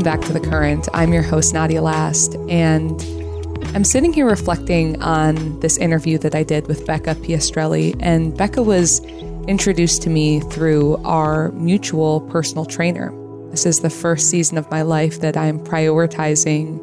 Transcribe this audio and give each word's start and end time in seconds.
Welcome 0.00 0.18
back 0.18 0.28
to 0.28 0.32
The 0.32 0.48
Current. 0.48 0.88
I'm 0.94 1.12
your 1.12 1.22
host, 1.22 1.52
Nadia 1.52 1.82
Last, 1.82 2.34
and 2.48 3.02
I'm 3.76 3.84
sitting 3.84 4.14
here 4.14 4.24
reflecting 4.24 4.98
on 5.02 5.60
this 5.60 5.76
interview 5.76 6.16
that 6.20 6.34
I 6.34 6.42
did 6.42 6.68
with 6.68 6.86
Becca 6.86 7.16
Piastrelli. 7.16 7.94
And 8.00 8.34
Becca 8.34 8.62
was 8.62 9.04
introduced 9.46 10.00
to 10.04 10.08
me 10.08 10.40
through 10.40 10.96
our 11.04 11.52
mutual 11.52 12.22
personal 12.22 12.64
trainer. 12.64 13.12
This 13.50 13.66
is 13.66 13.80
the 13.80 13.90
first 13.90 14.30
season 14.30 14.56
of 14.56 14.70
my 14.70 14.80
life 14.80 15.20
that 15.20 15.36
I'm 15.36 15.60
prioritizing 15.60 16.80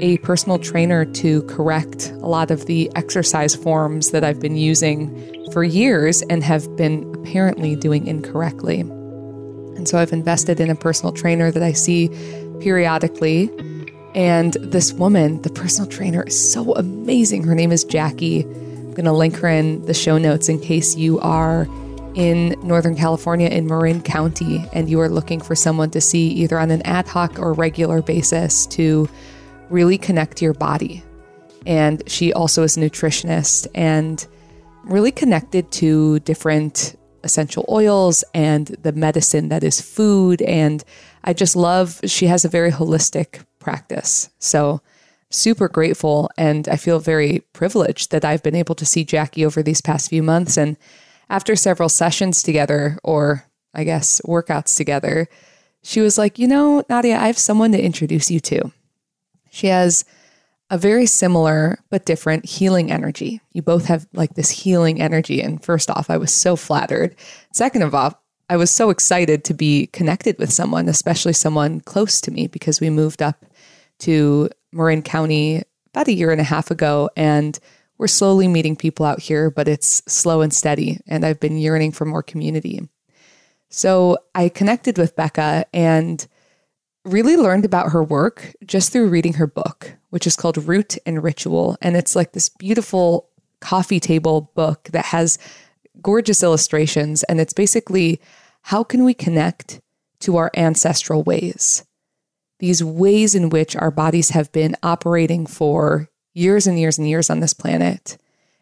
a 0.00 0.18
personal 0.18 0.60
trainer 0.60 1.04
to 1.06 1.42
correct 1.48 2.10
a 2.10 2.28
lot 2.28 2.52
of 2.52 2.66
the 2.66 2.88
exercise 2.94 3.56
forms 3.56 4.12
that 4.12 4.22
I've 4.22 4.38
been 4.38 4.56
using 4.56 5.50
for 5.50 5.64
years 5.64 6.22
and 6.30 6.44
have 6.44 6.76
been 6.76 7.12
apparently 7.16 7.74
doing 7.74 8.06
incorrectly. 8.06 8.84
And 9.76 9.88
so 9.88 9.98
I've 9.98 10.12
invested 10.12 10.60
in 10.60 10.70
a 10.70 10.76
personal 10.76 11.12
trainer 11.12 11.50
that 11.50 11.62
I 11.62 11.72
see 11.72 12.08
periodically. 12.64 13.50
And 14.14 14.54
this 14.54 14.92
woman, 14.94 15.42
the 15.42 15.50
personal 15.50 15.88
trainer, 15.88 16.22
is 16.22 16.52
so 16.52 16.74
amazing. 16.76 17.44
Her 17.44 17.54
name 17.54 17.70
is 17.70 17.84
Jackie. 17.84 18.44
I'm 18.44 18.94
going 18.94 19.04
to 19.04 19.12
link 19.12 19.36
her 19.36 19.48
in 19.48 19.84
the 19.84 19.92
show 19.92 20.16
notes 20.16 20.48
in 20.48 20.58
case 20.58 20.96
you 20.96 21.20
are 21.20 21.68
in 22.14 22.56
Northern 22.62 22.96
California 22.96 23.48
in 23.48 23.66
Marin 23.66 24.00
County 24.00 24.64
and 24.72 24.88
you 24.88 24.98
are 25.00 25.10
looking 25.10 25.40
for 25.40 25.54
someone 25.54 25.90
to 25.90 26.00
see 26.00 26.28
either 26.28 26.58
on 26.58 26.70
an 26.70 26.80
ad 26.82 27.06
hoc 27.06 27.38
or 27.38 27.52
regular 27.52 28.00
basis 28.00 28.66
to 28.68 29.10
really 29.68 29.98
connect 29.98 30.40
your 30.40 30.54
body. 30.54 31.02
And 31.66 32.02
she 32.08 32.32
also 32.32 32.62
is 32.62 32.76
a 32.78 32.80
nutritionist 32.80 33.66
and 33.74 34.26
really 34.84 35.12
connected 35.12 35.70
to 35.72 36.20
different 36.20 36.96
essential 37.24 37.64
oils 37.68 38.22
and 38.32 38.68
the 38.82 38.92
medicine 38.92 39.48
that 39.48 39.64
is 39.64 39.80
food. 39.80 40.40
And 40.42 40.84
I 41.24 41.32
just 41.32 41.56
love, 41.56 42.00
she 42.04 42.26
has 42.26 42.44
a 42.44 42.50
very 42.50 42.70
holistic 42.70 43.44
practice. 43.58 44.28
So, 44.38 44.82
super 45.30 45.68
grateful. 45.68 46.30
And 46.36 46.68
I 46.68 46.76
feel 46.76 47.00
very 47.00 47.40
privileged 47.52 48.10
that 48.12 48.24
I've 48.24 48.42
been 48.42 48.54
able 48.54 48.74
to 48.76 48.86
see 48.86 49.04
Jackie 49.04 49.44
over 49.44 49.62
these 49.62 49.80
past 49.80 50.10
few 50.10 50.22
months. 50.22 50.56
And 50.56 50.76
after 51.28 51.56
several 51.56 51.88
sessions 51.88 52.42
together, 52.42 52.98
or 53.02 53.44
I 53.72 53.84
guess 53.84 54.20
workouts 54.24 54.76
together, 54.76 55.28
she 55.82 56.00
was 56.00 56.16
like, 56.18 56.38
You 56.38 56.46
know, 56.46 56.84
Nadia, 56.88 57.18
I 57.18 57.26
have 57.26 57.38
someone 57.38 57.72
to 57.72 57.82
introduce 57.82 58.30
you 58.30 58.38
to. 58.40 58.70
She 59.50 59.68
has 59.68 60.04
a 60.70 60.78
very 60.78 61.06
similar 61.06 61.78
but 61.90 62.06
different 62.06 62.46
healing 62.46 62.90
energy. 62.90 63.40
You 63.52 63.62
both 63.62 63.86
have 63.86 64.06
like 64.12 64.34
this 64.34 64.50
healing 64.50 65.00
energy. 65.00 65.42
And 65.42 65.62
first 65.62 65.90
off, 65.90 66.10
I 66.10 66.16
was 66.16 66.32
so 66.32 66.56
flattered. 66.56 67.14
Second 67.52 67.82
of 67.82 67.94
all, 67.94 68.20
I 68.48 68.56
was 68.56 68.70
so 68.70 68.90
excited 68.90 69.44
to 69.44 69.54
be 69.54 69.86
connected 69.88 70.38
with 70.38 70.52
someone, 70.52 70.88
especially 70.88 71.32
someone 71.32 71.80
close 71.80 72.20
to 72.22 72.30
me, 72.30 72.46
because 72.46 72.80
we 72.80 72.90
moved 72.90 73.22
up 73.22 73.44
to 74.00 74.50
Marin 74.72 75.02
County 75.02 75.62
about 75.92 76.08
a 76.08 76.12
year 76.12 76.30
and 76.30 76.40
a 76.40 76.44
half 76.44 76.70
ago. 76.70 77.08
And 77.16 77.58
we're 77.96 78.06
slowly 78.08 78.48
meeting 78.48 78.76
people 78.76 79.06
out 79.06 79.20
here, 79.20 79.50
but 79.50 79.68
it's 79.68 80.02
slow 80.06 80.40
and 80.40 80.52
steady. 80.52 81.00
And 81.06 81.24
I've 81.24 81.40
been 81.40 81.58
yearning 81.58 81.92
for 81.92 82.04
more 82.04 82.22
community. 82.22 82.88
So 83.70 84.18
I 84.34 84.48
connected 84.48 84.98
with 84.98 85.16
Becca 85.16 85.66
and 85.72 86.26
really 87.04 87.36
learned 87.36 87.64
about 87.64 87.92
her 87.92 88.02
work 88.02 88.54
just 88.64 88.92
through 88.92 89.08
reading 89.08 89.34
her 89.34 89.46
book, 89.46 89.94
which 90.10 90.26
is 90.26 90.36
called 90.36 90.58
Root 90.58 90.96
and 91.06 91.22
Ritual. 91.22 91.76
And 91.80 91.96
it's 91.96 92.16
like 92.16 92.32
this 92.32 92.48
beautiful 92.48 93.28
coffee 93.60 94.00
table 94.00 94.52
book 94.54 94.84
that 94.92 95.06
has 95.06 95.38
gorgeous 96.02 96.42
illustrations. 96.42 97.22
And 97.24 97.40
it's 97.40 97.52
basically 97.52 98.20
how 98.62 98.82
can 98.82 99.04
we 99.04 99.14
connect 99.14 99.80
to 100.20 100.36
our 100.36 100.50
ancestral 100.56 101.22
ways? 101.22 101.84
These 102.58 102.82
ways 102.82 103.34
in 103.34 103.50
which 103.50 103.76
our 103.76 103.90
bodies 103.90 104.30
have 104.30 104.50
been 104.52 104.76
operating 104.82 105.46
for 105.46 106.08
years 106.32 106.66
and 106.66 106.78
years 106.78 106.98
and 106.98 107.08
years 107.08 107.30
on 107.30 107.40
this 107.40 107.54
planet. 107.54 108.16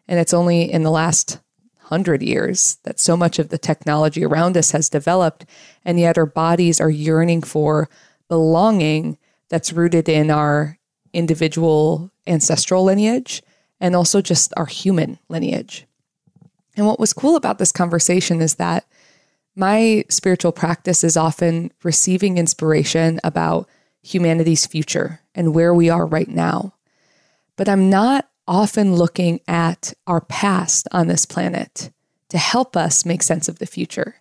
And 0.07 0.19
it's 0.19 0.33
only 0.33 0.71
in 0.71 0.83
the 0.83 0.91
last 0.91 1.39
hundred 1.83 2.21
years 2.21 2.77
that 2.83 2.99
so 2.99 3.15
much 3.15 3.39
of 3.39 3.49
the 3.49 3.57
technology 3.57 4.25
around 4.25 4.57
us 4.57 4.71
has 4.71 4.89
developed. 4.89 5.45
And 5.85 5.99
yet 5.99 6.17
our 6.17 6.25
bodies 6.25 6.81
are 6.81 6.89
yearning 6.89 7.41
for 7.43 7.89
belonging 8.27 9.17
that's 9.49 9.73
rooted 9.73 10.09
in 10.09 10.31
our 10.31 10.79
individual 11.13 12.11
ancestral 12.25 12.83
lineage 12.83 13.43
and 13.79 13.95
also 13.95 14.21
just 14.21 14.53
our 14.57 14.65
human 14.65 15.19
lineage. 15.29 15.85
And 16.75 16.85
what 16.85 16.99
was 16.99 17.13
cool 17.13 17.35
about 17.35 17.57
this 17.59 17.71
conversation 17.71 18.41
is 18.41 18.55
that 18.55 18.85
my 19.55 20.03
spiritual 20.09 20.51
practice 20.51 21.03
is 21.03 21.15
often 21.15 21.71
receiving 21.83 22.37
inspiration 22.37 23.19
about 23.23 23.69
humanity's 24.01 24.65
future 24.65 25.21
and 25.35 25.53
where 25.53 25.73
we 25.73 25.89
are 25.89 26.05
right 26.05 26.27
now. 26.27 26.73
But 27.55 27.69
I'm 27.69 27.89
not 27.89 28.27
often 28.47 28.95
looking 28.95 29.39
at 29.47 29.93
our 30.07 30.21
past 30.21 30.87
on 30.91 31.07
this 31.07 31.25
planet 31.25 31.91
to 32.29 32.37
help 32.37 32.75
us 32.75 33.05
make 33.05 33.21
sense 33.21 33.47
of 33.47 33.59
the 33.59 33.65
future. 33.65 34.15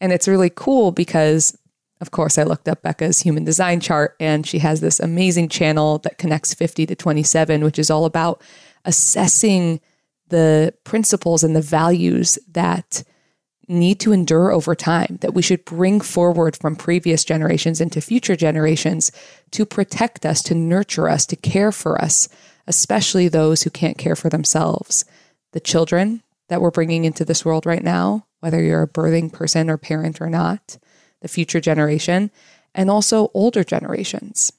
And 0.00 0.12
it's 0.12 0.26
really 0.26 0.50
cool 0.50 0.90
because 0.90 1.56
of 2.00 2.10
course, 2.10 2.36
I 2.36 2.42
looked 2.42 2.68
up 2.68 2.82
Becca's 2.82 3.20
human 3.20 3.44
design 3.44 3.80
chart, 3.80 4.16
and 4.20 4.46
she 4.46 4.58
has 4.58 4.80
this 4.80 5.00
amazing 5.00 5.48
channel 5.48 5.98
that 5.98 6.18
connects 6.18 6.52
50 6.52 6.84
to 6.86 6.94
27, 6.94 7.64
which 7.64 7.78
is 7.78 7.88
all 7.88 8.04
about 8.04 8.42
assessing 8.84 9.80
the 10.28 10.74
principles 10.84 11.44
and 11.44 11.54
the 11.54 11.62
values 11.62 12.38
that 12.50 13.04
need 13.68 14.00
to 14.00 14.12
endure 14.12 14.50
over 14.50 14.74
time, 14.74 15.18
that 15.20 15.34
we 15.34 15.42
should 15.42 15.64
bring 15.64 16.00
forward 16.00 16.56
from 16.56 16.76
previous 16.76 17.24
generations 17.24 17.80
into 17.80 18.00
future 18.00 18.36
generations 18.36 19.10
to 19.50 19.64
protect 19.64 20.26
us, 20.26 20.42
to 20.42 20.54
nurture 20.54 21.08
us, 21.08 21.24
to 21.26 21.36
care 21.36 21.72
for 21.72 22.00
us, 22.00 22.28
especially 22.66 23.28
those 23.28 23.62
who 23.62 23.70
can't 23.70 23.98
care 23.98 24.16
for 24.16 24.28
themselves. 24.28 25.04
The 25.52 25.60
children 25.60 26.22
that 26.48 26.60
we're 26.60 26.70
bringing 26.70 27.04
into 27.04 27.24
this 27.24 27.44
world 27.44 27.64
right 27.64 27.82
now, 27.82 28.26
whether 28.40 28.62
you're 28.62 28.82
a 28.82 28.88
birthing 28.88 29.32
person 29.32 29.70
or 29.70 29.78
parent 29.78 30.20
or 30.20 30.28
not, 30.28 30.76
the 31.20 31.28
future 31.28 31.60
generation, 31.60 32.30
and 32.74 32.90
also 32.90 33.30
older 33.32 33.64
generations. 33.64 34.52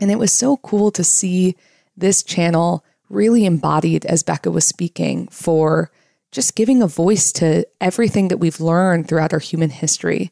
And 0.00 0.10
it 0.10 0.18
was 0.18 0.32
so 0.32 0.58
cool 0.58 0.90
to 0.92 1.04
see 1.04 1.56
this 1.96 2.22
channel 2.22 2.84
really 3.08 3.44
embodied 3.44 4.04
as 4.06 4.22
Becca 4.22 4.50
was 4.50 4.66
speaking 4.66 5.28
for 5.28 5.90
just 6.30 6.54
giving 6.54 6.82
a 6.82 6.86
voice 6.86 7.32
to 7.32 7.66
everything 7.80 8.28
that 8.28 8.38
we've 8.38 8.60
learned 8.60 9.08
throughout 9.08 9.32
our 9.32 9.38
human 9.38 9.70
history. 9.70 10.30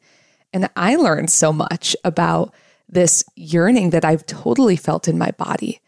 And 0.53 0.69
I 0.76 0.97
learned 0.97 1.31
so 1.31 1.53
much 1.53 1.97
about 2.04 2.54
this 2.89 3.24
yearning 3.34 3.91
that 3.91 4.04
I've 4.04 4.27
totally 4.27 4.77
felt 4.77 5.09
in 5.09 5.18
my 5.18 5.30
body. 5.33 5.80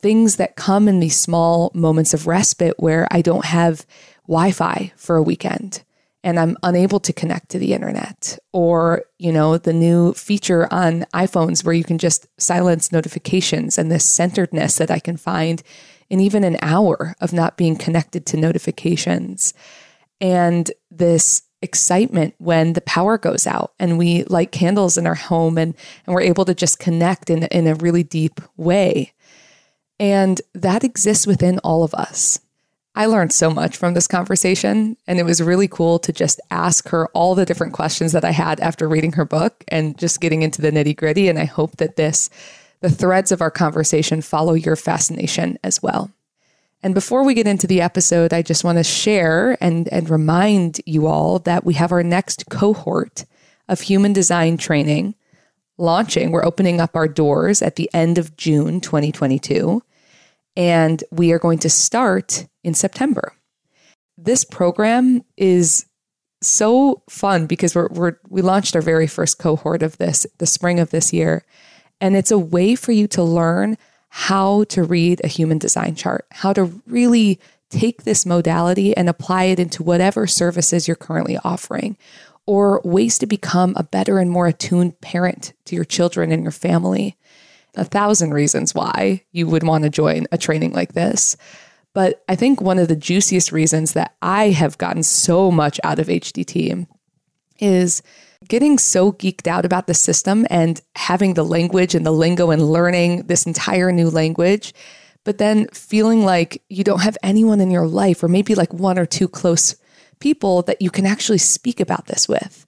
Things 0.00 0.36
that 0.36 0.56
come 0.56 0.88
in 0.88 1.00
these 1.00 1.18
small 1.18 1.70
moments 1.74 2.12
of 2.12 2.26
respite 2.26 2.74
where 2.78 3.06
I 3.10 3.22
don't 3.22 3.44
have 3.44 3.86
Wi 4.26 4.50
Fi 4.50 4.92
for 4.96 5.16
a 5.16 5.22
weekend 5.22 5.82
and 6.26 6.40
I'm 6.40 6.56
unable 6.64 6.98
to 7.00 7.12
connect 7.12 7.50
to 7.50 7.58
the 7.60 7.72
internet 7.72 8.36
or, 8.52 9.04
you 9.16 9.32
know, 9.32 9.58
the 9.58 9.72
new 9.72 10.12
feature 10.12 10.66
on 10.72 11.06
iPhones 11.14 11.64
where 11.64 11.72
you 11.74 11.84
can 11.84 11.98
just 11.98 12.26
silence 12.36 12.90
notifications 12.90 13.78
and 13.78 13.92
this 13.92 14.04
centeredness 14.04 14.76
that 14.78 14.90
I 14.90 14.98
can 14.98 15.16
find 15.16 15.62
in 16.10 16.20
even 16.20 16.44
an 16.44 16.56
hour 16.62 17.14
of 17.20 17.32
not 17.32 17.56
being 17.56 17.76
connected 17.76 18.26
to 18.26 18.36
notifications 18.36 19.54
and 20.20 20.70
this 20.90 21.42
excitement 21.62 22.34
when 22.38 22.74
the 22.74 22.80
power 22.82 23.18
goes 23.18 23.46
out 23.46 23.72
and 23.78 23.98
we 23.98 24.24
light 24.24 24.52
candles 24.52 24.96
in 24.96 25.06
our 25.06 25.14
home 25.14 25.58
and, 25.58 25.74
and 26.06 26.14
we're 26.14 26.20
able 26.20 26.44
to 26.44 26.54
just 26.54 26.78
connect 26.78 27.30
in, 27.30 27.44
in 27.44 27.66
a 27.66 27.74
really 27.74 28.02
deep 28.02 28.40
way. 28.56 29.12
And 29.98 30.40
that 30.54 30.84
exists 30.84 31.26
within 31.26 31.58
all 31.60 31.82
of 31.82 31.94
us. 31.94 32.40
I 32.94 33.06
learned 33.06 33.32
so 33.32 33.50
much 33.50 33.76
from 33.76 33.92
this 33.92 34.06
conversation, 34.06 34.96
and 35.06 35.18
it 35.18 35.24
was 35.24 35.42
really 35.42 35.68
cool 35.68 35.98
to 35.98 36.14
just 36.14 36.40
ask 36.50 36.88
her 36.88 37.08
all 37.08 37.34
the 37.34 37.44
different 37.44 37.74
questions 37.74 38.12
that 38.12 38.24
I 38.24 38.30
had 38.30 38.58
after 38.60 38.88
reading 38.88 39.12
her 39.12 39.26
book 39.26 39.64
and 39.68 39.98
just 39.98 40.20
getting 40.20 40.40
into 40.40 40.62
the 40.62 40.70
nitty 40.70 40.96
gritty. 40.96 41.28
And 41.28 41.38
I 41.38 41.44
hope 41.44 41.76
that 41.76 41.96
this, 41.96 42.30
the 42.80 42.90
threads 42.90 43.32
of 43.32 43.40
our 43.40 43.50
conversation, 43.50 44.22
follow 44.22 44.54
your 44.54 44.76
fascination 44.76 45.58
as 45.64 45.82
well. 45.82 46.10
And 46.82 46.94
before 46.94 47.24
we 47.24 47.34
get 47.34 47.46
into 47.46 47.66
the 47.66 47.80
episode, 47.80 48.32
I 48.32 48.42
just 48.42 48.62
want 48.62 48.78
to 48.78 48.84
share 48.84 49.56
and, 49.60 49.88
and 49.88 50.08
remind 50.08 50.80
you 50.86 51.06
all 51.06 51.38
that 51.40 51.64
we 51.64 51.74
have 51.74 51.90
our 51.90 52.02
next 52.02 52.48
cohort 52.50 53.24
of 53.68 53.80
human 53.80 54.12
design 54.12 54.56
training 54.56 55.14
launching. 55.78 56.30
We're 56.30 56.44
opening 56.44 56.80
up 56.80 56.96
our 56.96 57.08
doors 57.08 57.62
at 57.62 57.76
the 57.76 57.90
end 57.92 58.18
of 58.18 58.36
June 58.36 58.80
2022. 58.80 59.82
And 60.56 61.02
we 61.10 61.32
are 61.32 61.38
going 61.38 61.58
to 61.60 61.70
start 61.70 62.46
in 62.62 62.74
September. 62.74 63.32
This 64.16 64.44
program 64.44 65.22
is 65.36 65.86
so 66.42 67.02
fun 67.08 67.46
because 67.46 67.74
we're, 67.74 67.88
we're 67.88 68.18
we 68.28 68.42
launched 68.42 68.76
our 68.76 68.82
very 68.82 69.06
first 69.06 69.38
cohort 69.38 69.82
of 69.82 69.96
this 69.98 70.26
the 70.38 70.46
spring 70.46 70.78
of 70.78 70.90
this 70.90 71.12
year 71.12 71.44
and 72.00 72.16
it's 72.16 72.30
a 72.30 72.38
way 72.38 72.74
for 72.74 72.92
you 72.92 73.06
to 73.06 73.22
learn 73.22 73.76
how 74.08 74.64
to 74.64 74.82
read 74.82 75.20
a 75.22 75.28
human 75.28 75.58
design 75.58 75.94
chart 75.94 76.26
how 76.30 76.52
to 76.52 76.64
really 76.86 77.38
take 77.70 78.04
this 78.04 78.24
modality 78.24 78.96
and 78.96 79.08
apply 79.08 79.44
it 79.44 79.58
into 79.58 79.82
whatever 79.82 80.26
services 80.26 80.86
you're 80.86 80.96
currently 80.96 81.36
offering 81.44 81.96
or 82.46 82.80
ways 82.84 83.18
to 83.18 83.26
become 83.26 83.74
a 83.76 83.82
better 83.82 84.18
and 84.18 84.30
more 84.30 84.46
attuned 84.46 85.00
parent 85.00 85.52
to 85.64 85.74
your 85.74 85.84
children 85.84 86.30
and 86.30 86.42
your 86.42 86.52
family. 86.52 87.16
A 87.74 87.84
thousand 87.84 88.32
reasons 88.32 88.74
why 88.74 89.24
you 89.32 89.46
would 89.48 89.64
want 89.64 89.84
to 89.84 89.90
join 89.90 90.26
a 90.32 90.38
training 90.38 90.72
like 90.72 90.94
this. 90.94 91.36
But 91.92 92.22
I 92.28 92.36
think 92.36 92.60
one 92.60 92.78
of 92.78 92.88
the 92.88 92.96
juiciest 92.96 93.52
reasons 93.52 93.92
that 93.94 94.14
I 94.22 94.50
have 94.50 94.78
gotten 94.78 95.02
so 95.02 95.50
much 95.50 95.80
out 95.82 95.98
of 95.98 96.06
HDT 96.06 96.86
is 97.58 98.02
getting 98.48 98.78
so 98.78 99.12
geeked 99.12 99.46
out 99.46 99.64
about 99.64 99.86
the 99.86 99.94
system 99.94 100.46
and 100.50 100.80
having 100.94 101.34
the 101.34 101.44
language 101.44 101.94
and 101.94 102.04
the 102.04 102.12
lingo 102.12 102.50
and 102.50 102.62
learning 102.62 103.26
this 103.26 103.46
entire 103.46 103.92
new 103.92 104.10
language, 104.10 104.74
but 105.24 105.38
then 105.38 105.66
feeling 105.68 106.24
like 106.24 106.62
you 106.68 106.84
don't 106.84 107.02
have 107.02 107.18
anyone 107.22 107.60
in 107.60 107.70
your 107.70 107.86
life, 107.86 108.22
or 108.22 108.28
maybe 108.28 108.54
like 108.54 108.72
one 108.72 108.98
or 108.98 109.06
two 109.06 109.28
close 109.28 109.76
people 110.20 110.62
that 110.62 110.80
you 110.80 110.90
can 110.90 111.06
actually 111.06 111.38
speak 111.38 111.80
about 111.80 112.06
this 112.06 112.28
with. 112.28 112.66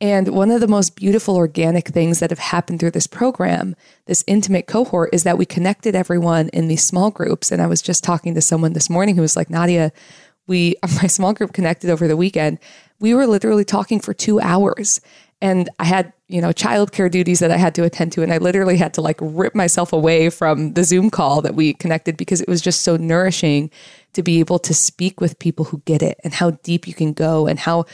And 0.00 0.28
one 0.28 0.50
of 0.50 0.62
the 0.62 0.68
most 0.68 0.96
beautiful 0.96 1.36
organic 1.36 1.88
things 1.88 2.20
that 2.20 2.30
have 2.30 2.38
happened 2.38 2.80
through 2.80 2.92
this 2.92 3.06
program, 3.06 3.76
this 4.06 4.24
intimate 4.26 4.66
cohort, 4.66 5.10
is 5.12 5.24
that 5.24 5.36
we 5.36 5.44
connected 5.44 5.94
everyone 5.94 6.48
in 6.48 6.68
these 6.68 6.82
small 6.82 7.10
groups. 7.10 7.52
And 7.52 7.60
I 7.60 7.66
was 7.66 7.82
just 7.82 8.02
talking 8.02 8.34
to 8.34 8.40
someone 8.40 8.72
this 8.72 8.88
morning 8.88 9.14
who 9.14 9.20
was 9.20 9.36
like, 9.36 9.50
Nadia, 9.50 9.92
we, 10.46 10.76
my 11.02 11.06
small 11.06 11.34
group 11.34 11.52
connected 11.52 11.90
over 11.90 12.08
the 12.08 12.16
weekend. 12.16 12.58
We 13.00 13.14
were 13.14 13.26
literally 13.26 13.64
talking 13.64 13.98
for 13.98 14.14
two 14.14 14.40
hours. 14.40 15.00
And 15.42 15.70
I 15.78 15.84
had, 15.84 16.12
you 16.28 16.40
know, 16.40 16.50
childcare 16.50 17.10
duties 17.10 17.40
that 17.40 17.50
I 17.50 17.56
had 17.56 17.74
to 17.76 17.84
attend 17.84 18.12
to. 18.12 18.22
And 18.22 18.32
I 18.32 18.38
literally 18.38 18.76
had 18.76 18.92
to 18.94 19.00
like 19.00 19.16
rip 19.20 19.54
myself 19.54 19.92
away 19.92 20.28
from 20.28 20.74
the 20.74 20.84
Zoom 20.84 21.10
call 21.10 21.40
that 21.42 21.54
we 21.54 21.72
connected 21.72 22.18
because 22.18 22.42
it 22.42 22.48
was 22.48 22.60
just 22.60 22.82
so 22.82 22.96
nourishing 22.96 23.70
to 24.12 24.22
be 24.22 24.38
able 24.38 24.58
to 24.58 24.74
speak 24.74 25.20
with 25.20 25.38
people 25.38 25.64
who 25.64 25.82
get 25.86 26.02
it 26.02 26.20
and 26.22 26.34
how 26.34 26.50
deep 26.50 26.86
you 26.86 26.92
can 26.92 27.14
go 27.14 27.46
and 27.46 27.58
how 27.58 27.86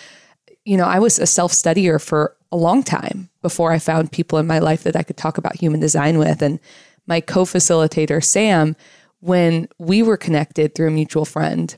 you 0.66 0.76
know, 0.76 0.84
I 0.84 0.98
was 0.98 1.18
a 1.18 1.26
self 1.26 1.52
studier 1.52 2.02
for 2.02 2.36
a 2.52 2.56
long 2.56 2.82
time 2.82 3.30
before 3.40 3.72
I 3.72 3.78
found 3.78 4.12
people 4.12 4.38
in 4.38 4.46
my 4.46 4.58
life 4.58 4.82
that 4.82 4.96
I 4.96 5.04
could 5.04 5.16
talk 5.16 5.38
about 5.38 5.56
human 5.56 5.80
design 5.80 6.18
with. 6.18 6.42
And 6.42 6.58
my 7.06 7.20
co 7.20 7.44
facilitator, 7.44 8.22
Sam, 8.22 8.76
when 9.20 9.68
we 9.78 10.02
were 10.02 10.16
connected 10.16 10.74
through 10.74 10.88
a 10.88 10.90
mutual 10.90 11.24
friend 11.24 11.76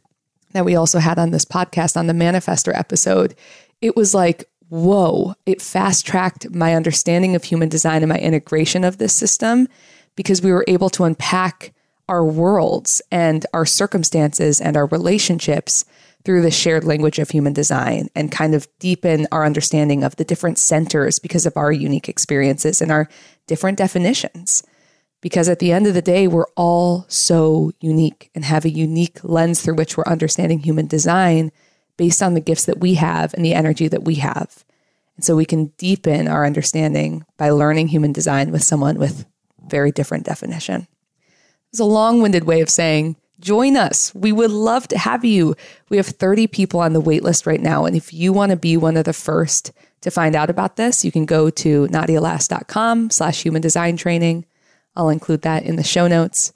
that 0.58 0.64
we 0.64 0.74
also 0.74 0.98
had 0.98 1.20
on 1.20 1.30
this 1.30 1.44
podcast 1.44 1.96
on 1.96 2.08
the 2.08 2.12
Manifestor 2.12 2.76
episode, 2.76 3.36
it 3.80 3.94
was 3.94 4.12
like, 4.12 4.44
whoa, 4.70 5.34
it 5.46 5.62
fast 5.62 6.04
tracked 6.04 6.50
my 6.50 6.74
understanding 6.74 7.36
of 7.36 7.44
human 7.44 7.68
design 7.68 8.02
and 8.02 8.08
my 8.08 8.18
integration 8.18 8.82
of 8.82 8.98
this 8.98 9.14
system 9.14 9.68
because 10.16 10.42
we 10.42 10.50
were 10.50 10.64
able 10.66 10.90
to 10.90 11.04
unpack 11.04 11.72
our 12.08 12.24
worlds 12.24 13.00
and 13.12 13.46
our 13.54 13.64
circumstances 13.64 14.60
and 14.60 14.76
our 14.76 14.86
relationships 14.86 15.84
through 16.24 16.42
the 16.42 16.50
shared 16.50 16.82
language 16.82 17.20
of 17.20 17.30
human 17.30 17.52
design 17.52 18.08
and 18.16 18.32
kind 18.32 18.52
of 18.52 18.66
deepen 18.80 19.28
our 19.30 19.46
understanding 19.46 20.02
of 20.02 20.16
the 20.16 20.24
different 20.24 20.58
centers 20.58 21.20
because 21.20 21.46
of 21.46 21.56
our 21.56 21.70
unique 21.70 22.08
experiences 22.08 22.82
and 22.82 22.90
our 22.90 23.08
different 23.46 23.78
definitions. 23.78 24.64
Because 25.20 25.48
at 25.48 25.58
the 25.58 25.72
end 25.72 25.86
of 25.86 25.94
the 25.94 26.02
day, 26.02 26.28
we're 26.28 26.46
all 26.56 27.04
so 27.08 27.72
unique 27.80 28.30
and 28.34 28.44
have 28.44 28.64
a 28.64 28.70
unique 28.70 29.18
lens 29.24 29.60
through 29.60 29.74
which 29.74 29.96
we're 29.96 30.04
understanding 30.06 30.60
human 30.60 30.86
design 30.86 31.50
based 31.96 32.22
on 32.22 32.34
the 32.34 32.40
gifts 32.40 32.66
that 32.66 32.78
we 32.78 32.94
have 32.94 33.34
and 33.34 33.44
the 33.44 33.54
energy 33.54 33.88
that 33.88 34.04
we 34.04 34.16
have. 34.16 34.64
And 35.16 35.24
so 35.24 35.34
we 35.34 35.44
can 35.44 35.72
deepen 35.76 36.28
our 36.28 36.46
understanding 36.46 37.24
by 37.36 37.50
learning 37.50 37.88
human 37.88 38.12
design 38.12 38.52
with 38.52 38.62
someone 38.62 38.98
with 38.98 39.26
very 39.66 39.90
different 39.90 40.24
definition. 40.24 40.86
It's 41.70 41.80
a 41.80 41.84
long 41.84 42.22
winded 42.22 42.44
way 42.44 42.60
of 42.60 42.70
saying 42.70 43.16
join 43.40 43.76
us. 43.76 44.14
We 44.14 44.32
would 44.32 44.50
love 44.50 44.88
to 44.88 44.98
have 44.98 45.24
you. 45.24 45.54
We 45.88 45.96
have 45.96 46.06
30 46.06 46.46
people 46.46 46.80
on 46.80 46.92
the 46.92 47.02
waitlist 47.02 47.46
right 47.46 47.60
now. 47.60 47.84
And 47.84 47.96
if 47.96 48.12
you 48.12 48.32
want 48.32 48.50
to 48.50 48.56
be 48.56 48.76
one 48.76 48.96
of 48.96 49.04
the 49.04 49.12
first 49.12 49.72
to 50.00 50.10
find 50.10 50.34
out 50.34 50.50
about 50.50 50.76
this, 50.76 51.04
you 51.04 51.12
can 51.12 51.26
go 51.26 51.50
to 51.50 51.86
nadialast.com 51.88 53.10
slash 53.10 53.42
human 53.42 53.62
design 53.62 53.96
training. 53.96 54.44
I'll 54.98 55.08
include 55.08 55.42
that 55.42 55.62
in 55.62 55.76
the 55.76 55.82
show 55.82 56.06
notes. 56.06 56.52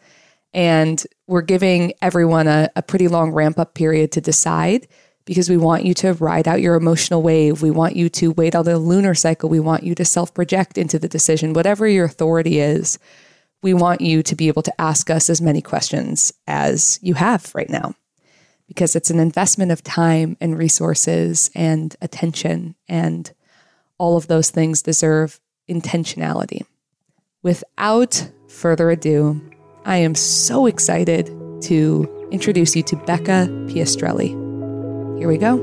And 0.52 1.02
we're 1.26 1.40
giving 1.40 1.94
everyone 2.02 2.46
a, 2.46 2.68
a 2.76 2.82
pretty 2.82 3.08
long 3.08 3.32
ramp 3.32 3.58
up 3.58 3.72
period 3.72 4.12
to 4.12 4.20
decide 4.20 4.86
because 5.24 5.48
we 5.48 5.56
want 5.56 5.84
you 5.84 5.94
to 5.94 6.12
ride 6.14 6.46
out 6.46 6.60
your 6.60 6.74
emotional 6.74 7.22
wave. 7.22 7.62
We 7.62 7.70
want 7.70 7.96
you 7.96 8.10
to 8.10 8.32
wait 8.32 8.54
out 8.54 8.66
the 8.66 8.78
lunar 8.78 9.14
cycle. 9.14 9.48
We 9.48 9.60
want 9.60 9.84
you 9.84 9.94
to 9.94 10.04
self 10.04 10.34
project 10.34 10.76
into 10.76 10.98
the 10.98 11.08
decision, 11.08 11.54
whatever 11.54 11.88
your 11.88 12.04
authority 12.04 12.58
is 12.58 12.98
we 13.62 13.72
want 13.72 14.00
you 14.00 14.22
to 14.24 14.34
be 14.34 14.48
able 14.48 14.62
to 14.62 14.80
ask 14.80 15.08
us 15.08 15.30
as 15.30 15.40
many 15.40 15.62
questions 15.62 16.32
as 16.46 16.98
you 17.00 17.14
have 17.14 17.54
right 17.54 17.70
now 17.70 17.94
because 18.66 18.96
it's 18.96 19.10
an 19.10 19.20
investment 19.20 19.70
of 19.70 19.84
time 19.84 20.36
and 20.40 20.58
resources 20.58 21.50
and 21.54 21.96
attention 22.00 22.74
and 22.88 23.32
all 23.98 24.16
of 24.16 24.26
those 24.26 24.50
things 24.50 24.82
deserve 24.82 25.40
intentionality. 25.70 26.64
Without 27.42 28.30
further 28.46 28.90
ado, 28.90 29.40
I 29.84 29.96
am 29.96 30.14
so 30.14 30.66
excited 30.66 31.26
to 31.62 32.28
introduce 32.30 32.76
you 32.76 32.84
to 32.84 32.96
Becca 32.96 33.48
Piastrelli. 33.66 34.28
Here 35.18 35.26
we 35.26 35.38
go. 35.38 35.56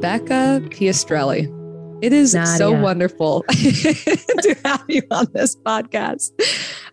Becca 0.00 0.60
Piastrelli. 0.70 1.56
It 2.02 2.12
is 2.12 2.34
Nadia. 2.34 2.56
so 2.56 2.72
wonderful 2.72 3.44
to 3.50 4.56
have 4.64 4.84
you 4.88 5.02
on 5.12 5.26
this 5.34 5.54
podcast. 5.54 6.30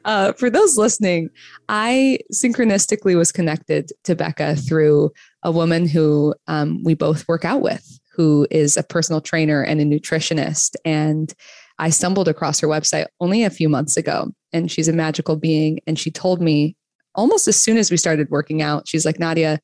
Uh, 0.08 0.32
for 0.34 0.50
those 0.50 0.78
listening, 0.78 1.30
I 1.68 2.20
synchronistically 2.34 3.18
was 3.18 3.34
connected 3.34 3.92
to 4.06 4.16
Becca 4.16 4.56
through 4.56 5.12
a 5.44 5.52
woman 5.52 5.86
who 5.86 6.34
um, 6.48 6.82
we 6.84 6.94
both 6.94 7.28
work 7.28 7.44
out 7.44 7.62
with, 7.62 7.86
who 8.16 8.48
is 8.50 8.78
a 8.78 8.84
personal 8.84 9.20
trainer 9.20 9.62
and 9.62 9.82
a 9.82 9.86
nutritionist. 9.86 10.76
And 10.86 11.34
I 11.78 11.90
stumbled 11.90 12.30
across 12.30 12.62
her 12.62 12.70
website 12.70 13.08
only 13.20 13.44
a 13.44 13.50
few 13.50 13.68
months 13.68 13.98
ago, 13.98 14.32
and 14.54 14.72
she's 14.72 14.88
a 14.88 14.94
magical 14.94 15.36
being. 15.36 15.80
And 15.86 16.00
she 16.00 16.10
told 16.10 16.42
me 16.42 16.78
almost 17.14 17.50
as 17.50 17.62
soon 17.62 17.78
as 17.78 17.92
we 17.92 17.98
started 17.98 18.30
working 18.30 18.62
out, 18.62 18.88
she's 18.88 19.06
like, 19.06 19.20
Nadia, 19.20 19.60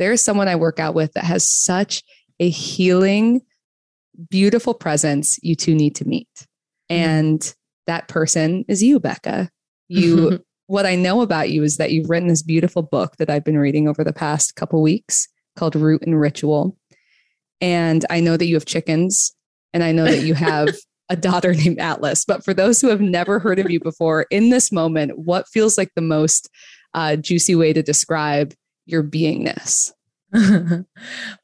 there's 0.00 0.20
someone 0.20 0.48
I 0.48 0.56
work 0.56 0.80
out 0.80 0.96
with 0.96 1.12
that 1.12 1.24
has 1.24 1.48
such 1.48 2.02
a 2.40 2.48
healing, 2.48 3.42
beautiful 4.28 4.74
presence 4.74 5.38
you 5.40 5.54
two 5.54 5.74
need 5.74 5.94
to 5.96 6.08
meet. 6.08 6.28
Mm-hmm. 6.90 6.94
And 6.96 7.54
that 7.86 8.08
person 8.08 8.64
is 8.66 8.82
you, 8.82 8.98
Becca. 8.98 9.50
You 9.88 10.44
what 10.66 10.86
I 10.86 10.94
know 10.94 11.20
about 11.20 11.50
you 11.50 11.62
is 11.62 11.76
that 11.76 11.92
you've 11.92 12.08
written 12.08 12.28
this 12.28 12.42
beautiful 12.42 12.82
book 12.82 13.16
that 13.18 13.30
I've 13.30 13.44
been 13.44 13.58
reading 13.58 13.88
over 13.88 14.02
the 14.02 14.12
past 14.12 14.56
couple 14.56 14.82
weeks 14.82 15.28
called 15.56 15.76
Root 15.76 16.02
and 16.02 16.18
Ritual. 16.18 16.76
And 17.60 18.04
I 18.10 18.20
know 18.20 18.36
that 18.36 18.46
you 18.46 18.54
have 18.54 18.64
chickens 18.64 19.34
and 19.72 19.82
I 19.82 19.92
know 19.92 20.04
that 20.04 20.22
you 20.22 20.34
have 20.34 20.68
a 21.10 21.16
daughter 21.16 21.52
named 21.52 21.78
Atlas. 21.78 22.24
But 22.24 22.44
for 22.44 22.54
those 22.54 22.80
who 22.80 22.88
have 22.88 23.00
never 23.00 23.38
heard 23.38 23.58
of 23.58 23.70
you 23.70 23.78
before, 23.78 24.26
in 24.30 24.50
this 24.50 24.72
moment, 24.72 25.18
what 25.18 25.48
feels 25.48 25.76
like 25.76 25.90
the 25.94 26.02
most 26.02 26.48
uh, 26.94 27.16
juicy 27.16 27.54
way 27.54 27.72
to 27.72 27.82
describe 27.82 28.54
your 28.86 29.02
beingness? 29.02 29.92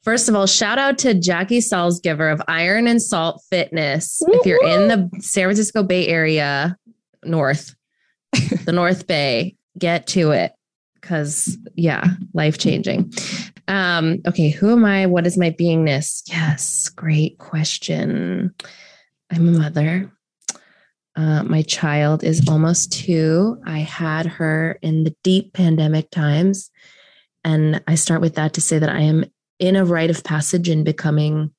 First 0.03 0.27
of 0.27 0.35
all, 0.35 0.47
shout 0.47 0.77
out 0.77 0.97
to 0.99 1.13
Jackie 1.13 1.59
Salzgiver 1.59 2.33
of 2.33 2.41
Iron 2.47 2.87
and 2.87 3.01
Salt 3.01 3.41
Fitness. 3.49 4.21
Woo-hoo! 4.21 4.39
If 4.39 4.45
you're 4.45 4.65
in 4.65 4.87
the 4.87 5.09
San 5.21 5.45
Francisco 5.45 5.83
Bay 5.83 6.07
Area, 6.07 6.75
North, 7.23 7.75
the 8.65 8.71
North 8.71 9.07
Bay, 9.07 9.55
get 9.77 10.07
to 10.07 10.31
it 10.31 10.53
because, 10.95 11.57
yeah, 11.75 12.05
life 12.33 12.57
changing. 12.57 13.13
Um, 13.67 14.19
okay, 14.27 14.49
who 14.49 14.71
am 14.71 14.85
I? 14.85 15.05
What 15.05 15.25
is 15.25 15.37
my 15.37 15.51
beingness? 15.51 16.23
Yes, 16.27 16.89
great 16.89 17.37
question. 17.37 18.53
I'm 19.31 19.47
a 19.47 19.59
mother. 19.59 20.11
Uh, 21.15 21.43
my 21.43 21.61
child 21.63 22.23
is 22.23 22.47
almost 22.47 22.91
two. 22.91 23.61
I 23.65 23.79
had 23.79 24.25
her 24.25 24.77
in 24.81 25.03
the 25.03 25.15
deep 25.23 25.53
pandemic 25.53 26.09
times 26.09 26.71
and 27.43 27.81
I 27.87 27.95
start 27.95 28.21
with 28.21 28.35
that 28.35 28.53
to 28.53 28.61
say 28.61 28.79
that 28.79 28.89
I 28.89 29.01
am 29.01 29.25
in 29.59 29.75
a 29.75 29.85
rite 29.85 30.09
of 30.09 30.23
passage 30.23 30.69
in 30.69 30.83
becoming 30.83 31.51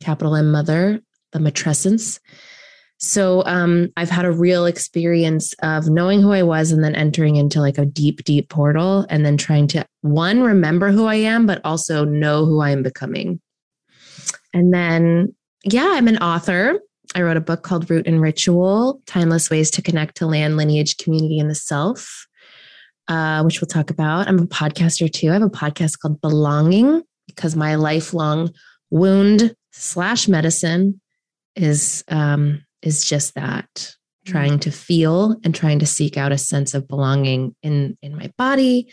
capital 0.00 0.36
M 0.36 0.50
mother, 0.50 1.00
the 1.32 1.38
matrescence. 1.38 2.20
So 2.98 3.44
um, 3.44 3.88
I've 3.96 4.10
had 4.10 4.24
a 4.24 4.32
real 4.32 4.64
experience 4.64 5.52
of 5.62 5.88
knowing 5.88 6.22
who 6.22 6.32
I 6.32 6.42
was 6.42 6.72
and 6.72 6.82
then 6.82 6.94
entering 6.94 7.36
into 7.36 7.60
like 7.60 7.78
a 7.78 7.84
deep, 7.84 8.24
deep 8.24 8.48
portal 8.48 9.06
and 9.10 9.24
then 9.24 9.36
trying 9.36 9.66
to 9.68 9.84
one, 10.00 10.42
remember 10.42 10.90
who 10.90 11.04
I 11.04 11.16
am, 11.16 11.46
but 11.46 11.60
also 11.64 12.04
know 12.04 12.46
who 12.46 12.60
I 12.60 12.70
am 12.70 12.82
becoming. 12.82 13.40
And 14.54 14.72
then, 14.72 15.34
yeah, 15.64 15.90
I'm 15.92 16.08
an 16.08 16.18
author. 16.18 16.80
I 17.14 17.22
wrote 17.22 17.36
a 17.36 17.42
book 17.42 17.62
called 17.62 17.90
Root 17.90 18.06
and 18.06 18.20
Ritual 18.20 19.00
Timeless 19.06 19.50
Ways 19.50 19.70
to 19.72 19.82
Connect 19.82 20.16
to 20.16 20.26
Land, 20.26 20.56
Lineage, 20.56 20.96
Community, 20.96 21.38
and 21.38 21.50
the 21.50 21.54
Self 21.54 22.26
uh, 23.08 23.42
which 23.42 23.60
we'll 23.60 23.68
talk 23.68 23.90
about. 23.90 24.28
I'm 24.28 24.38
a 24.38 24.46
podcaster 24.46 25.12
too. 25.12 25.30
I 25.30 25.34
have 25.34 25.42
a 25.42 25.48
podcast 25.48 26.00
called 26.00 26.20
Belonging 26.20 27.02
because 27.26 27.56
my 27.56 27.76
lifelong 27.76 28.50
wound 28.90 29.54
slash 29.72 30.28
medicine 30.28 31.00
is 31.54 32.04
um, 32.08 32.64
is 32.86 33.04
just 33.04 33.34
that 33.34 33.68
mm-hmm. 33.74 34.32
trying 34.32 34.58
to 34.60 34.70
feel 34.70 35.36
and 35.44 35.54
trying 35.54 35.78
to 35.80 35.86
seek 35.86 36.16
out 36.16 36.32
a 36.32 36.38
sense 36.38 36.72
of 36.72 36.88
belonging 36.88 37.54
in 37.62 37.98
in 38.00 38.16
my 38.16 38.32
body 38.38 38.90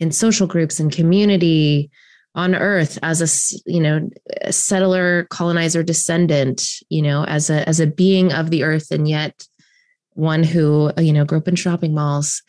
in 0.00 0.12
social 0.12 0.46
groups 0.46 0.80
and 0.80 0.92
community 0.92 1.90
on 2.34 2.54
earth 2.54 2.98
as 3.02 3.20
a 3.20 3.70
you 3.70 3.80
know 3.80 4.08
a 4.42 4.52
settler 4.52 5.24
colonizer 5.30 5.82
descendant 5.82 6.62
you 6.88 7.02
know 7.02 7.24
as 7.24 7.50
a 7.50 7.68
as 7.68 7.80
a 7.80 7.86
being 7.86 8.32
of 8.32 8.50
the 8.50 8.62
earth 8.62 8.90
and 8.90 9.08
yet 9.08 9.46
one 10.14 10.44
who 10.44 10.92
you 10.98 11.12
know 11.12 11.24
grew 11.24 11.38
up 11.38 11.48
in 11.48 11.56
shopping 11.56 11.94
malls. 11.94 12.42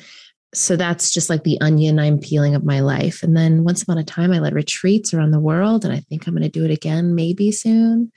So 0.53 0.77
that's 0.77 1.11
just 1.11 1.29
like 1.29 1.43
the 1.43 1.59
onion 1.59 1.99
i'm 1.99 2.17
peeling 2.17 2.55
of 2.55 2.63
my 2.63 2.79
life. 2.79 3.23
And 3.23 3.35
then 3.35 3.65
once 3.65 3.83
upon 3.83 3.97
a 3.97 4.03
time 4.03 4.31
i 4.31 4.39
led 4.39 4.53
retreats 4.53 5.13
around 5.13 5.31
the 5.31 5.39
world 5.39 5.83
and 5.83 5.93
i 5.93 5.99
think 5.99 6.25
i'm 6.25 6.33
going 6.33 6.43
to 6.43 6.49
do 6.49 6.63
it 6.63 6.71
again 6.71 7.15
maybe 7.15 7.51
soon 7.51 8.11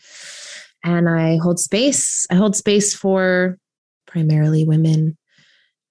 and 0.85 1.09
i 1.09 1.37
hold 1.37 1.59
space 1.59 2.27
i 2.31 2.35
hold 2.35 2.57
space 2.57 2.95
for 2.95 3.57
primarily 4.07 4.65
women 4.65 5.17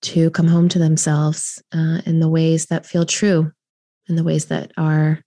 to 0.02 0.30
come 0.32 0.48
home 0.48 0.70
to 0.70 0.80
themselves 0.80 1.62
uh, 1.74 2.02
in 2.06 2.20
the 2.20 2.30
ways 2.30 2.68
that 2.68 2.86
feel 2.86 3.06
true 3.06 3.52
in 4.10 4.16
the 4.16 4.24
ways 4.24 4.46
that 4.46 4.72
are 4.78 5.22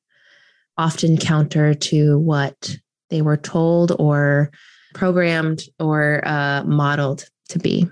often 0.76 1.16
counter 1.16 1.74
to 1.74 2.18
what 2.18 2.76
they 3.10 3.22
were 3.22 3.36
told 3.36 3.92
or 3.98 4.50
programmed 4.94 5.62
or 5.78 6.22
uh, 6.24 6.64
modeled 6.64 7.28
to 7.48 7.58
be. 7.58 7.86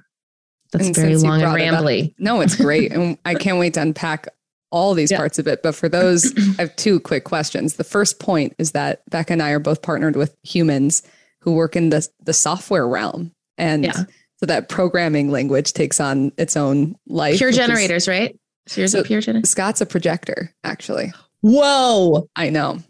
That's 0.72 0.87
and 0.87 0.96
very 0.96 1.16
long 1.16 1.42
and 1.42 1.54
rambly. 1.54 2.08
Up, 2.08 2.14
no, 2.18 2.40
it's 2.40 2.56
great. 2.56 2.92
and 2.92 3.18
I 3.25 3.34
can't 3.34 3.58
wait 3.58 3.75
to 3.75 3.82
unpack 3.82 4.28
all 4.70 4.94
these 4.94 5.10
yeah. 5.10 5.16
parts 5.16 5.38
of 5.38 5.46
it. 5.46 5.62
But 5.62 5.75
for 5.75 5.88
those, 5.88 6.32
I 6.58 6.62
have 6.62 6.76
two 6.76 7.00
quick 7.00 7.25
questions. 7.25 7.76
The 7.76 7.84
first 7.84 8.20
point 8.20 8.54
is 8.58 8.72
that 8.72 9.02
Becca 9.10 9.32
and 9.32 9.42
I 9.42 9.50
are 9.50 9.58
both 9.58 9.82
partnered 9.82 10.16
with 10.16 10.37
humans 10.42 11.02
who 11.49 11.55
work 11.55 11.76
in 11.76 11.88
the, 11.88 12.07
the 12.21 12.35
software 12.35 12.87
realm. 12.87 13.33
And 13.57 13.85
yeah. 13.85 14.05
so 14.37 14.47
that 14.47 14.69
programming 14.69 15.31
language 15.31 15.73
takes 15.73 15.99
on 15.99 16.31
its 16.37 16.57
own 16.57 16.95
life. 17.07 17.38
Pure 17.38 17.52
generators, 17.52 18.02
is, 18.02 18.09
right? 18.09 18.38
So, 18.67 18.87
so 18.87 19.02
pure 19.02 19.23
generator. 19.23 19.47
Scott's 19.47 19.81
a 19.81 19.87
projector, 19.87 20.55
actually. 20.62 21.12
Whoa. 21.40 22.28
I 22.37 22.50
know. 22.50 22.81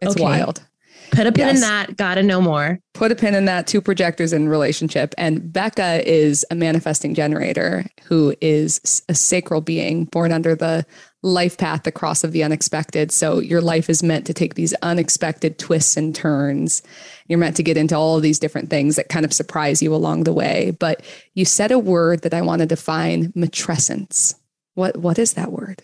It's 0.00 0.12
okay. 0.12 0.22
wild. 0.22 0.64
Put 1.12 1.26
a 1.26 1.32
pin 1.32 1.46
yes. 1.46 1.56
in 1.56 1.60
that. 1.62 1.96
Gotta 1.96 2.22
know 2.22 2.40
more. 2.40 2.80
Put 2.92 3.12
a 3.12 3.14
pin 3.14 3.34
in 3.34 3.44
that. 3.46 3.66
Two 3.66 3.80
projectors 3.80 4.32
in 4.32 4.48
relationship. 4.48 5.14
And 5.16 5.52
Becca 5.52 6.06
is 6.06 6.44
a 6.50 6.54
manifesting 6.54 7.14
generator 7.14 7.86
who 8.04 8.34
is 8.40 9.02
a 9.08 9.14
sacral 9.14 9.60
being 9.60 10.06
born 10.06 10.32
under 10.32 10.54
the 10.54 10.84
life 11.22 11.56
path, 11.56 11.84
the 11.84 11.92
cross 11.92 12.24
of 12.24 12.32
the 12.32 12.44
unexpected. 12.44 13.10
So 13.10 13.38
your 13.38 13.60
life 13.60 13.88
is 13.88 14.02
meant 14.02 14.26
to 14.26 14.34
take 14.34 14.54
these 14.54 14.74
unexpected 14.82 15.58
twists 15.58 15.96
and 15.96 16.14
turns. 16.14 16.82
You're 17.28 17.38
meant 17.38 17.56
to 17.56 17.62
get 17.62 17.76
into 17.76 17.96
all 17.96 18.16
of 18.16 18.22
these 18.22 18.38
different 18.38 18.70
things 18.70 18.96
that 18.96 19.08
kind 19.08 19.24
of 19.24 19.32
surprise 19.32 19.82
you 19.82 19.94
along 19.94 20.24
the 20.24 20.32
way. 20.32 20.76
But 20.78 21.02
you 21.34 21.44
said 21.44 21.70
a 21.70 21.78
word 21.78 22.22
that 22.22 22.34
I 22.34 22.42
want 22.42 22.60
to 22.60 22.66
define 22.66 23.32
matrescence. 23.32 24.34
What 24.74 24.96
what 24.96 25.18
is 25.18 25.34
that 25.34 25.52
word? 25.52 25.82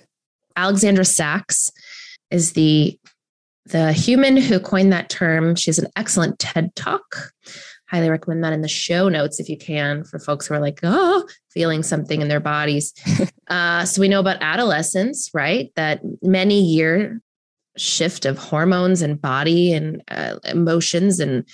Alexandra 0.56 1.04
Sacks 1.04 1.70
is 2.30 2.52
the 2.52 2.98
the 3.66 3.92
human 3.92 4.36
who 4.36 4.60
coined 4.60 4.92
that 4.92 5.08
term. 5.08 5.54
She 5.56 5.70
has 5.70 5.78
an 5.78 5.90
excellent 5.96 6.38
TED 6.38 6.74
talk. 6.74 7.32
Highly 7.88 8.10
recommend 8.10 8.44
that 8.44 8.52
in 8.52 8.62
the 8.62 8.68
show 8.68 9.08
notes 9.08 9.40
if 9.40 9.48
you 9.48 9.56
can 9.56 10.04
for 10.04 10.18
folks 10.18 10.46
who 10.46 10.54
are 10.54 10.60
like, 10.60 10.80
oh, 10.82 11.26
feeling 11.50 11.82
something 11.82 12.20
in 12.20 12.28
their 12.28 12.40
bodies. 12.40 12.92
uh, 13.48 13.84
so 13.84 14.00
we 14.00 14.08
know 14.08 14.20
about 14.20 14.42
adolescence, 14.42 15.30
right? 15.32 15.70
That 15.76 16.00
many 16.22 16.60
year 16.60 17.20
shift 17.76 18.24
of 18.24 18.38
hormones 18.38 19.02
and 19.02 19.20
body 19.20 19.72
and 19.72 20.02
uh, 20.10 20.36
emotions 20.44 21.20
and 21.20 21.48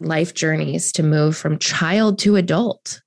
life 0.00 0.34
journeys 0.34 0.92
to 0.92 1.02
move 1.02 1.36
from 1.36 1.58
child 1.58 2.18
to 2.20 2.36
adult. 2.36 3.00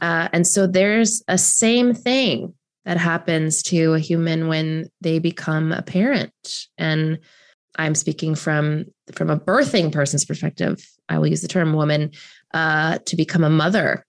Uh, 0.00 0.28
and 0.32 0.46
so 0.46 0.66
there's 0.66 1.22
a 1.28 1.38
same 1.38 1.94
thing 1.94 2.54
that 2.84 2.96
happens 2.96 3.62
to 3.62 3.94
a 3.94 3.98
human 3.98 4.48
when 4.48 4.90
they 5.00 5.18
become 5.18 5.72
a 5.72 5.82
parent. 5.82 6.32
And 6.78 7.18
i'm 7.76 7.94
speaking 7.94 8.36
from 8.36 8.84
from 9.12 9.30
a 9.30 9.38
birthing 9.38 9.92
person's 9.92 10.24
perspective. 10.24 10.84
I 11.08 11.18
will 11.18 11.26
use 11.26 11.42
the 11.42 11.48
term 11.48 11.72
woman 11.72 12.12
uh, 12.52 12.98
to 13.06 13.16
become 13.16 13.44
a 13.44 13.50
mother. 13.50 14.06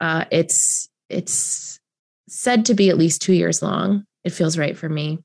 Uh, 0.00 0.24
it's 0.30 0.88
it's 1.08 1.80
said 2.28 2.66
to 2.66 2.74
be 2.74 2.90
at 2.90 2.98
least 2.98 3.22
two 3.22 3.32
years 3.32 3.62
long. 3.62 4.04
It 4.24 4.30
feels 4.30 4.58
right 4.58 4.76
for 4.76 4.88
me 4.88 5.18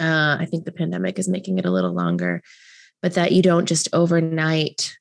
uh, 0.00 0.36
i 0.40 0.46
think 0.48 0.64
the 0.64 0.72
pandemic 0.72 1.18
is 1.18 1.28
making 1.28 1.58
it 1.58 1.66
a 1.66 1.70
little 1.70 1.92
longer 1.92 2.42
but 3.02 3.14
that 3.14 3.32
you 3.32 3.42
don't 3.42 3.66
just 3.66 3.88
overnight 3.92 4.96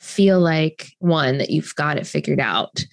feel 0.00 0.40
like 0.40 0.88
one 0.98 1.38
that 1.38 1.50
you've 1.50 1.74
got 1.74 1.96
it 1.96 2.06
figured 2.06 2.40
out 2.40 2.84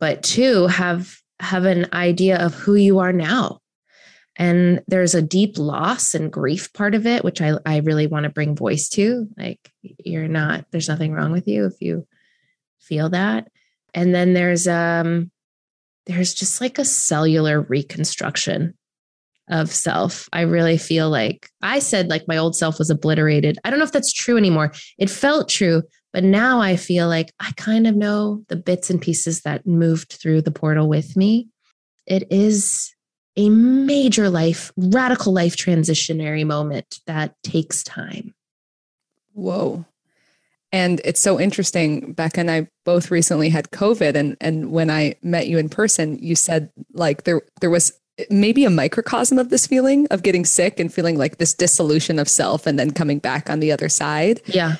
but 0.00 0.22
two 0.22 0.66
have 0.66 1.18
have 1.40 1.64
an 1.64 1.86
idea 1.92 2.38
of 2.38 2.54
who 2.54 2.74
you 2.74 2.98
are 2.98 3.12
now. 3.12 3.60
And 4.36 4.82
there's 4.86 5.14
a 5.14 5.22
deep 5.22 5.58
loss 5.58 6.14
and 6.14 6.32
grief 6.32 6.72
part 6.72 6.94
of 6.94 7.06
it, 7.06 7.24
which 7.24 7.40
I, 7.40 7.54
I 7.66 7.78
really 7.78 8.06
want 8.06 8.24
to 8.24 8.30
bring 8.30 8.54
voice 8.54 8.88
to. 8.90 9.28
Like, 9.36 9.72
you're 9.82 10.28
not, 10.28 10.66
there's 10.70 10.88
nothing 10.88 11.12
wrong 11.12 11.32
with 11.32 11.48
you 11.48 11.66
if 11.66 11.80
you 11.80 12.06
feel 12.78 13.08
that. 13.10 13.48
And 13.94 14.14
then 14.14 14.34
there's, 14.34 14.68
um, 14.68 15.32
there's 16.06 16.34
just 16.34 16.60
like 16.60 16.78
a 16.78 16.84
cellular 16.84 17.60
reconstruction 17.60 18.74
of 19.50 19.72
self. 19.72 20.28
I 20.32 20.42
really 20.42 20.78
feel 20.78 21.10
like 21.10 21.50
I 21.62 21.78
said 21.78 22.08
like 22.08 22.28
my 22.28 22.36
old 22.36 22.56
self 22.56 22.78
was 22.78 22.90
obliterated. 22.90 23.58
I 23.64 23.70
don't 23.70 23.78
know 23.78 23.84
if 23.84 23.92
that's 23.92 24.12
true 24.12 24.36
anymore. 24.36 24.72
It 24.98 25.10
felt 25.10 25.48
true, 25.48 25.82
but 26.12 26.24
now 26.24 26.60
I 26.60 26.76
feel 26.76 27.08
like 27.08 27.32
I 27.40 27.52
kind 27.56 27.86
of 27.86 27.96
know 27.96 28.44
the 28.48 28.56
bits 28.56 28.90
and 28.90 29.00
pieces 29.00 29.42
that 29.42 29.66
moved 29.66 30.12
through 30.12 30.42
the 30.42 30.50
portal 30.50 30.88
with 30.88 31.16
me. 31.16 31.48
It 32.06 32.26
is 32.30 32.94
a 33.36 33.50
major 33.50 34.30
life, 34.30 34.72
radical 34.76 35.32
life 35.32 35.56
transitionary 35.56 36.44
moment 36.44 36.98
that 37.06 37.34
takes 37.42 37.82
time. 37.82 38.34
Whoa. 39.32 39.84
And 40.72 41.00
it's 41.04 41.20
so 41.20 41.40
interesting. 41.40 42.12
Becca 42.12 42.40
and 42.40 42.50
I 42.50 42.68
both 42.84 43.10
recently 43.10 43.48
had 43.48 43.70
COVID. 43.70 44.16
And, 44.16 44.36
and 44.40 44.70
when 44.70 44.90
I 44.90 45.14
met 45.22 45.46
you 45.46 45.56
in 45.56 45.68
person, 45.68 46.18
you 46.18 46.34
said 46.34 46.70
like 46.92 47.24
there, 47.24 47.42
there 47.60 47.70
was 47.70 47.92
maybe 48.30 48.64
a 48.64 48.70
microcosm 48.70 49.38
of 49.38 49.50
this 49.50 49.66
feeling 49.66 50.06
of 50.10 50.22
getting 50.22 50.44
sick 50.44 50.80
and 50.80 50.92
feeling 50.92 51.16
like 51.16 51.38
this 51.38 51.54
dissolution 51.54 52.18
of 52.18 52.28
self 52.28 52.66
and 52.66 52.78
then 52.78 52.90
coming 52.90 53.18
back 53.18 53.48
on 53.48 53.60
the 53.60 53.72
other 53.72 53.88
side. 53.88 54.40
Yeah. 54.46 54.76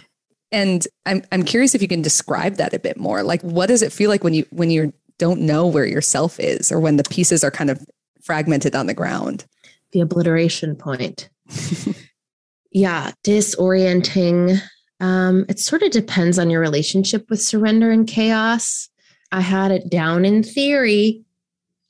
And 0.51 0.87
I'm 1.07 1.23
I'm 1.31 1.43
curious 1.45 1.75
if 1.75 1.83
you 1.83 1.89
can 1.89 2.03
describe 2.03 2.57
that 2.57 2.75
a 2.75 2.79
bit 2.79 2.97
more. 2.97 3.23
Like 3.23 3.43
what 3.43 3.67
does 3.67 3.83
it 3.83 3.93
feel 3.93 4.11
like 4.11 4.25
when 4.25 4.35
you 4.35 4.47
when 4.51 4.71
you 4.71 4.93
don't 5.19 5.41
know 5.41 5.67
where 5.67 5.87
yourself 5.87 6.41
is 6.41 6.73
or 6.73 6.81
when 6.81 6.97
the 6.97 7.05
pieces 7.05 7.45
are 7.45 7.51
kind 7.51 7.71
of 7.71 7.85
fragmented 8.23 8.75
on 8.75 8.87
the 8.87 8.95
ground? 8.95 9.45
The 9.93 10.01
obliteration 10.01 10.75
point. 10.77 11.29
yeah, 12.73 13.13
disorienting. 13.25 14.61
Um, 15.01 15.45
it 15.49 15.61
sort 15.61 15.83
of 15.83 15.93
depends 15.93 16.39
on 16.39 16.51
your 16.51 16.61
relationship 16.61 17.31
with 17.31 17.41
surrender 17.41 17.91
and 17.91 18.07
chaos. 18.07 18.89
I 19.31 19.41
had 19.41 19.71
it 19.71 19.91
down 19.91 20.25
in 20.25 20.43
theory 20.43 21.25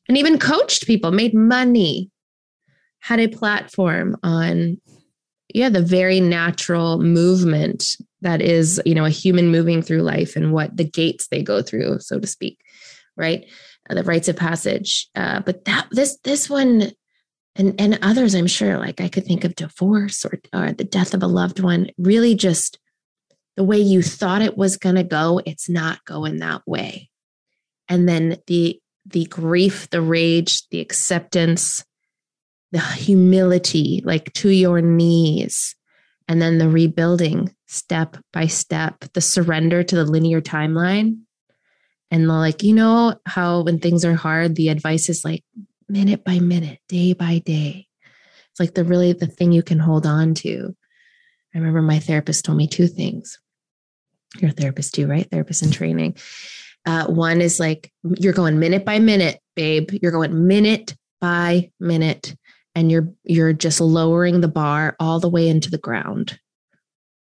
and 0.08 0.16
even 0.16 0.38
coached 0.38 0.86
people, 0.86 1.10
made 1.10 1.34
money, 1.34 2.10
had 3.00 3.20
a 3.20 3.28
platform 3.28 4.16
on 4.22 4.80
yeah 5.54 5.68
the 5.68 5.82
very 5.82 6.20
natural 6.20 6.98
movement 6.98 7.96
that 8.20 8.42
is 8.42 8.82
you 8.84 8.94
know 8.94 9.06
a 9.06 9.10
human 9.10 9.50
moving 9.50 9.80
through 9.80 10.02
life 10.02 10.36
and 10.36 10.52
what 10.52 10.76
the 10.76 10.84
gates 10.84 11.28
they 11.28 11.42
go 11.42 11.62
through 11.62 11.98
so 12.00 12.18
to 12.18 12.26
speak 12.26 12.58
right? 13.18 13.44
Uh, 13.90 13.94
the 13.94 14.04
rites 14.04 14.28
of 14.28 14.36
passage. 14.36 15.08
Uh, 15.14 15.40
but 15.40 15.64
that 15.66 15.88
this 15.90 16.16
this 16.24 16.48
one 16.48 16.92
and 17.56 17.78
and 17.80 17.98
others 18.02 18.34
i'm 18.34 18.46
sure 18.46 18.78
like 18.78 19.00
i 19.00 19.08
could 19.08 19.24
think 19.24 19.42
of 19.42 19.56
divorce 19.56 20.24
or, 20.24 20.38
or 20.54 20.72
the 20.72 20.84
death 20.84 21.12
of 21.12 21.22
a 21.22 21.26
loved 21.26 21.58
one 21.58 21.88
really 21.98 22.34
just 22.34 22.78
the 23.56 23.64
way 23.64 23.78
you 23.78 24.02
thought 24.02 24.42
it 24.42 24.56
was 24.56 24.76
going 24.76 24.94
to 24.94 25.02
go 25.02 25.40
it's 25.44 25.68
not 25.68 26.04
going 26.04 26.38
that 26.38 26.62
way. 26.66 27.10
And 27.88 28.08
then 28.08 28.36
the 28.46 28.80
the 29.08 29.24
grief 29.26 29.88
the 29.90 30.00
rage 30.00 30.68
the 30.68 30.80
acceptance 30.80 31.84
the 32.72 32.80
humility, 32.80 34.02
like 34.04 34.32
to 34.34 34.50
your 34.50 34.80
knees, 34.80 35.74
and 36.26 36.40
then 36.42 36.58
the 36.58 36.68
rebuilding 36.68 37.54
step 37.66 38.16
by 38.32 38.46
step, 38.46 39.04
the 39.14 39.20
surrender 39.20 39.82
to 39.82 39.96
the 39.96 40.04
linear 40.04 40.40
timeline. 40.40 41.20
And 42.10 42.28
like, 42.28 42.62
you 42.62 42.74
know, 42.74 43.18
how 43.26 43.62
when 43.62 43.78
things 43.78 44.04
are 44.04 44.14
hard, 44.14 44.54
the 44.54 44.68
advice 44.68 45.08
is 45.08 45.24
like 45.24 45.44
minute 45.88 46.24
by 46.24 46.38
minute, 46.40 46.80
day 46.88 47.12
by 47.12 47.38
day. 47.38 47.86
It's 48.50 48.60
like 48.60 48.74
the 48.74 48.84
really 48.84 49.12
the 49.12 49.26
thing 49.26 49.52
you 49.52 49.62
can 49.62 49.78
hold 49.78 50.06
on 50.06 50.34
to. 50.34 50.74
I 51.54 51.58
remember 51.58 51.82
my 51.82 51.98
therapist 51.98 52.44
told 52.44 52.58
me 52.58 52.66
two 52.66 52.86
things. 52.86 53.38
You're 54.38 54.50
a 54.50 54.54
therapist 54.54 54.94
too, 54.94 55.06
right? 55.06 55.28
Therapist 55.30 55.62
in 55.62 55.70
training. 55.70 56.16
Uh, 56.86 57.06
one 57.06 57.40
is 57.40 57.60
like, 57.60 57.92
you're 58.02 58.32
going 58.32 58.58
minute 58.58 58.84
by 58.84 58.98
minute, 58.98 59.40
babe. 59.56 59.90
You're 60.00 60.12
going 60.12 60.46
minute 60.46 60.96
by 61.20 61.70
minute 61.80 62.34
and 62.74 62.90
you're 62.90 63.12
you're 63.24 63.52
just 63.52 63.80
lowering 63.80 64.40
the 64.40 64.48
bar 64.48 64.94
all 65.00 65.20
the 65.20 65.28
way 65.28 65.48
into 65.48 65.70
the 65.70 65.78
ground 65.78 66.38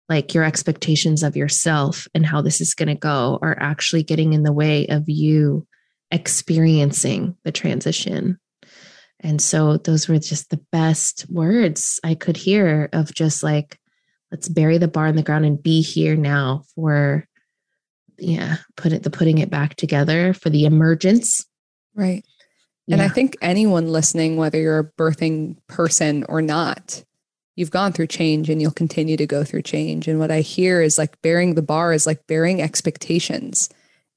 like 0.08 0.32
your 0.32 0.44
expectations 0.44 1.22
of 1.22 1.36
yourself 1.36 2.06
and 2.14 2.24
how 2.24 2.40
this 2.40 2.60
is 2.60 2.74
going 2.74 2.88
to 2.88 2.94
go 2.94 3.38
are 3.42 3.58
actually 3.60 4.02
getting 4.02 4.32
in 4.32 4.44
the 4.44 4.52
way 4.52 4.86
of 4.86 5.08
you 5.08 5.66
experiencing 6.12 7.36
the 7.44 7.52
transition 7.52 8.38
And 9.20 9.42
so 9.42 9.78
those 9.78 10.08
were 10.08 10.18
just 10.18 10.50
the 10.50 10.60
best 10.70 11.26
words 11.28 11.98
I 12.04 12.14
could 12.14 12.36
hear 12.36 12.88
of 12.92 13.12
just 13.12 13.42
like, 13.42 13.78
let's 14.30 14.48
bury 14.48 14.78
the 14.78 14.88
bar 14.88 15.06
in 15.06 15.16
the 15.16 15.22
ground 15.22 15.44
and 15.44 15.62
be 15.62 15.82
here 15.82 16.16
now 16.16 16.62
for, 16.74 17.26
yeah, 18.18 18.56
put 18.76 18.92
it, 18.92 19.02
the 19.02 19.10
putting 19.10 19.38
it 19.38 19.50
back 19.50 19.76
together 19.76 20.32
for 20.34 20.50
the 20.50 20.64
emergence. 20.64 21.46
Right. 21.94 22.24
Yeah. 22.86 22.94
And 22.94 23.02
I 23.02 23.08
think 23.08 23.36
anyone 23.42 23.88
listening, 23.88 24.36
whether 24.36 24.58
you're 24.58 24.78
a 24.78 24.92
birthing 24.92 25.56
person 25.66 26.24
or 26.28 26.40
not, 26.40 27.04
you've 27.54 27.70
gone 27.70 27.92
through 27.92 28.06
change 28.06 28.48
and 28.48 28.62
you'll 28.62 28.70
continue 28.70 29.16
to 29.16 29.26
go 29.26 29.44
through 29.44 29.62
change. 29.62 30.08
And 30.08 30.18
what 30.18 30.30
I 30.30 30.40
hear 30.40 30.80
is 30.80 30.96
like 30.96 31.20
burying 31.22 31.54
the 31.54 31.62
bar 31.62 31.92
is 31.92 32.06
like 32.06 32.26
burying 32.26 32.62
expectations. 32.62 33.68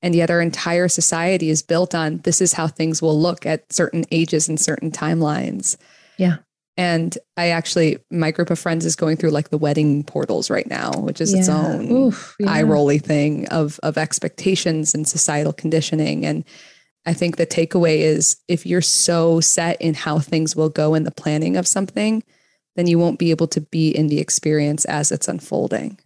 And 0.02 0.16
yet 0.16 0.32
our 0.32 0.42
entire 0.42 0.88
society 0.88 1.50
is 1.50 1.62
built 1.62 1.94
on 1.94 2.20
this 2.20 2.42
is 2.42 2.54
how 2.54 2.68
things 2.68 3.02
will 3.02 3.20
look 3.20 3.46
at 3.46 3.72
certain 3.74 4.06
ages 4.12 4.48
and 4.48 4.60
certain 4.60 4.92
timelines. 4.92 5.76
Yeah. 6.18 6.38
And 6.78 7.18
I 7.36 7.50
actually, 7.50 7.98
my 8.10 8.32
group 8.32 8.50
of 8.50 8.58
friends 8.58 8.86
is 8.86 8.96
going 8.96 9.18
through 9.18 9.32
like 9.32 9.50
the 9.50 9.58
wedding 9.58 10.04
portals 10.04 10.50
right 10.50 10.68
now, 10.68 10.92
which 10.94 11.20
is 11.20 11.34
yeah. 11.34 11.40
its 11.40 11.50
own 11.50 11.92
Oof, 11.92 12.36
yeah. 12.40 12.50
eye 12.50 12.64
rolly 12.64 12.98
thing 12.98 13.48
of 13.50 13.80
of 13.84 13.98
expectations 13.98 14.96
and 14.96 15.08
societal 15.08 15.54
conditioning. 15.54 16.26
And 16.26 16.46
I 17.06 17.14
think 17.14 17.38
the 17.38 17.48
takeaway 17.48 17.98
is 17.98 18.38
if 18.48 18.66
you're 18.66 18.82
so 18.82 19.42
set 19.42 19.82
in 19.82 19.94
how 19.94 20.20
things 20.20 20.56
will 20.56 20.70
go 20.70 20.94
in 20.94 21.04
the 21.04 21.12
planning 21.12 21.58
of 21.58 21.68
something, 21.68 22.24
then 22.76 22.88
you 22.88 22.98
won't 22.98 23.20
be 23.20 23.32
able 23.32 23.48
to 23.48 23.62
be 23.62 23.90
in 23.90 24.08
the 24.08 24.20
experience 24.20 24.86
as 24.86 25.12
it's 25.12 25.28
unfolding. 25.28 26.00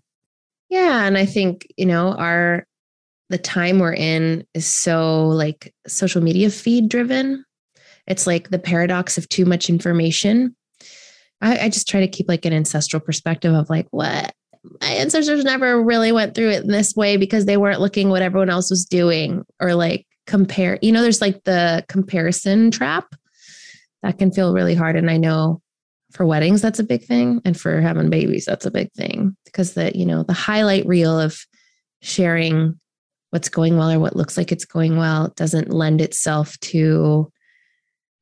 Yeah. 0.70 1.06
And 1.06 1.18
I 1.18 1.26
think, 1.26 1.68
you 1.78 1.86
know, 1.86 2.14
our, 2.14 2.66
the 3.30 3.38
time 3.38 3.80
we're 3.80 3.94
in 3.94 4.46
is 4.54 4.66
so 4.66 5.28
like 5.28 5.74
social 5.88 6.22
media 6.22 6.50
feed 6.50 6.90
driven. 6.90 7.46
It's 8.08 8.28
like 8.28 8.50
the 8.50 8.60
paradox 8.60 9.18
of 9.18 9.28
too 9.30 9.46
much 9.46 9.70
information. 9.70 10.56
I, 11.42 11.60
I 11.60 11.70
just 11.70 11.88
try 11.88 12.02
to 12.02 12.08
keep 12.08 12.28
like 12.28 12.46
an 12.46 12.54
ancestral 12.54 13.00
perspective 13.00 13.54
of 13.54 13.70
like, 13.70 13.88
what? 13.92 14.34
My 14.82 14.88
ancestors 14.88 15.44
never 15.44 15.82
really 15.82 16.12
went 16.12 16.34
through 16.34 16.50
it 16.50 16.64
in 16.64 16.72
this 16.72 16.96
way 16.96 17.18
because 17.18 17.46
they 17.46 17.58
weren't 17.58 17.82
looking 17.82 18.10
what 18.10 18.24
everyone 18.24 18.50
else 18.50 18.70
was 18.70 18.86
doing 18.86 19.44
or 19.60 19.76
like 19.76 20.08
compare. 20.26 20.80
You 20.82 20.92
know, 20.92 21.04
there's 21.04 21.22
like 21.22 21.44
the 21.44 21.86
comparison 21.88 22.72
trap 22.72 23.14
that 24.02 24.18
can 24.18 24.32
feel 24.32 24.54
really 24.54 24.74
hard. 24.74 24.96
And 24.96 25.10
I 25.10 25.18
know 25.18 25.62
for 26.16 26.26
weddings 26.26 26.62
that's 26.62 26.80
a 26.80 26.84
big 26.84 27.04
thing 27.04 27.42
and 27.44 27.60
for 27.60 27.82
having 27.82 28.10
babies 28.10 28.46
that's 28.46 28.66
a 28.66 28.72
big 28.72 28.90
thing 28.94 29.36
because 29.44 29.74
the 29.74 29.92
you 29.96 30.06
know 30.06 30.24
the 30.24 30.34
highlight 30.34 30.86
reel 30.86 31.20
of 31.20 31.38
sharing 32.02 32.80
what's 33.32 33.50
going 33.50 33.78
well 33.78 33.92
or 33.92 34.00
what 34.00 34.16
looks 34.16 34.38
like 34.38 34.52
it's 34.52 34.64
going 34.64 34.98
well 34.98 35.34
doesn't 35.36 35.72
lend 35.72 36.00
itself 36.00 36.58
to 36.60 37.30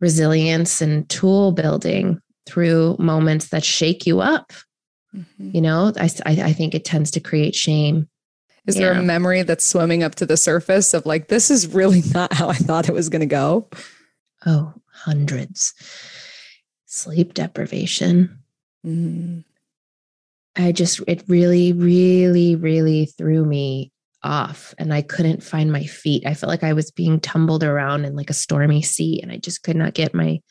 resilience 0.03 0.81
and 0.81 1.09
tool 1.09 1.51
building 1.51 2.19
through 2.45 2.95
moments 2.99 3.49
that 3.49 3.63
shake 3.63 4.05
you 4.05 4.19
up 4.19 4.51
mm-hmm. 5.15 5.49
you 5.53 5.61
know 5.61 5.91
I, 5.97 6.09
I 6.25 6.53
think 6.53 6.75
it 6.75 6.85
tends 6.85 7.09
to 7.11 7.19
create 7.19 7.55
shame 7.55 8.07
is 8.67 8.75
yeah. 8.75 8.81
there 8.81 8.93
a 8.93 9.03
memory 9.03 9.41
that's 9.43 9.65
swimming 9.65 10.03
up 10.03 10.15
to 10.15 10.25
the 10.25 10.37
surface 10.37 10.93
of 10.93 11.05
like 11.05 11.29
this 11.29 11.49
is 11.49 11.73
really 11.73 12.03
not 12.13 12.33
how 12.33 12.49
i 12.49 12.55
thought 12.55 12.89
it 12.89 12.93
was 12.93 13.09
going 13.09 13.21
to 13.21 13.25
go 13.25 13.69
oh 14.45 14.73
hundreds 14.91 15.73
sleep 16.93 17.33
deprivation. 17.33 18.39
Mm. 18.85 19.43
I 20.55 20.71
just, 20.71 21.01
it 21.07 21.23
really, 21.27 21.73
really, 21.73 22.55
really 22.55 23.07
threw 23.07 23.43
me 23.43 23.91
off 24.23 24.73
and 24.77 24.93
I 24.93 25.01
couldn't 25.01 25.43
find 25.43 25.71
my 25.71 25.83
feet. 25.83 26.25
I 26.25 26.33
felt 26.33 26.49
like 26.49 26.63
I 26.63 26.73
was 26.73 26.91
being 26.91 27.19
tumbled 27.19 27.63
around 27.63 28.05
in 28.05 28.15
like 28.15 28.29
a 28.29 28.33
stormy 28.33 28.81
sea 28.81 29.19
and 29.21 29.31
I 29.31 29.37
just 29.37 29.63
could 29.63 29.75
not 29.75 29.93
get 29.93 30.13
my 30.13 30.41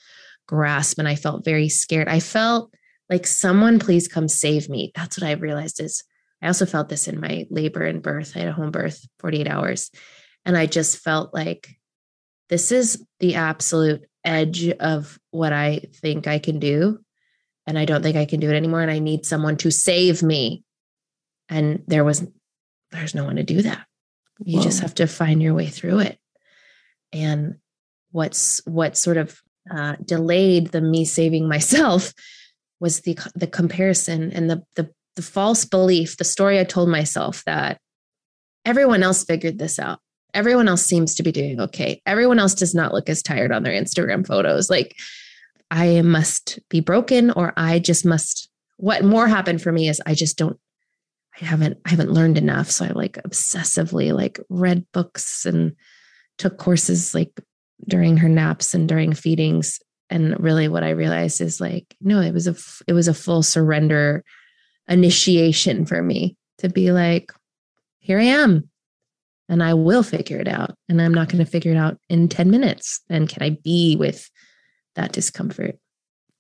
grasp 0.47 0.99
and 0.99 1.09
I 1.09 1.15
felt 1.15 1.45
very 1.45 1.69
scared. 1.69 2.09
I 2.09 2.21
felt 2.21 2.73
like 3.09 3.27
someone 3.27 3.79
please 3.79 4.09
come 4.09 4.29
save 4.29 4.69
me. 4.69 4.93
That's 4.95 5.21
what 5.21 5.29
I 5.29 5.33
realized 5.33 5.81
is 5.81 6.05
I 6.43 6.49
also 6.49 6.67
felt 6.67 6.89
this 6.89 7.09
in 7.09 7.21
my 7.21 7.47
labor 7.51 7.85
and 7.85 8.03
birth. 8.03 8.33
I 8.35 8.41
had 8.41 8.49
a 8.49 8.53
home 8.53 8.71
birth 8.71 9.07
48 9.21 9.49
hours 9.49 9.91
and 10.45 10.57
I 10.57 10.67
just 10.67 10.99
felt 10.99 11.33
like 11.33 11.69
this 12.49 12.73
is 12.73 13.05
the 13.21 13.37
absolute 13.37 14.05
edge 14.25 14.69
of 14.69 15.19
what 15.31 15.53
I 15.53 15.83
think 15.95 16.27
I 16.27 16.39
can 16.39 16.59
do. 16.59 16.99
And 17.67 17.79
I 17.79 17.85
don't 17.85 18.03
think 18.03 18.17
I 18.17 18.25
can 18.25 18.41
do 18.41 18.51
it 18.51 18.57
anymore. 18.57 18.83
And 18.83 18.91
I 18.91 18.99
need 18.99 19.25
someone 19.25 19.57
to 19.59 19.71
save 19.71 20.23
me. 20.23 20.65
And 21.49 21.83
there 21.87 22.05
was, 22.05 22.27
there's 22.93 23.15
no 23.15 23.25
one 23.25 23.37
to 23.37 23.43
do 23.43 23.63
that. 23.63 23.87
You 24.45 24.59
Whoa. 24.59 24.65
just 24.65 24.81
have 24.81 24.95
to 24.97 25.07
find 25.07 25.43
your 25.43 25.55
way 25.55 25.67
through 25.67 26.01
it. 26.01 26.19
And 27.13 27.57
what's, 28.11 28.61
what 28.65 28.97
sort 28.97 29.17
of 29.17 29.41
uh, 29.71 29.97
delayed 30.05 30.69
the 30.69 30.81
me 30.81 31.05
saving 31.05 31.49
myself 31.49 32.13
was 32.81 33.01
the, 33.01 33.19
the 33.35 33.47
comparison 33.47 34.33
and 34.33 34.51
the, 34.51 34.63
the, 34.77 34.91
the 35.17 35.23
false 35.23 35.65
belief, 35.65 36.17
the 36.17 36.25
story 36.25 36.59
I 36.59 36.65
told 36.65 36.89
myself 36.89 37.45
that 37.45 37.79
everyone 38.65 39.03
else 39.03 39.25
figured 39.25 39.59
this 39.59 39.79
out 39.79 40.01
everyone 40.35 40.69
else 40.69 40.83
seems 40.83 41.15
to 41.15 41.23
be 41.23 41.33
doing 41.33 41.61
okay. 41.61 42.01
Everyone 42.07 42.39
else 42.39 42.55
does 42.55 42.75
not 42.75 42.93
look 42.93 43.09
as 43.09 43.23
tired 43.23 43.53
on 43.53 43.63
their 43.63 43.73
Instagram 43.73 44.27
photos. 44.27 44.71
Like 44.71 44.97
I 45.71 46.03
must 46.03 46.59
be 46.69 46.81
broken 46.81 47.31
or 47.31 47.53
I 47.57 47.79
just 47.79 48.05
must 48.05 48.49
what 48.77 49.05
more 49.05 49.29
happened 49.29 49.63
for 49.63 49.71
me 49.71 49.89
is 49.89 50.03
I 50.07 50.15
just 50.15 50.37
don't 50.37 50.59
I 51.41 51.45
haven't 51.45 51.79
I 51.87 51.91
haven't 51.91 52.13
learned 52.13 52.39
enough. 52.39 52.71
So 52.71 52.85
I 52.85 52.89
like 52.89 53.15
obsessively 53.23 54.15
like 54.15 54.39
read 54.49 54.85
books 54.93 55.47
and 55.47 55.75
took 56.39 56.59
courses 56.59 57.15
like 57.15 57.41
during 57.89 58.19
her 58.19 58.29
naps 58.29 58.75
and 58.75 58.89
during 58.89 59.13
feedings. 59.13 59.81
And 60.11 60.39
really 60.39 60.69
what 60.69 60.85
I 60.85 60.91
realized 60.91 61.41
is 61.41 61.61
like, 61.61 61.97
no, 62.01 62.21
it 62.21 62.33
was 62.33 62.47
a 62.47 62.55
it 62.87 62.93
was 62.93 63.09
a 63.09 63.15
full 63.15 63.43
surrender 63.43 64.25
initiation 64.89 65.87
for 65.87 66.03
me 66.03 66.37
to 66.59 66.69
be 66.69 66.93
like, 66.93 67.33
here 67.99 68.19
I 68.19 68.25
am 68.25 68.69
and 69.49 69.63
I 69.63 69.75
will 69.75 70.03
figure 70.03 70.39
it 70.39 70.49
out. 70.49 70.77
And 70.89 71.01
I'm 71.01 71.13
not 71.13 71.29
going 71.29 71.45
to 71.45 71.51
figure 71.51 71.73
it 71.73 71.77
out 71.77 71.99
in 72.09 72.29
10 72.29 72.51
minutes. 72.51 73.01
And 73.09 73.29
can 73.29 73.43
I 73.43 73.51
be 73.63 73.97
with 73.97 74.31
that 74.95 75.13
discomfort? 75.13 75.79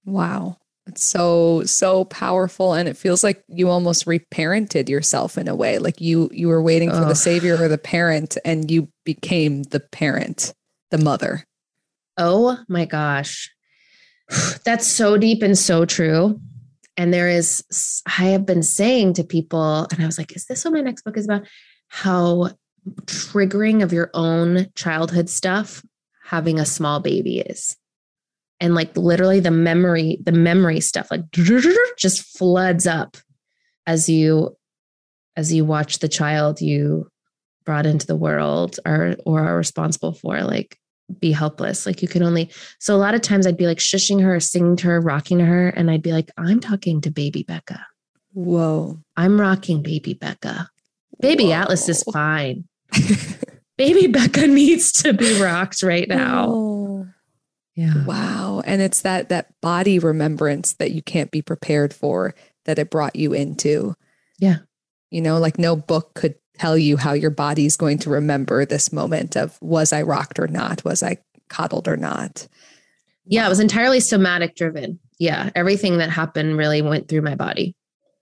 Wow. 0.04 0.56
It's 0.86 1.04
so, 1.04 1.62
so 1.64 2.04
powerful. 2.06 2.74
And 2.74 2.88
it 2.88 2.96
feels 2.96 3.22
like 3.22 3.44
you 3.48 3.68
almost 3.68 4.06
reparented 4.06 4.88
yourself 4.88 5.38
in 5.38 5.46
a 5.46 5.54
way. 5.54 5.78
Like 5.78 6.00
you 6.00 6.28
you 6.32 6.48
were 6.48 6.62
waiting 6.62 6.90
for 6.90 7.04
the 7.04 7.14
savior 7.14 7.54
or 7.60 7.68
the 7.68 7.78
parent 7.78 8.36
and 8.44 8.70
you 8.70 8.88
became 9.04 9.62
the 9.64 9.80
parent, 9.80 10.52
the 10.90 10.98
mother. 10.98 11.44
Oh 12.18 12.58
my 12.68 12.84
gosh. 12.84 13.50
That's 14.64 14.86
so 14.86 15.16
deep 15.16 15.42
and 15.42 15.56
so 15.56 15.84
true. 15.84 16.40
And 16.96 17.12
there 17.12 17.28
is, 17.28 17.64
I 18.06 18.24
have 18.26 18.44
been 18.44 18.62
saying 18.62 19.14
to 19.14 19.24
people, 19.24 19.86
and 19.90 20.02
I 20.02 20.06
was 20.06 20.18
like, 20.18 20.36
is 20.36 20.44
this 20.44 20.64
what 20.64 20.74
my 20.74 20.82
next 20.82 21.02
book 21.02 21.16
is 21.16 21.24
about? 21.24 21.46
How 21.88 22.50
triggering 23.06 23.82
of 23.82 23.92
your 23.92 24.10
own 24.12 24.66
childhood 24.74 25.30
stuff 25.30 25.82
having 26.24 26.58
a 26.58 26.66
small 26.66 27.00
baby 27.00 27.40
is 27.40 27.76
and 28.62 28.76
like 28.76 28.96
literally 28.96 29.40
the 29.40 29.50
memory 29.50 30.18
the 30.22 30.32
memory 30.32 30.80
stuff 30.80 31.10
like 31.10 31.28
just 31.98 32.38
floods 32.38 32.86
up 32.86 33.16
as 33.86 34.08
you 34.08 34.56
as 35.36 35.52
you 35.52 35.64
watch 35.64 35.98
the 35.98 36.08
child 36.08 36.62
you 36.62 37.10
brought 37.66 37.84
into 37.84 38.06
the 38.06 38.16
world 38.16 38.78
or 38.86 39.16
or 39.26 39.40
are 39.40 39.56
responsible 39.56 40.12
for 40.12 40.40
like 40.42 40.78
be 41.18 41.32
helpless 41.32 41.84
like 41.84 42.00
you 42.00 42.08
can 42.08 42.22
only 42.22 42.48
so 42.78 42.94
a 42.94 42.96
lot 42.96 43.14
of 43.14 43.20
times 43.20 43.46
i'd 43.46 43.56
be 43.56 43.66
like 43.66 43.78
shushing 43.78 44.22
her 44.22 44.38
singing 44.40 44.76
to 44.76 44.86
her 44.86 45.00
rocking 45.00 45.38
to 45.38 45.44
her 45.44 45.68
and 45.68 45.90
i'd 45.90 46.02
be 46.02 46.12
like 46.12 46.30
i'm 46.38 46.60
talking 46.60 47.00
to 47.00 47.10
baby 47.10 47.42
becca 47.42 47.84
whoa 48.32 48.98
i'm 49.16 49.38
rocking 49.38 49.82
baby 49.82 50.14
becca 50.14 50.70
baby 51.20 51.46
Whoa. 51.46 51.52
atlas 51.52 51.88
is 51.88 52.02
fine 52.04 52.64
baby 53.76 54.06
Becca 54.06 54.46
needs 54.46 54.92
to 55.02 55.12
be 55.12 55.40
rocked 55.40 55.82
right 55.82 56.08
now. 56.08 56.46
Oh. 56.48 56.71
Yeah. 57.74 58.04
Wow. 58.04 58.62
And 58.64 58.82
it's 58.82 59.02
that 59.02 59.28
that 59.30 59.48
body 59.60 59.98
remembrance 59.98 60.74
that 60.74 60.92
you 60.92 61.02
can't 61.02 61.30
be 61.30 61.42
prepared 61.42 61.94
for 61.94 62.34
that 62.64 62.78
it 62.78 62.90
brought 62.90 63.16
you 63.16 63.32
into. 63.32 63.94
Yeah. 64.38 64.58
You 65.10 65.20
know, 65.20 65.38
like 65.38 65.58
no 65.58 65.76
book 65.76 66.14
could 66.14 66.34
tell 66.58 66.76
you 66.76 66.96
how 66.96 67.12
your 67.12 67.30
body's 67.30 67.76
going 67.76 67.98
to 67.98 68.10
remember 68.10 68.64
this 68.64 68.92
moment 68.92 69.36
of 69.36 69.58
was 69.62 69.92
I 69.92 70.02
rocked 70.02 70.38
or 70.38 70.48
not? 70.48 70.84
Was 70.84 71.02
I 71.02 71.18
coddled 71.48 71.88
or 71.88 71.96
not? 71.96 72.46
Yeah, 73.24 73.46
it 73.46 73.48
was 73.48 73.60
entirely 73.60 74.00
somatic 74.00 74.54
driven. 74.54 74.98
Yeah. 75.18 75.50
Everything 75.54 75.98
that 75.98 76.10
happened 76.10 76.58
really 76.58 76.82
went 76.82 77.08
through 77.08 77.22
my 77.22 77.36
body. 77.36 77.74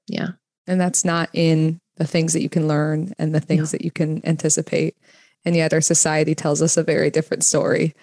Yeah. 0.06 0.28
And 0.66 0.80
that's 0.80 1.04
not 1.04 1.30
in 1.32 1.80
the 1.96 2.06
things 2.06 2.34
that 2.34 2.42
you 2.42 2.48
can 2.48 2.68
learn 2.68 3.12
and 3.18 3.34
the 3.34 3.40
things 3.40 3.72
yeah. 3.72 3.78
that 3.78 3.84
you 3.84 3.90
can 3.90 4.24
anticipate. 4.24 4.96
And 5.44 5.56
yet 5.56 5.72
our 5.72 5.80
society 5.80 6.34
tells 6.34 6.62
us 6.62 6.76
a 6.76 6.82
very 6.82 7.10
different 7.10 7.44
story 7.44 7.94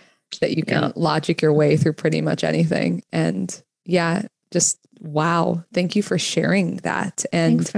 that 0.42 0.56
you 0.56 0.64
can 0.64 0.84
yeah. 0.84 0.92
logic 0.96 1.42
your 1.42 1.54
way 1.54 1.78
through 1.78 1.94
pretty 1.94 2.22
much 2.22 2.44
anything. 2.44 3.04
And 3.12 3.62
yeah, 3.86 4.24
just 4.52 4.80
wow. 5.00 5.64
Thank 5.74 5.96
you 5.96 6.04
for 6.04 6.18
sharing 6.18 6.78
that. 6.78 7.26
And 7.32 7.70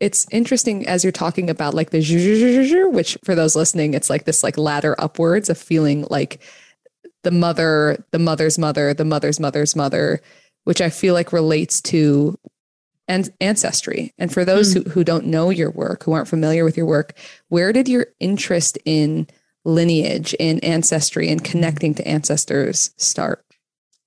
it's 0.00 0.26
interesting 0.30 0.86
as 0.86 1.04
you're 1.04 1.12
talking 1.12 1.50
about 1.50 1.74
like 1.74 1.90
the 1.90 2.88
which 2.92 3.18
for 3.24 3.34
those 3.34 3.56
listening, 3.56 3.94
it's 3.94 4.10
like 4.10 4.24
this 4.24 4.42
like 4.42 4.56
ladder 4.56 4.94
upwards 4.98 5.50
of 5.50 5.58
feeling 5.58 6.06
like 6.10 6.40
the 7.24 7.30
mother, 7.30 8.04
the 8.12 8.18
mother's 8.18 8.58
mother, 8.58 8.94
the 8.94 9.04
mother's 9.04 9.40
mother's 9.40 9.74
mother, 9.74 10.20
which 10.64 10.80
I 10.80 10.90
feel 10.90 11.14
like 11.14 11.32
relates 11.32 11.80
to 11.82 12.38
and 13.08 13.32
ancestry. 13.40 14.12
And 14.18 14.32
for 14.32 14.44
those 14.44 14.74
mm. 14.74 14.84
who, 14.84 14.90
who 14.90 15.04
don't 15.04 15.26
know 15.26 15.50
your 15.50 15.70
work, 15.70 16.04
who 16.04 16.12
aren't 16.12 16.28
familiar 16.28 16.64
with 16.64 16.76
your 16.76 16.86
work, 16.86 17.14
where 17.48 17.72
did 17.72 17.88
your 17.88 18.06
interest 18.20 18.78
in 18.84 19.26
lineage, 19.68 20.34
in 20.38 20.58
ancestry, 20.60 21.28
and 21.28 21.44
connecting 21.44 21.94
to 21.94 22.08
ancestors 22.08 22.90
start? 22.96 23.44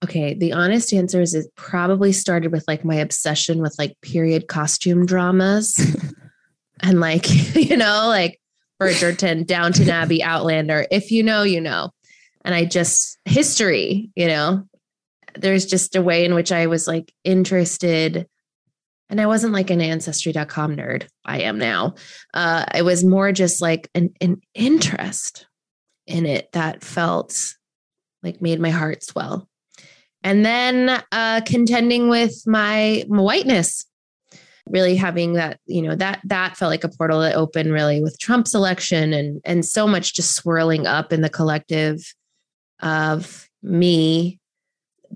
Okay, 0.04 0.34
the 0.34 0.54
honest 0.54 0.94
answer 0.94 1.22
is 1.22 1.36
it 1.36 1.46
probably 1.56 2.12
started 2.12 2.52
with 2.52 2.66
like 2.68 2.84
my 2.84 2.96
obsession 2.96 3.62
with 3.62 3.76
like 3.78 3.96
period 4.02 4.48
costume 4.48 5.06
dramas 5.06 5.80
and 6.82 7.00
like, 7.00 7.30
you 7.56 7.78
know, 7.78 8.08
like 8.08 8.40
Bridgerton, 8.82 9.46
Downton 9.46 9.90
Abbey, 9.90 10.24
Outlander. 10.24 10.88
If 10.90 11.12
you 11.12 11.22
know, 11.22 11.44
you 11.44 11.62
know. 11.62 11.92
And 12.44 12.56
I 12.56 12.66
just, 12.66 13.20
history, 13.26 14.10
you 14.16 14.26
know, 14.26 14.68
there's 15.36 15.68
just 15.68 15.96
a 15.96 16.02
way 16.02 16.26
in 16.26 16.34
which 16.34 16.52
I 16.52 16.66
was 16.66 16.88
like 16.88 17.14
interested. 17.24 18.28
And 19.12 19.22
I 19.22 19.28
wasn't 19.28 19.54
like 19.54 19.70
an 19.70 19.82
ancestry.com 19.82 20.76
nerd. 20.76 21.08
I 21.24 21.42
am 21.42 21.60
now. 21.60 21.94
Uh, 22.34 22.66
it 22.74 22.82
was 22.82 23.04
more 23.04 23.32
just 23.32 23.62
like 23.62 23.88
an, 23.94 24.16
an 24.20 24.42
interest 24.56 25.46
in 26.12 26.26
it 26.26 26.52
that 26.52 26.84
felt 26.84 27.56
like 28.24 28.42
made 28.42 28.60
my 28.60 28.70
heart 28.70 29.04
swell. 29.04 29.48
And 30.24 30.46
then 30.46 31.02
uh, 31.12 31.42
contending 31.46 32.10
with 32.10 32.44
my, 32.46 33.04
my 33.10 33.22
whiteness. 33.22 33.86
Really 34.70 34.96
having 34.96 35.34
that 35.34 35.60
you 35.66 35.82
know 35.82 35.96
that 35.96 36.22
that 36.24 36.56
felt 36.56 36.70
like 36.70 36.84
a 36.84 36.90
portal 36.90 37.22
that 37.22 37.36
opened 37.36 37.74
really 37.74 38.02
with 38.02 38.20
trump's 38.20 38.54
election 38.54 39.12
and 39.12 39.42
and 39.44 39.66
so 39.66 39.88
much 39.88 40.14
just 40.14 40.36
swirling 40.36 40.86
up 40.86 41.12
in 41.12 41.22
the 41.22 41.32
collective 41.32 42.00
of 42.80 43.50
me 43.64 44.40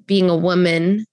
being 0.07 0.31
a 0.31 0.35
woman 0.35 1.05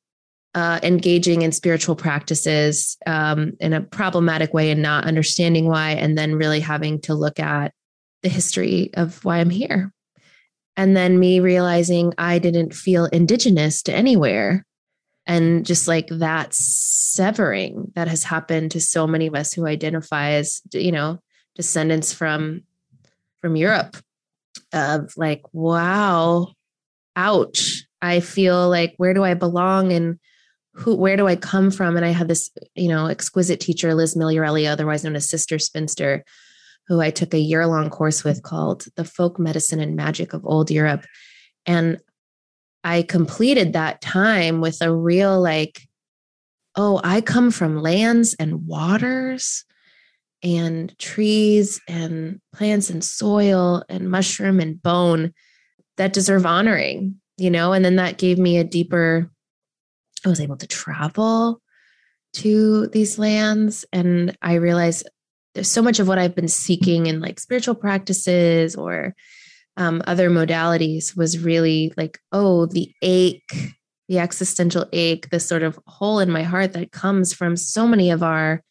uh, 0.54 0.80
engaging 0.82 1.42
in 1.42 1.52
spiritual 1.52 1.94
practices 1.94 2.96
um, 3.06 3.52
in 3.60 3.74
a 3.74 3.82
problematic 3.82 4.52
way 4.52 4.70
and 4.70 4.82
not 4.82 5.04
understanding 5.04 5.66
why 5.66 5.90
and 5.90 6.16
then 6.16 6.34
really 6.34 6.60
having 6.60 7.00
to 7.02 7.14
look 7.14 7.38
at 7.38 7.72
the 8.22 8.28
history 8.28 8.90
of 8.94 9.24
why 9.24 9.38
i'm 9.38 9.50
here 9.50 9.92
and 10.76 10.96
then 10.96 11.18
me 11.18 11.40
realizing 11.40 12.14
I 12.16 12.38
didn't 12.38 12.74
feel 12.74 13.06
indigenous 13.06 13.82
to 13.84 13.94
anywhere. 13.94 14.64
And 15.26 15.64
just 15.64 15.86
like 15.86 16.08
that 16.08 16.52
severing 16.52 17.92
that 17.94 18.08
has 18.08 18.24
happened 18.24 18.72
to 18.72 18.80
so 18.80 19.06
many 19.06 19.26
of 19.26 19.34
us 19.34 19.52
who 19.52 19.66
identify 19.66 20.30
as, 20.30 20.60
you 20.72 20.90
know, 20.90 21.18
descendants 21.54 22.12
from 22.12 22.62
from 23.40 23.56
Europe 23.56 23.96
of 24.72 25.12
like, 25.16 25.42
wow, 25.52 26.48
ouch. 27.14 27.84
I 28.00 28.20
feel 28.20 28.68
like 28.68 28.94
where 28.96 29.14
do 29.14 29.22
I 29.22 29.34
belong 29.34 29.92
and 29.92 30.18
who 30.74 30.96
where 30.96 31.16
do 31.16 31.28
I 31.28 31.36
come 31.36 31.70
from? 31.70 31.96
And 31.96 32.04
I 32.04 32.10
had 32.10 32.28
this, 32.28 32.50
you 32.74 32.88
know, 32.88 33.06
exquisite 33.06 33.60
teacher, 33.60 33.94
Liz 33.94 34.16
Migliorelli, 34.16 34.68
otherwise 34.68 35.04
known 35.04 35.14
as 35.14 35.28
Sister 35.28 35.58
Spinster, 35.58 36.24
who 36.88 37.00
I 37.00 37.10
took 37.10 37.32
a 37.34 37.38
year 37.38 37.66
long 37.66 37.90
course 37.90 38.24
with 38.24 38.42
called 38.42 38.86
The 38.96 39.04
Folk 39.04 39.38
Medicine 39.38 39.80
and 39.80 39.96
Magic 39.96 40.32
of 40.32 40.44
Old 40.44 40.70
Europe. 40.70 41.04
And 41.66 41.98
I 42.84 43.02
completed 43.02 43.72
that 43.72 44.00
time 44.00 44.60
with 44.60 44.78
a 44.82 44.94
real, 44.94 45.40
like, 45.40 45.82
oh, 46.74 47.00
I 47.04 47.20
come 47.20 47.50
from 47.50 47.80
lands 47.80 48.34
and 48.38 48.66
waters 48.66 49.64
and 50.42 50.98
trees 50.98 51.80
and 51.86 52.40
plants 52.52 52.90
and 52.90 53.04
soil 53.04 53.84
and 53.88 54.10
mushroom 54.10 54.58
and 54.58 54.82
bone 54.82 55.32
that 55.96 56.12
deserve 56.12 56.44
honoring, 56.44 57.20
you 57.36 57.50
know? 57.50 57.72
And 57.72 57.84
then 57.84 57.96
that 57.96 58.18
gave 58.18 58.38
me 58.38 58.58
a 58.58 58.64
deeper, 58.64 59.30
I 60.26 60.28
was 60.28 60.40
able 60.40 60.56
to 60.56 60.66
travel 60.66 61.60
to 62.34 62.88
these 62.88 63.18
lands. 63.18 63.84
And 63.92 64.36
I 64.42 64.54
realized 64.54 65.08
there's 65.54 65.68
so 65.68 65.82
much 65.82 65.98
of 65.98 66.08
what 66.08 66.18
I've 66.18 66.34
been 66.34 66.48
seeking 66.48 67.06
in 67.06 67.20
like 67.20 67.38
spiritual 67.38 67.74
practices 67.74 68.74
or 68.74 69.14
um, 69.76 70.02
other 70.06 70.30
modalities 70.30 71.16
was 71.16 71.38
really 71.38 71.92
like, 71.96 72.18
oh, 72.30 72.66
the 72.66 72.92
ache, 73.02 73.52
the 74.08 74.18
existential 74.18 74.86
ache, 74.92 75.30
this 75.30 75.46
sort 75.46 75.62
of 75.62 75.78
hole 75.86 76.18
in 76.18 76.30
my 76.30 76.42
heart 76.42 76.72
that 76.74 76.92
comes 76.92 77.32
from 77.32 77.56
so 77.56 77.86
many 77.86 78.10
of 78.10 78.22
our 78.22 78.62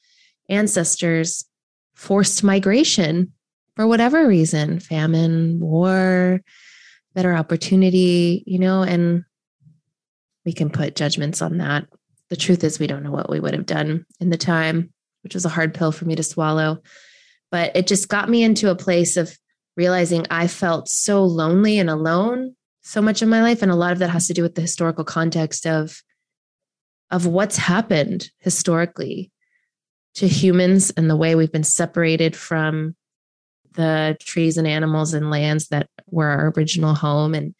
ancestors' 0.49 1.45
forced 1.95 2.43
migration 2.43 3.31
for 3.75 3.87
whatever 3.87 4.27
reason 4.27 4.79
famine, 4.79 5.59
war, 5.59 6.41
better 7.13 7.33
opportunity, 7.33 8.43
you 8.45 8.59
know, 8.59 8.83
and 8.83 9.23
we 10.45 10.53
can 10.53 10.69
put 10.69 10.95
judgments 10.95 11.41
on 11.41 11.57
that. 11.57 11.85
The 12.29 12.35
truth 12.35 12.63
is, 12.63 12.79
we 12.79 12.87
don't 12.87 13.03
know 13.03 13.11
what 13.11 13.29
we 13.29 13.39
would 13.39 13.53
have 13.53 13.65
done 13.65 14.05
in 14.19 14.29
the 14.29 14.37
time 14.37 14.93
which 15.23 15.33
was 15.33 15.45
a 15.45 15.49
hard 15.49 15.73
pill 15.73 15.91
for 15.91 16.05
me 16.05 16.15
to 16.15 16.23
swallow. 16.23 16.81
But 17.51 17.75
it 17.75 17.87
just 17.87 18.09
got 18.09 18.29
me 18.29 18.43
into 18.43 18.69
a 18.69 18.75
place 18.75 19.17
of 19.17 19.37
realizing 19.75 20.25
I 20.29 20.47
felt 20.47 20.87
so 20.87 21.23
lonely 21.23 21.79
and 21.79 21.89
alone 21.89 22.55
so 22.81 23.01
much 23.01 23.21
in 23.21 23.29
my 23.29 23.41
life. 23.41 23.61
And 23.61 23.71
a 23.71 23.75
lot 23.75 23.91
of 23.91 23.99
that 23.99 24.09
has 24.09 24.27
to 24.27 24.33
do 24.33 24.41
with 24.41 24.55
the 24.55 24.61
historical 24.61 25.03
context 25.03 25.67
of, 25.67 26.01
of 27.09 27.25
what's 27.25 27.57
happened 27.57 28.29
historically 28.39 29.31
to 30.15 30.27
humans 30.27 30.91
and 30.91 31.09
the 31.09 31.15
way 31.15 31.35
we've 31.35 31.51
been 31.51 31.63
separated 31.63 32.35
from 32.35 32.95
the 33.73 34.17
trees 34.19 34.57
and 34.57 34.67
animals 34.67 35.13
and 35.13 35.29
lands 35.29 35.69
that 35.69 35.87
were 36.07 36.27
our 36.27 36.53
original 36.55 36.93
home. 36.93 37.33
And 37.33 37.55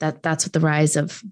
that 0.00 0.22
that's 0.22 0.44
what 0.44 0.52
the 0.52 0.60
rise 0.60 0.96
of 0.96 1.22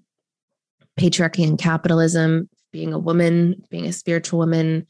patriarchy 0.98 1.46
and 1.46 1.58
capitalism, 1.58 2.48
being 2.72 2.92
a 2.92 2.98
woman, 2.98 3.62
being 3.70 3.86
a 3.86 3.92
spiritual 3.92 4.38
woman, 4.38 4.86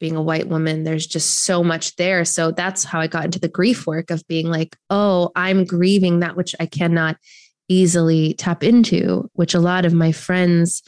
being 0.00 0.16
a 0.16 0.22
white 0.22 0.48
woman, 0.48 0.84
there's 0.84 1.06
just 1.06 1.44
so 1.44 1.62
much 1.64 1.96
there. 1.96 2.24
So 2.24 2.50
that's 2.50 2.84
how 2.84 3.00
I 3.00 3.06
got 3.06 3.24
into 3.24 3.40
the 3.40 3.48
grief 3.48 3.86
work 3.86 4.10
of 4.10 4.26
being 4.28 4.48
like, 4.48 4.76
oh, 4.90 5.30
I'm 5.34 5.64
grieving 5.64 6.20
that 6.20 6.36
which 6.36 6.54
I 6.60 6.66
cannot 6.66 7.16
easily 7.68 8.34
tap 8.34 8.62
into, 8.62 9.28
which 9.34 9.54
a 9.54 9.60
lot 9.60 9.84
of 9.84 9.92
my 9.92 10.12
friends 10.12 10.82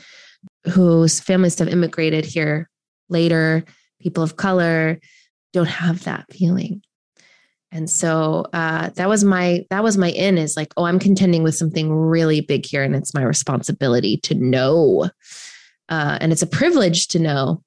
whose 0.73 1.21
families 1.21 1.59
have 1.59 1.69
immigrated 1.69 2.25
here 2.25 2.69
later, 3.09 3.65
people 4.01 4.23
of 4.23 4.37
color, 4.37 4.99
don't 5.53 5.69
have 5.69 6.05
that 6.05 6.27
feeling. 6.33 6.83
And 7.73 7.89
so 7.89 8.47
uh, 8.53 8.91
that 8.91 9.09
was 9.09 9.23
my 9.23 9.65
that 9.71 9.85
was 9.85 9.97
my 9.97 10.11
in 10.11 10.39
is 10.39 10.57
like, 10.57 10.73
oh, 10.77 10.85
I'm 10.85 10.99
contending 10.99 11.43
with 11.43 11.55
something 11.55 11.93
really 11.93 12.41
big 12.41 12.67
here, 12.67 12.83
and 12.83 12.97
it's 12.97 13.15
my 13.15 13.23
responsibility 13.23 14.17
to 14.25 14.35
know, 14.35 15.09
uh, 15.89 16.19
and 16.21 16.33
it's 16.33 16.43
a 16.43 16.49
privilege 16.49 17.07
to 17.09 17.19
know 17.21 17.63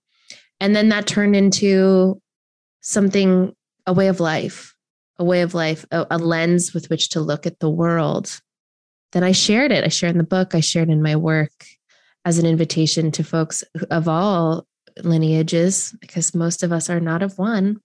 and 0.60 0.76
then 0.76 0.90
that 0.90 1.08
turned 1.08 1.36
into 1.36 2.22
something, 2.82 3.54
a 3.86 3.94
way 3.94 4.08
of 4.08 4.20
life, 4.20 4.76
a 5.18 5.24
way 5.24 5.42
of 5.42 5.54
life, 5.54 5.86
a, 5.92 6.08
a 6.12 6.18
lens 6.18 6.74
with 6.74 6.90
which 6.90 7.10
to 7.10 7.20
look 7.20 7.46
at 7.46 7.60
the 7.60 7.70
world. 7.70 8.42
Then 9.12 9.24
I 9.24 9.32
shared 9.32 9.72
it. 9.72 9.84
I 9.84 9.90
shared 9.90 10.14
in 10.14 10.18
the 10.18 10.24
book, 10.24 10.56
I 10.56 10.60
shared 10.60 10.90
in 10.90 11.04
my 11.04 11.16
work 11.16 11.66
as 12.26 12.40
an 12.40 12.46
invitation 12.46 13.12
to 13.12 13.24
folks 13.24 13.64
of 13.92 14.08
all 14.08 14.66
lineages, 15.04 15.94
because 16.00 16.34
most 16.34 16.64
of 16.64 16.72
us 16.72 16.90
are 16.90 17.02
not 17.02 17.22
of 17.22 17.38
one, 17.38 17.82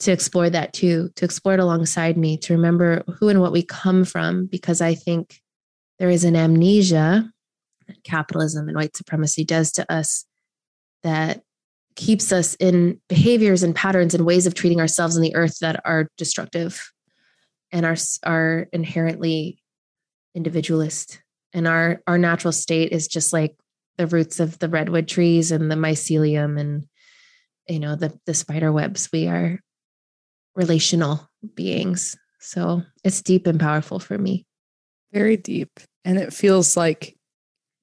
to 0.00 0.10
explore 0.10 0.50
that 0.50 0.72
too, 0.72 1.10
to 1.14 1.24
explore 1.24 1.54
it 1.54 1.60
alongside 1.60 2.16
me, 2.16 2.36
to 2.38 2.52
remember 2.52 3.04
who 3.06 3.28
and 3.28 3.40
what 3.40 3.52
we 3.52 3.62
come 3.62 4.04
from, 4.04 4.46
because 4.46 4.80
I 4.80 4.96
think 4.96 5.40
there 6.00 6.10
is 6.10 6.24
an 6.24 6.34
amnesia 6.34 7.30
that 7.86 8.02
capitalism 8.02 8.66
and 8.66 8.76
white 8.76 8.96
supremacy 8.96 9.44
does 9.44 9.70
to 9.72 9.92
us 9.92 10.24
that 11.04 11.43
keeps 11.96 12.32
us 12.32 12.54
in 12.54 13.00
behaviors 13.08 13.62
and 13.62 13.74
patterns 13.74 14.14
and 14.14 14.26
ways 14.26 14.46
of 14.46 14.54
treating 14.54 14.80
ourselves 14.80 15.16
and 15.16 15.24
the 15.24 15.34
earth 15.34 15.58
that 15.60 15.80
are 15.84 16.08
destructive 16.16 16.90
and 17.72 17.86
are 17.86 17.96
are 18.24 18.68
inherently 18.72 19.58
individualist. 20.34 21.20
And 21.52 21.68
our 21.68 22.00
our 22.06 22.18
natural 22.18 22.52
state 22.52 22.92
is 22.92 23.06
just 23.06 23.32
like 23.32 23.56
the 23.96 24.06
roots 24.06 24.40
of 24.40 24.58
the 24.58 24.68
redwood 24.68 25.06
trees 25.06 25.52
and 25.52 25.70
the 25.70 25.76
mycelium 25.76 26.58
and 26.58 26.86
you 27.68 27.78
know 27.78 27.96
the 27.96 28.18
the 28.26 28.34
spider 28.34 28.72
webs. 28.72 29.08
We 29.12 29.28
are 29.28 29.60
relational 30.54 31.28
beings. 31.54 32.16
So 32.40 32.82
it's 33.02 33.22
deep 33.22 33.46
and 33.46 33.58
powerful 33.58 33.98
for 33.98 34.18
me. 34.18 34.46
Very 35.12 35.36
deep. 35.36 35.80
And 36.04 36.18
it 36.18 36.32
feels 36.32 36.76
like 36.76 37.16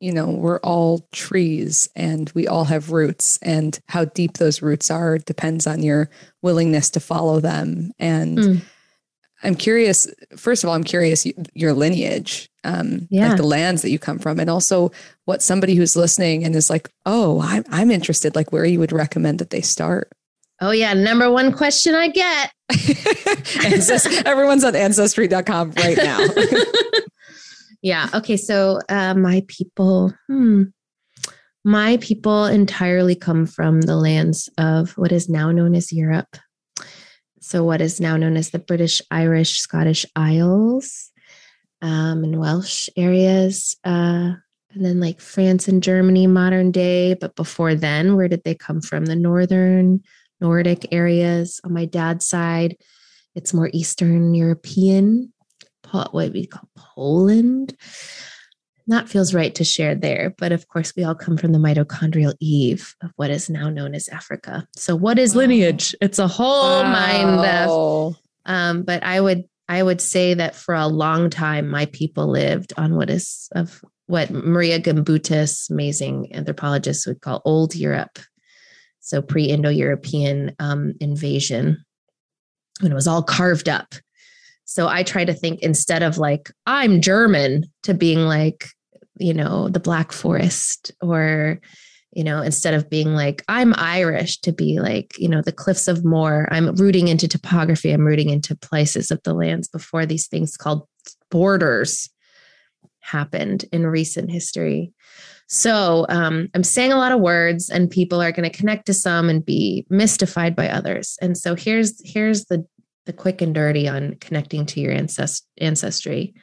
you 0.02 0.12
know, 0.12 0.28
we're 0.30 0.60
all 0.60 1.08
trees 1.12 1.88
and 1.96 2.30
we 2.34 2.48
all 2.48 2.66
have 2.66 2.92
roots, 2.92 3.38
and 3.42 3.80
how 3.88 4.06
deep 4.06 4.38
those 4.38 4.62
roots 4.62 4.90
are 4.90 5.20
depends 5.20 5.68
on 5.68 5.84
your 5.84 6.10
willingness 6.42 6.90
to 6.90 7.00
follow 7.00 7.40
them. 7.40 7.92
And 8.00 8.38
mm. 8.38 8.62
I'm 9.44 9.56
curious, 9.56 10.08
first 10.36 10.64
of 10.64 10.70
all, 10.70 10.76
I'm 10.76 10.84
curious 10.84 11.26
your 11.54 11.74
lineage, 11.74 12.50
um, 12.64 13.08
yeah. 13.12 13.30
like 13.30 13.38
the 13.38 13.44
lands 13.44 13.84
that 13.84 13.92
you 13.92 14.00
come 14.00 14.18
from, 14.18 14.40
and 14.40 14.50
also 14.50 14.92
what 15.26 15.44
somebody 15.44 15.76
who's 15.76 15.96
listening 15.96 16.44
and 16.44 16.56
is 16.56 16.70
like, 16.70 16.90
oh, 17.06 17.40
I'm, 17.42 17.64
I'm 17.70 17.92
interested, 17.92 18.36
like 18.36 18.52
where 18.52 18.66
you 18.66 18.80
would 18.80 18.92
recommend 18.92 19.38
that 19.38 19.52
they 19.52 19.62
start. 19.62 20.12
Oh, 20.62 20.72
yeah. 20.72 20.94
Number 20.94 21.32
one 21.32 21.52
question 21.52 21.96
I 21.96 22.08
get. 22.10 22.52
Everyone's 24.26 24.64
on 24.64 24.76
ancestry.com 24.76 25.72
right 25.72 25.98
now. 25.98 26.20
Yeah. 27.82 28.10
Okay. 28.14 28.38
So 28.38 28.80
uh, 28.90 29.14
my 29.16 29.44
people, 29.48 30.14
hmm, 30.28 30.64
my 31.64 31.98
people 31.98 32.46
entirely 32.46 33.16
come 33.16 33.46
from 33.46 33.82
the 33.82 33.96
lands 33.96 34.50
of 34.58 34.92
what 34.98 35.12
is 35.12 35.30
now 35.30 35.52
known 35.52 35.76
as 35.76 35.92
Europe. 35.92 36.38
So, 37.44 37.64
what 37.64 37.82
is 37.82 38.00
now 38.00 38.18
known 38.18 38.38
as 38.38 38.52
the 38.52 38.60
British, 38.60 39.02
Irish, 39.12 39.60
Scottish 39.60 40.06
Isles, 40.16 41.12
um, 41.82 42.24
and 42.24 42.40
Welsh 42.40 42.88
areas. 42.96 43.76
Uh, 43.84 44.34
and 44.74 44.86
then 44.86 45.00
like 45.00 45.20
France 45.20 45.68
and 45.68 45.84
Germany, 45.84 46.28
modern 46.28 46.72
day. 46.72 47.16
But 47.16 47.36
before 47.36 47.76
then, 47.76 48.16
where 48.16 48.28
did 48.28 48.44
they 48.44 48.56
come 48.56 48.82
from? 48.82 49.06
The 49.06 49.16
northern 49.16 50.02
Nordic 50.40 50.88
areas. 50.92 51.60
On 51.64 51.74
my 51.74 51.86
dad's 51.86 52.26
side, 52.26 52.78
it's 53.36 53.54
more 53.54 53.70
Eastern 53.74 54.34
European, 54.34 55.34
what 55.92 56.14
we 56.14 56.46
call 56.48 56.68
Poland. 56.76 57.76
That 58.88 59.08
feels 59.08 59.34
right 59.34 59.54
to 59.56 59.64
share 59.64 59.96
there. 59.96 60.34
But 60.38 60.52
of 60.52 60.68
course, 60.68 60.94
we 60.96 61.04
all 61.04 61.16
come 61.16 61.38
from 61.38 61.52
the 61.52 61.60
mitochondrial 61.60 62.34
eve 62.40 62.96
of 63.02 63.12
what 63.16 63.30
is 63.30 63.50
now 63.50 63.70
known 63.70 63.94
as 63.94 64.10
Africa. 64.10 64.68
So, 64.76 64.96
what 64.96 65.20
is 65.20 65.36
wow. 65.36 65.42
lineage? 65.42 65.96
It's 66.02 66.20
a 66.20 66.28
whole 66.28 66.82
wow. 66.82 66.92
mind 66.92 67.46
of. 67.46 68.16
Um, 68.46 68.84
but 68.84 69.04
I 69.04 69.22
would 69.22 69.46
I 69.70 69.84
would 69.84 70.02
say 70.02 70.34
that 70.34 70.56
for 70.56 70.76
a 70.76 70.88
long 70.88 71.30
time, 71.30 71.70
my 71.70 71.86
people 71.86 72.28
lived 72.28 72.74
on 72.76 72.96
what 72.96 73.10
is 73.10 73.48
of 73.54 73.82
what 74.08 74.30
Maria 74.30 74.82
Gimbutas, 74.82 75.70
amazing 75.70 76.36
anthropologist, 76.36 77.08
would 77.08 77.22
call 77.22 77.42
old 77.46 77.74
Europe. 77.74 78.20
So 79.00 79.22
pre 79.22 79.46
Indo 79.46 79.70
European 79.70 80.54
um, 80.60 80.96
invasion, 81.00 81.86
when 82.82 82.92
it 82.92 82.96
was 82.96 83.08
all 83.08 83.24
carved 83.24 83.70
up. 83.70 83.96
So 84.72 84.88
I 84.88 85.04
try 85.04 85.26
to 85.26 85.34
think 85.34 85.60
instead 85.60 86.02
of 86.02 86.18
like, 86.18 86.50
I'm 86.66 87.02
German, 87.02 87.66
to 87.84 87.94
being 87.94 88.20
like, 88.20 88.68
you 89.20 89.34
know, 89.34 89.68
the 89.68 89.82
Black 89.82 90.14
Forest, 90.14 90.94
or, 91.02 91.60
you 92.14 92.24
know, 92.24 92.42
instead 92.42 92.74
of 92.74 92.90
being 92.90 93.14
like, 93.14 93.44
I'm 93.50 93.74
Irish, 93.76 94.40
to 94.40 94.54
be 94.54 94.80
like, 94.80 95.12
you 95.18 95.28
know, 95.28 95.42
the 95.42 95.52
Cliffs 95.52 95.90
of 95.90 96.06
Moher. 96.06 96.48
I'm 96.54 96.74
rooting 96.76 97.10
into 97.10 97.28
topography, 97.28 97.92
I'm 97.92 98.08
rooting 98.08 98.30
into 98.30 98.56
places 98.56 99.12
of 99.12 99.22
the 99.24 99.34
lands 99.34 99.68
before 99.68 100.06
these 100.06 100.28
things 100.28 100.56
called 100.56 100.88
borders 101.30 102.10
happened 103.02 103.66
in 103.74 103.86
recent 103.86 104.32
history. 104.32 104.94
So 105.48 106.06
um, 106.08 106.48
I'm 106.56 106.64
saying 106.64 106.94
a 106.94 106.98
lot 106.98 107.12
of 107.12 107.20
words, 107.20 107.70
and 107.70 107.92
people 107.92 108.22
are 108.22 108.32
going 108.32 108.50
to 108.50 108.58
connect 108.58 108.86
to 108.86 108.94
some 108.94 109.30
and 109.30 109.46
be 109.46 109.86
mystified 109.90 110.56
by 110.56 110.70
others. 110.70 111.18
And 111.22 111.38
so 111.38 111.56
here's 111.56 112.00
here's 112.10 112.46
the 112.46 112.66
the 113.06 113.14
quick 113.14 113.42
and 113.42 113.54
dirty 113.54 113.88
on 113.88 114.16
connecting 114.20 114.66
to 114.68 114.80
your 114.80 114.94
ancest- 114.94 115.46
ancestry. 115.60 116.34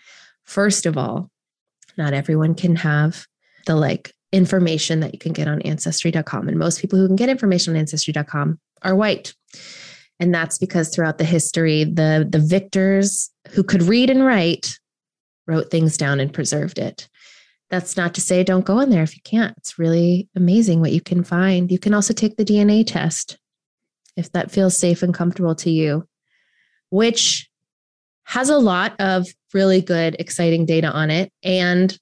First 0.44 0.86
of 0.86 0.96
all, 0.96 1.30
not 1.96 2.14
everyone 2.14 2.54
can 2.54 2.76
have 2.76 3.26
the 3.66 3.76
like 3.76 4.12
information 4.32 5.00
that 5.00 5.12
you 5.12 5.18
can 5.18 5.32
get 5.32 5.48
on 5.48 5.62
ancestry.com, 5.62 6.48
and 6.48 6.58
most 6.58 6.80
people 6.80 6.98
who 6.98 7.06
can 7.06 7.16
get 7.16 7.28
information 7.28 7.74
on 7.74 7.80
ancestry.com 7.80 8.58
are 8.82 8.94
white. 8.94 9.34
And 10.20 10.34
that's 10.34 10.58
because 10.58 10.88
throughout 10.88 11.18
the 11.18 11.24
history, 11.24 11.84
the 11.84 12.26
the 12.28 12.40
victors 12.40 13.30
who 13.50 13.62
could 13.62 13.82
read 13.82 14.10
and 14.10 14.24
write 14.24 14.78
wrote 15.46 15.70
things 15.70 15.96
down 15.96 16.20
and 16.20 16.32
preserved 16.32 16.78
it. 16.78 17.08
That's 17.70 17.96
not 17.96 18.14
to 18.14 18.20
say 18.20 18.42
don't 18.42 18.64
go 18.64 18.80
in 18.80 18.90
there 18.90 19.02
if 19.02 19.14
you 19.14 19.22
can't. 19.24 19.56
It's 19.58 19.78
really 19.78 20.28
amazing 20.34 20.80
what 20.80 20.92
you 20.92 21.00
can 21.00 21.22
find. 21.22 21.70
You 21.70 21.78
can 21.78 21.94
also 21.94 22.14
take 22.14 22.36
the 22.36 22.44
DNA 22.44 22.86
test 22.86 23.38
if 24.16 24.32
that 24.32 24.50
feels 24.50 24.76
safe 24.76 25.02
and 25.02 25.14
comfortable 25.14 25.54
to 25.54 25.70
you, 25.70 26.07
which 26.90 27.48
has 28.24 28.48
a 28.50 28.58
lot 28.58 28.94
of 28.98 29.26
really 29.54 29.80
good, 29.80 30.16
exciting 30.18 30.66
data 30.66 30.90
on 30.90 31.10
it. 31.10 31.32
And 31.42 31.96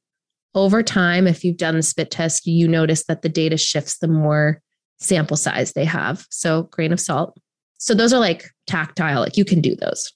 over 0.55 0.83
time, 0.83 1.27
if 1.27 1.45
you've 1.45 1.57
done 1.57 1.77
the 1.77 1.83
spit 1.83 2.11
test, 2.11 2.47
you 2.47 2.67
notice 2.67 3.05
that 3.07 3.23
the 3.23 3.29
data 3.29 3.57
shifts 3.57 3.99
the 3.99 4.09
more 4.09 4.61
sample 4.99 5.37
size 5.37 5.73
they 5.73 5.85
have. 5.85 6.27
So, 6.31 6.65
grain 6.65 6.93
of 6.93 7.01
salt. 7.01 7.39
So, 7.79 7.95
those 7.95 8.13
are 8.13 8.21
like 8.21 8.47
tactile, 8.67 9.21
like 9.21 9.37
you 9.37 9.45
can 9.45 9.61
do 9.61 9.77
those 9.77 10.11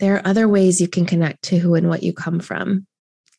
there 0.00 0.16
are 0.16 0.26
other 0.26 0.48
ways 0.48 0.80
you 0.80 0.88
can 0.88 1.06
connect 1.06 1.42
to 1.42 1.58
who 1.58 1.74
and 1.74 1.88
what 1.88 2.02
you 2.02 2.12
come 2.12 2.40
from. 2.40 2.86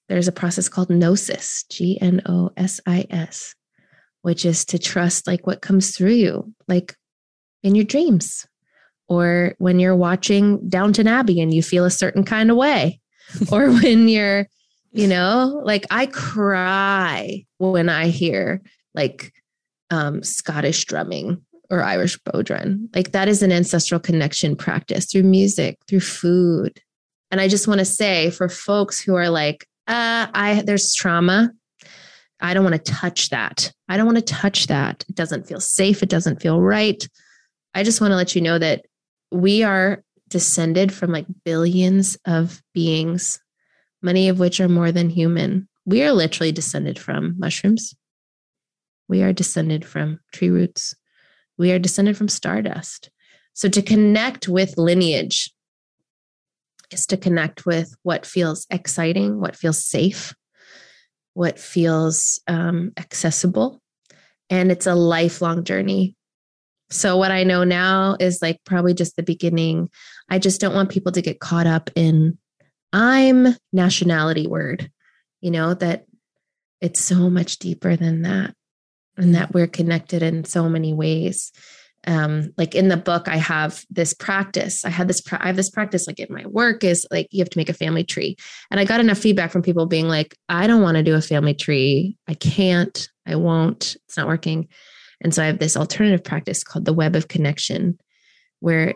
There's 0.07 0.27
a 0.27 0.33
process 0.33 0.69
called 0.69 0.89
gnosis, 0.89 1.65
G 1.69 1.99
N 1.99 2.21
O 2.27 2.51
S 2.55 2.79
I 2.85 3.05
S, 3.09 3.55
which 4.21 4.45
is 4.45 4.65
to 4.65 4.79
trust 4.79 5.27
like 5.27 5.45
what 5.47 5.61
comes 5.61 5.95
through 5.95 6.13
you, 6.13 6.53
like 6.67 6.95
in 7.63 7.75
your 7.75 7.85
dreams, 7.85 8.45
or 9.07 9.55
when 9.57 9.79
you're 9.79 9.95
watching 9.95 10.67
Downton 10.67 11.07
Abbey 11.07 11.41
and 11.41 11.53
you 11.53 11.61
feel 11.61 11.85
a 11.85 11.91
certain 11.91 12.23
kind 12.23 12.49
of 12.49 12.57
way, 12.57 12.99
or 13.51 13.71
when 13.71 14.07
you're, 14.07 14.47
you 14.91 15.07
know, 15.07 15.61
like 15.63 15.85
I 15.91 16.05
cry 16.07 17.45
when 17.57 17.89
I 17.89 18.07
hear 18.07 18.61
like 18.93 19.33
um, 19.91 20.23
Scottish 20.23 20.85
drumming 20.85 21.41
or 21.69 21.81
Irish 21.81 22.17
Bodhran. 22.19 22.87
Like 22.95 23.11
that 23.11 23.27
is 23.27 23.41
an 23.41 23.51
ancestral 23.51 23.99
connection 23.99 24.55
practice 24.55 25.05
through 25.05 25.23
music, 25.23 25.77
through 25.87 26.01
food. 26.01 26.79
And 27.31 27.41
I 27.41 27.47
just 27.47 27.67
want 27.67 27.79
to 27.79 27.85
say 27.85 28.29
for 28.29 28.49
folks 28.49 29.01
who 29.01 29.15
are 29.15 29.29
like, 29.29 29.67
uh, 29.87 30.27
I 30.33 30.63
there's 30.65 30.93
trauma. 30.93 31.51
I 32.41 32.53
don't 32.53 32.63
want 32.63 32.75
to 32.75 32.91
touch 32.91 33.29
that. 33.29 33.71
I 33.87 33.97
don't 33.97 34.05
want 34.05 34.17
to 34.17 34.33
touch 34.33 34.67
that. 34.67 35.05
It 35.07 35.15
doesn't 35.15 35.47
feel 35.47 35.59
safe. 35.59 36.03
It 36.03 36.09
doesn't 36.09 36.41
feel 36.41 36.61
right. 36.61 37.07
I 37.73 37.83
just 37.83 38.01
want 38.01 38.11
to 38.11 38.15
let 38.15 38.35
you 38.35 38.41
know 38.41 38.59
that 38.59 38.85
we 39.31 39.63
are 39.63 40.03
descended 40.27 40.93
from 40.93 41.11
like 41.11 41.25
billions 41.43 42.17
of 42.25 42.61
beings, 42.73 43.39
many 44.01 44.29
of 44.29 44.39
which 44.39 44.59
are 44.59 44.69
more 44.69 44.91
than 44.91 45.09
human. 45.09 45.67
We 45.85 46.03
are 46.03 46.11
literally 46.11 46.51
descended 46.51 46.97
from 46.97 47.35
mushrooms. 47.38 47.95
We 49.07 49.21
are 49.21 49.33
descended 49.33 49.85
from 49.85 50.19
tree 50.33 50.49
roots. 50.49 50.95
We 51.57 51.71
are 51.71 51.79
descended 51.79 52.17
from 52.17 52.27
stardust. 52.27 53.09
So 53.53 53.69
to 53.69 53.81
connect 53.81 54.47
with 54.47 54.77
lineage 54.77 55.51
is 56.91 57.05
to 57.07 57.17
connect 57.17 57.65
with 57.65 57.95
what 58.03 58.25
feels 58.25 58.65
exciting, 58.69 59.39
what 59.39 59.55
feels 59.55 59.83
safe, 59.83 60.33
what 61.33 61.59
feels 61.59 62.39
um, 62.47 62.91
accessible. 62.97 63.81
And 64.49 64.71
it's 64.71 64.88
a 64.88 64.95
lifelong 64.95 65.63
journey. 65.63 66.15
So, 66.89 67.17
what 67.17 67.32
I 67.32 67.43
know 67.43 67.63
now 67.63 68.15
is 68.19 68.41
like 68.41 68.60
probably 68.65 68.93
just 68.93 69.15
the 69.15 69.24
beginning. 69.24 69.89
I 70.30 70.39
just 70.39 70.62
don't 70.62 70.76
want 70.76 70.91
people 70.91 71.12
to 71.12 71.21
get 71.21 71.39
caught 71.39 71.67
up 71.67 71.89
in 71.95 72.38
I'm 72.93 73.56
nationality 73.74 74.48
word, 74.48 74.89
you 75.41 75.52
know, 75.52 75.74
that 75.74 76.06
it's 76.82 77.00
so 77.00 77.30
much 77.30 77.58
deeper 77.58 77.95
than 77.95 78.21
that 78.21 78.56
and 79.17 79.36
that 79.36 79.54
we're 79.54 79.67
connected 79.67 80.21
in 80.21 80.45
so 80.45 80.69
many 80.69 80.93
ways. 80.93 81.52
Um, 82.08 82.54
like 82.56 82.76
in 82.76 82.88
the 82.88 82.98
book 82.98 83.28
i 83.28 83.38
have 83.38 83.84
this 83.89 84.13
practice. 84.13 84.86
I 84.86 84.89
had 84.91 85.08
this 85.08 85.24
i 85.32 85.48
have 85.48 85.56
this 85.56 85.71
practice 85.71 86.06
like 86.06 86.19
in 86.19 86.28
my 86.30 86.45
work 86.45 86.84
is 86.84 87.08
like 87.10 87.28
you 87.32 87.39
have 87.39 87.50
to 87.50 87.58
make 87.58 87.69
a 87.69 87.74
family 87.74 88.04
tree. 88.04 88.36
And 88.69 88.80
i 88.80 88.86
got 88.86 89.00
enough 89.00 89.17
feedback 89.17 89.52
from 89.52 89.63
people 89.63 89.88
being 89.88 90.08
like 90.08 90.38
i 90.48 90.67
don't 90.67 90.84
want 90.84 90.98
to 90.98 91.04
do 91.04 91.15
a 91.15 91.21
family 91.21 91.56
tree. 91.56 92.15
I 92.28 92.36
can't. 92.36 93.10
I 93.26 93.36
won't. 93.38 93.98
It's 94.06 94.17
not 94.17 94.28
working 94.28 94.67
and 95.21 95.34
so 95.34 95.43
i 95.43 95.45
have 95.45 95.60
this 95.60 95.78
alternative 95.78 96.23
practice 96.23 96.63
called 96.63 96.86
the 96.86 96.93
web 96.93 97.15
of 97.15 97.28
connection 97.28 97.97
where 98.60 98.93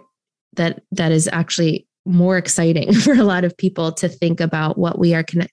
that 0.53 0.81
that 0.91 1.11
is 1.11 1.29
actually 1.31 1.87
more 2.05 2.37
exciting 2.37 2.93
for 3.01 3.13
a 3.13 3.23
lot 3.23 3.43
of 3.43 3.57
people 3.57 3.91
to 3.91 4.07
think 4.07 4.39
about 4.39 4.77
what 4.77 4.99
we 4.99 5.13
are 5.13 5.23
connect 5.23 5.51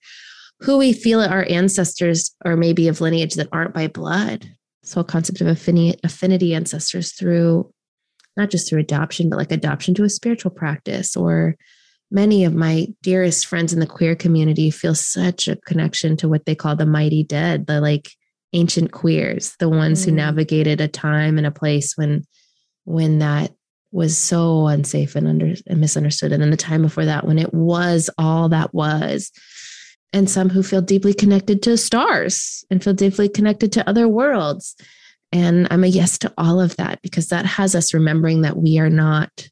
who 0.61 0.79
we 0.79 0.93
feel 0.93 1.21
our 1.21 1.47
ancestors 1.51 2.35
or 2.45 2.57
maybe 2.57 2.89
of 2.89 3.01
lineage 3.01 3.35
that 3.35 3.49
aren't 3.53 3.75
by 3.75 3.87
blood 3.87 4.49
this 4.87 4.95
whole 4.95 5.05
concept 5.05 5.41
of 5.41 5.49
affinity, 5.49 5.99
affinity 6.05 6.55
ancestors 6.55 7.13
through 7.13 7.69
not 8.37 8.51
just 8.51 8.69
through 8.69 8.81
adoption, 8.81 9.29
but 9.29 9.37
like 9.37 9.51
adoption 9.51 9.95
to 9.95 10.05
a 10.05 10.11
spiritual 10.11 10.51
practice. 10.51 11.17
Or 11.17 11.57
many 12.11 12.45
of 12.45 12.55
my 12.55 12.87
dearest 13.03 13.47
friends 13.47 13.73
in 13.73 13.81
the 13.81 13.87
queer 13.87 14.15
community 14.15 14.71
feel 14.71 14.95
such 14.95 15.49
a 15.49 15.57
connection 15.67 16.17
to 16.19 16.29
what 16.29 16.45
they 16.45 16.55
call 16.55 16.77
the 16.77 16.87
mighty 16.87 17.25
dead, 17.25 17.67
the 17.67 17.81
like 17.81 18.11
ancient 18.57 18.91
queers, 18.93 19.55
the 19.61 19.69
ones 19.69 20.03
mm. 20.03 20.07
who 20.07 20.13
navigated 20.13 20.81
a 20.81 20.89
time 20.89 21.39
and 21.39 21.47
a 21.47 21.53
place 21.53 21.97
when 21.97 22.25
when 22.85 23.19
that 23.19 23.53
was 23.93 24.17
so 24.17 24.67
unsafe 24.67 25.17
and 25.17 25.27
under 25.27 25.55
and 25.67 25.81
misunderstood. 25.81 26.33
And 26.33 26.43
then 26.43 26.51
the 26.51 26.57
time 26.57 26.83
before 26.83 27.05
that 27.05 27.27
when 27.27 27.39
it 27.39 27.53
was 27.55 28.11
all 28.19 28.49
that 28.49 28.75
was 28.75 29.31
and 30.13 30.31
some 30.31 30.49
who 30.49 30.63
feel 30.63 30.83
deeply 30.83 31.15
connected 31.15 31.63
to 31.63 31.77
stars 31.77 32.65
and 32.71 32.83
feel 32.83 32.95
deeply 32.95 33.29
connected 33.29 33.73
to 33.73 33.89
other 33.89 34.09
worlds. 34.09 34.77
And 35.33 35.67
I'm 35.71 35.85
a 35.85 35.89
yes 35.89 36.19
to 36.19 36.33
all 36.39 36.61
of 36.61 36.77
that 36.77 37.03
because 37.03 37.29
that 37.29 37.45
has 37.45 37.75
us 37.75 37.93
remembering 37.93 38.43
that 38.43 38.57
we 38.57 38.79
are 38.79 38.91
not 38.91 39.49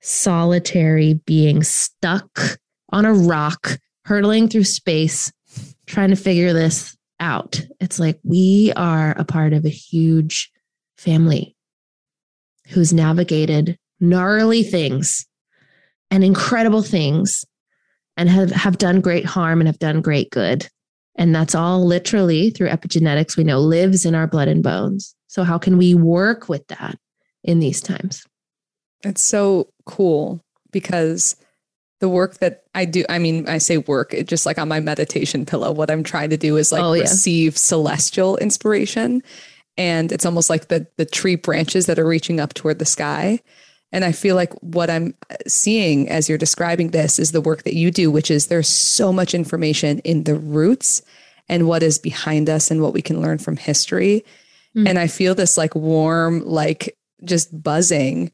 solitary 0.00 1.14
beings 1.14 1.68
stuck 1.68 2.58
on 2.90 3.04
a 3.04 3.14
rock, 3.14 3.78
hurtling 4.04 4.48
through 4.48 4.64
space, 4.64 5.32
trying 5.86 6.10
to 6.10 6.16
figure 6.16 6.52
this 6.52 6.96
out. 7.22 7.64
It's 7.80 7.98
like 7.98 8.18
we 8.24 8.72
are 8.76 9.12
a 9.16 9.24
part 9.24 9.52
of 9.52 9.64
a 9.64 9.70
huge 9.70 10.50
family 10.98 11.56
who's 12.68 12.92
navigated 12.92 13.78
gnarly 14.00 14.62
things 14.62 15.26
and 16.10 16.24
incredible 16.24 16.82
things 16.82 17.44
and 18.16 18.28
have, 18.28 18.50
have 18.50 18.76
done 18.76 19.00
great 19.00 19.24
harm 19.24 19.60
and 19.60 19.68
have 19.68 19.78
done 19.78 20.02
great 20.02 20.30
good. 20.30 20.68
And 21.16 21.34
that's 21.34 21.54
all 21.54 21.86
literally 21.86 22.50
through 22.50 22.68
epigenetics, 22.68 23.36
we 23.36 23.44
know 23.44 23.60
lives 23.60 24.04
in 24.04 24.14
our 24.14 24.26
blood 24.26 24.48
and 24.48 24.62
bones. 24.62 25.14
So, 25.28 25.44
how 25.44 25.58
can 25.58 25.78
we 25.78 25.94
work 25.94 26.48
with 26.48 26.66
that 26.68 26.98
in 27.44 27.58
these 27.58 27.80
times? 27.80 28.24
It's 29.04 29.22
so 29.22 29.68
cool 29.84 30.42
because 30.70 31.36
the 32.02 32.08
work 32.08 32.38
that 32.38 32.64
I 32.74 32.84
do, 32.84 33.04
I 33.08 33.20
mean, 33.20 33.48
I 33.48 33.58
say 33.58 33.78
work, 33.78 34.12
it 34.12 34.26
just 34.26 34.44
like 34.44 34.58
on 34.58 34.66
my 34.66 34.80
meditation 34.80 35.46
pillow, 35.46 35.70
what 35.70 35.88
I'm 35.88 36.02
trying 36.02 36.30
to 36.30 36.36
do 36.36 36.56
is 36.56 36.72
like 36.72 36.82
oh, 36.82 36.94
yeah. 36.94 37.02
receive 37.02 37.56
celestial 37.56 38.36
inspiration. 38.38 39.22
And 39.78 40.10
it's 40.10 40.26
almost 40.26 40.50
like 40.50 40.66
the 40.66 40.88
the 40.96 41.06
tree 41.06 41.36
branches 41.36 41.86
that 41.86 42.00
are 42.00 42.04
reaching 42.04 42.40
up 42.40 42.54
toward 42.54 42.80
the 42.80 42.84
sky. 42.84 43.38
And 43.92 44.04
I 44.04 44.10
feel 44.10 44.34
like 44.34 44.52
what 44.54 44.90
I'm 44.90 45.14
seeing 45.46 46.08
as 46.08 46.28
you're 46.28 46.38
describing 46.38 46.90
this 46.90 47.20
is 47.20 47.30
the 47.30 47.40
work 47.40 47.62
that 47.62 47.76
you 47.76 47.92
do, 47.92 48.10
which 48.10 48.32
is 48.32 48.48
there's 48.48 48.68
so 48.68 49.12
much 49.12 49.32
information 49.32 50.00
in 50.00 50.24
the 50.24 50.34
roots 50.34 51.02
and 51.48 51.68
what 51.68 51.84
is 51.84 52.00
behind 52.00 52.50
us 52.50 52.68
and 52.72 52.82
what 52.82 52.94
we 52.94 53.02
can 53.02 53.20
learn 53.20 53.38
from 53.38 53.56
history. 53.56 54.24
Mm. 54.76 54.88
And 54.88 54.98
I 54.98 55.06
feel 55.06 55.36
this 55.36 55.56
like 55.56 55.76
warm, 55.76 56.44
like 56.44 56.98
just 57.22 57.62
buzzing 57.62 58.32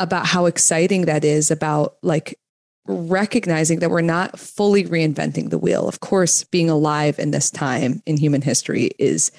about 0.00 0.24
how 0.26 0.46
exciting 0.46 1.04
that 1.04 1.22
is 1.22 1.50
about 1.50 1.96
like 2.02 2.38
recognizing 2.86 3.78
that 3.78 3.90
we're 3.90 4.02
not 4.02 4.38
fully 4.38 4.84
reinventing 4.84 5.50
the 5.50 5.58
wheel. 5.58 5.88
Of 5.88 6.00
course, 6.00 6.44
being 6.44 6.68
alive 6.68 7.18
in 7.18 7.30
this 7.30 7.50
time 7.50 8.02
in 8.06 8.16
human 8.16 8.42
history 8.42 8.90
is 8.98 9.32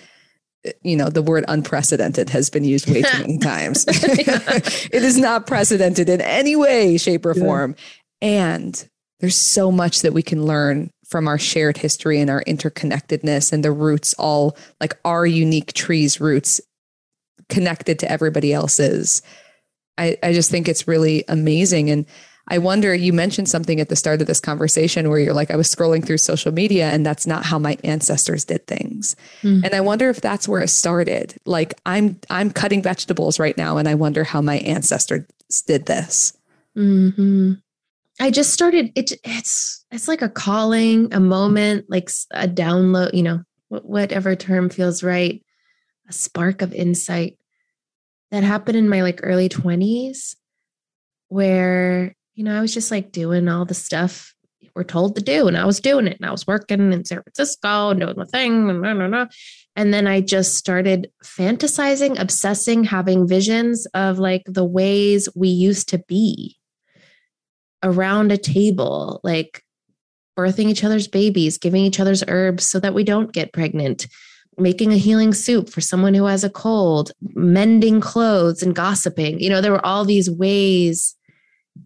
you 0.81 0.95
know 0.95 1.09
the 1.09 1.21
word 1.21 1.45
unprecedented 1.47 2.29
has 2.31 2.49
been 2.49 2.63
used 2.63 2.89
way 2.89 3.03
too 3.03 3.19
many 3.19 3.37
times. 3.39 3.85
It 3.87 5.03
is 5.03 5.17
not 5.17 5.47
precedented 5.47 6.09
in 6.09 6.21
any 6.21 6.55
way 6.55 6.97
shape 6.97 7.25
or 7.25 7.33
form. 7.33 7.75
And 8.21 8.89
there's 9.19 9.35
so 9.35 9.71
much 9.71 10.01
that 10.01 10.13
we 10.13 10.23
can 10.23 10.45
learn 10.45 10.89
from 11.05 11.27
our 11.27 11.37
shared 11.37 11.77
history 11.77 12.19
and 12.19 12.29
our 12.29 12.43
interconnectedness 12.45 13.53
and 13.53 13.63
the 13.63 13.71
roots 13.71 14.13
all 14.17 14.57
like 14.81 14.97
our 15.05 15.25
unique 15.25 15.73
trees 15.73 16.19
roots 16.19 16.61
connected 17.49 17.99
to 17.99 18.11
everybody 18.11 18.53
else's. 18.53 19.21
I 19.97 20.17
i 20.23 20.33
just 20.33 20.49
think 20.49 20.67
it's 20.67 20.87
really 20.87 21.23
amazing. 21.27 21.89
And 21.89 22.05
I 22.47 22.59
wonder, 22.59 22.93
you 22.93 23.11
mentioned 23.11 23.49
something 23.49 23.79
at 23.79 23.89
the 23.89 23.95
start 23.95 24.21
of 24.21 24.27
this 24.27 24.39
conversation 24.39 25.09
where 25.09 25.19
you're 25.19 25.33
like, 25.33 25.49
I 25.49 25.55
was 25.55 25.73
scrolling 25.73 26.05
through 26.05 26.19
social 26.19 26.51
media 26.51 26.89
and 26.91 27.05
that's 27.05 27.25
not 27.25 27.45
how 27.45 27.57
my 27.57 27.77
ancestors 27.83 28.45
did 28.45 28.67
things. 28.67 29.15
Mm-hmm. 29.41 29.65
And 29.65 29.73
I 29.73 29.81
wonder 29.81 30.09
if 30.09 30.21
that's 30.21 30.47
where 30.47 30.61
it 30.61 30.69
started. 30.69 31.35
Like 31.45 31.73
I'm, 31.85 32.19
I'm 32.29 32.51
cutting 32.51 32.83
vegetables 32.83 33.39
right 33.39 33.57
now 33.57 33.77
and 33.77 33.87
I 33.87 33.95
wonder 33.95 34.23
how 34.23 34.41
my 34.41 34.57
ancestors 34.59 35.25
did 35.65 35.87
this. 35.87 36.37
Mm-hmm. 36.77 37.53
I 38.19 38.31
just 38.31 38.53
started, 38.53 38.91
it, 38.95 39.11
it's, 39.23 39.83
it's 39.91 40.07
like 40.07 40.21
a 40.21 40.29
calling, 40.29 41.11
a 41.13 41.19
moment, 41.19 41.85
like 41.89 42.09
a 42.31 42.47
download, 42.47 43.13
you 43.13 43.23
know, 43.23 43.41
whatever 43.69 44.35
term 44.35 44.69
feels 44.69 45.01
right, 45.01 45.43
a 46.07 46.13
spark 46.13 46.61
of 46.61 46.73
insight 46.73 47.37
that 48.29 48.43
happened 48.43 48.77
in 48.77 48.87
my 48.87 49.01
like 49.01 49.19
early 49.23 49.49
20s 49.49 50.35
where 51.29 52.15
you 52.35 52.43
know, 52.43 52.57
I 52.57 52.61
was 52.61 52.73
just 52.73 52.91
like 52.91 53.11
doing 53.11 53.47
all 53.47 53.65
the 53.65 53.73
stuff 53.73 54.33
we're 54.75 54.83
told 54.83 55.15
to 55.15 55.21
do. 55.21 55.47
And 55.47 55.57
I 55.57 55.65
was 55.65 55.79
doing 55.79 56.05
it 56.05 56.17
and 56.19 56.25
I 56.27 56.31
was 56.31 56.45
working 56.45 56.91
in 56.91 57.05
San 57.05 57.23
Francisco 57.23 57.89
and 57.89 57.99
doing 57.99 58.17
the 58.17 58.25
thing. 58.25 58.69
And, 58.69 59.29
and 59.77 59.93
then 59.93 60.05
I 60.05 60.19
just 60.19 60.55
started 60.55 61.09
fantasizing, 61.23 62.19
obsessing, 62.19 62.83
having 62.83 63.27
visions 63.27 63.85
of 63.93 64.19
like 64.19 64.43
the 64.45 64.65
ways 64.65 65.29
we 65.33 65.47
used 65.47 65.89
to 65.89 65.99
be 65.99 66.57
around 67.83 68.31
a 68.31 68.37
table, 68.37 69.21
like 69.23 69.63
birthing 70.37 70.65
each 70.65 70.83
other's 70.83 71.07
babies, 71.07 71.57
giving 71.57 71.83
each 71.85 71.99
other's 71.99 72.23
herbs 72.27 72.67
so 72.67 72.79
that 72.81 72.93
we 72.93 73.05
don't 73.05 73.31
get 73.31 73.53
pregnant, 73.53 74.07
making 74.57 74.91
a 74.91 74.97
healing 74.97 75.33
soup 75.33 75.69
for 75.69 75.79
someone 75.79 76.13
who 76.13 76.25
has 76.25 76.43
a 76.43 76.49
cold, 76.49 77.13
mending 77.33 78.01
clothes 78.01 78.61
and 78.61 78.75
gossiping. 78.75 79.39
You 79.39 79.49
know, 79.49 79.61
there 79.61 79.71
were 79.71 79.85
all 79.85 80.03
these 80.03 80.29
ways 80.29 81.15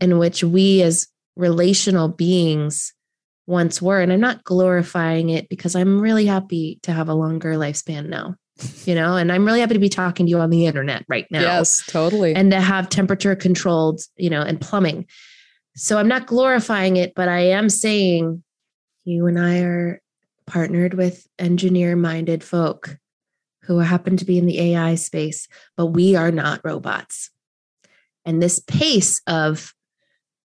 in 0.02 0.18
which 0.18 0.44
we 0.44 0.82
as 0.82 1.08
relational 1.36 2.08
beings 2.08 2.94
once 3.48 3.82
were. 3.82 4.00
And 4.00 4.14
I'm 4.14 4.20
not 4.20 4.44
glorifying 4.44 5.30
it 5.30 5.50
because 5.50 5.76
I'm 5.76 6.00
really 6.00 6.26
happy 6.26 6.80
to 6.84 6.92
have 6.92 7.10
a 7.10 7.14
longer 7.14 7.54
lifespan 7.54 8.08
now, 8.08 8.36
you 8.86 8.94
know, 8.94 9.16
and 9.16 9.32
I'm 9.32 9.46
really 9.46 9.62
happy 9.62 9.74
to 9.74 9.80
be 9.80 9.90
talking 9.90 10.28
to 10.28 10.30
you 10.30 10.40
on 10.40 10.52
the 10.52 10.68
internet 10.68 11.04
right 11.08 11.26
now. 11.32 11.42
Yes, 11.42 11.84
totally. 11.88 12.36
And 12.36 12.52
to 12.52 12.62
have 12.62 12.90
temperature 12.90 13.36
controlled, 13.36 14.02
you 14.18 14.30
know, 14.30 14.42
and 14.42 14.62
plumbing. 14.62 15.08
So 15.76 15.98
I'm 15.98 16.08
not 16.08 16.28
glorifying 16.28 16.98
it, 16.98 17.14
but 17.16 17.28
I 17.28 17.40
am 17.40 17.70
saying 17.70 18.44
you 19.06 19.26
and 19.26 19.40
I 19.40 19.60
are 19.62 20.02
partnered 20.46 20.94
with 20.94 21.28
engineer 21.40 21.96
minded 21.96 22.44
folk 22.44 22.98
who 23.64 23.80
happen 23.80 24.18
to 24.18 24.26
be 24.26 24.38
in 24.38 24.46
the 24.46 24.60
AI 24.60 24.96
space, 24.96 25.48
but 25.78 25.88
we 25.88 26.16
are 26.16 26.32
not 26.32 26.62
robots. 26.64 27.30
And 28.26 28.42
this 28.42 28.60
pace 28.60 29.22
of 29.28 29.74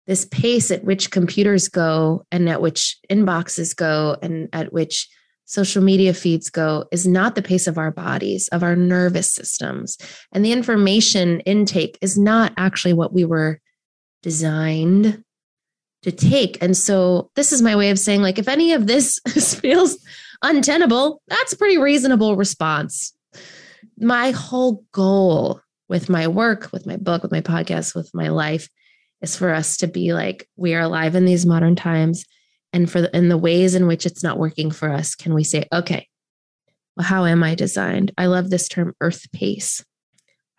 this 0.07 0.25
pace 0.25 0.69
at 0.71 0.83
which 0.83 1.11
computers 1.11 1.69
go 1.69 2.25
and 2.31 2.49
at 2.49 2.61
which 2.61 2.97
inboxes 3.09 3.75
go 3.75 4.17
and 4.21 4.49
at 4.51 4.73
which 4.73 5.07
social 5.45 5.83
media 5.83 6.13
feeds 6.13 6.49
go 6.49 6.85
is 6.91 7.07
not 7.07 7.35
the 7.35 7.41
pace 7.41 7.67
of 7.67 7.77
our 7.77 7.91
bodies, 7.91 8.47
of 8.49 8.63
our 8.63 8.75
nervous 8.75 9.31
systems. 9.31 9.97
And 10.31 10.43
the 10.43 10.51
information 10.51 11.41
intake 11.41 11.97
is 12.01 12.17
not 12.17 12.53
actually 12.57 12.93
what 12.93 13.13
we 13.13 13.25
were 13.25 13.59
designed 14.21 15.23
to 16.03 16.11
take. 16.11 16.61
And 16.61 16.75
so, 16.75 17.29
this 17.35 17.51
is 17.51 17.61
my 17.61 17.75
way 17.75 17.89
of 17.89 17.99
saying, 17.99 18.21
like, 18.21 18.37
if 18.39 18.47
any 18.47 18.73
of 18.73 18.87
this 18.87 19.19
feels 19.61 19.97
untenable, 20.41 21.21
that's 21.27 21.53
a 21.53 21.57
pretty 21.57 21.77
reasonable 21.77 22.35
response. 22.35 23.13
My 23.97 24.31
whole 24.31 24.83
goal 24.91 25.61
with 25.87 26.09
my 26.09 26.27
work, 26.27 26.69
with 26.73 26.85
my 26.85 26.97
book, 26.97 27.23
with 27.23 27.31
my 27.31 27.41
podcast, 27.41 27.95
with 27.95 28.09
my 28.13 28.29
life 28.29 28.67
is 29.23 29.36
for 29.36 29.53
us 29.53 29.77
to 29.77 29.88
be 29.88 30.13
like 30.13 30.47
we 30.55 30.75
are 30.75 30.81
alive 30.81 31.15
in 31.15 31.25
these 31.25 31.45
modern 31.45 31.75
times. 31.75 32.25
And 32.73 32.91
for 32.91 33.01
the, 33.01 33.15
in 33.15 33.29
the 33.29 33.38
ways 33.38 33.75
in 33.75 33.88
which 33.88 34.05
it's 34.05 34.23
not 34.23 34.38
working 34.38 34.69
for 34.71 34.91
us 34.91 35.15
can 35.15 35.33
we 35.33 35.43
say 35.43 35.65
okay 35.71 36.07
well 36.95 37.05
how 37.05 37.25
am 37.25 37.41
i 37.43 37.55
designed? 37.55 38.12
I 38.17 38.27
love 38.27 38.49
this 38.49 38.67
term 38.67 38.93
earth 39.01 39.31
pace. 39.31 39.83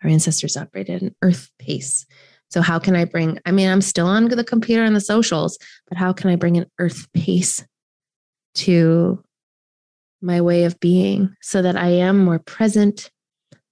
Our 0.03 0.09
ancestors 0.09 0.57
operated 0.57 1.01
in 1.01 1.15
earth 1.21 1.49
pace. 1.59 2.05
So 2.49 2.61
how 2.61 2.79
can 2.79 2.95
i 2.95 3.05
bring 3.05 3.39
i 3.45 3.51
mean 3.51 3.69
i'm 3.69 3.81
still 3.81 4.07
on 4.07 4.25
the 4.29 4.43
computer 4.43 4.83
and 4.83 4.95
the 4.95 5.01
socials 5.01 5.57
but 5.87 5.97
how 5.97 6.13
can 6.13 6.29
i 6.29 6.35
bring 6.35 6.57
an 6.57 6.65
earth 6.79 7.07
pace 7.13 7.65
to 8.55 9.21
my 10.21 10.41
way 10.41 10.63
of 10.63 10.79
being 10.79 11.35
so 11.41 11.61
that 11.61 11.75
i 11.75 11.87
am 11.87 12.17
more 12.17 12.39
present 12.39 13.11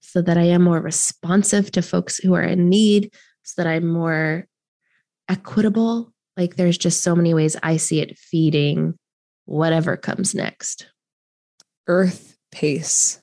so 0.00 0.20
that 0.20 0.36
i 0.36 0.42
am 0.42 0.62
more 0.62 0.80
responsive 0.80 1.70
to 1.72 1.82
folks 1.82 2.18
who 2.18 2.34
are 2.34 2.42
in 2.42 2.68
need 2.68 3.10
so 3.42 3.62
that 3.62 3.70
i'm 3.70 3.86
more 3.86 4.46
equitable. 5.28 6.12
Like 6.36 6.56
there's 6.56 6.78
just 6.78 7.02
so 7.02 7.14
many 7.14 7.34
ways 7.34 7.56
I 7.62 7.76
see 7.76 8.00
it 8.00 8.18
feeding 8.18 8.94
whatever 9.46 9.96
comes 9.96 10.34
next. 10.34 10.86
Earth 11.86 12.36
pace. 12.50 13.20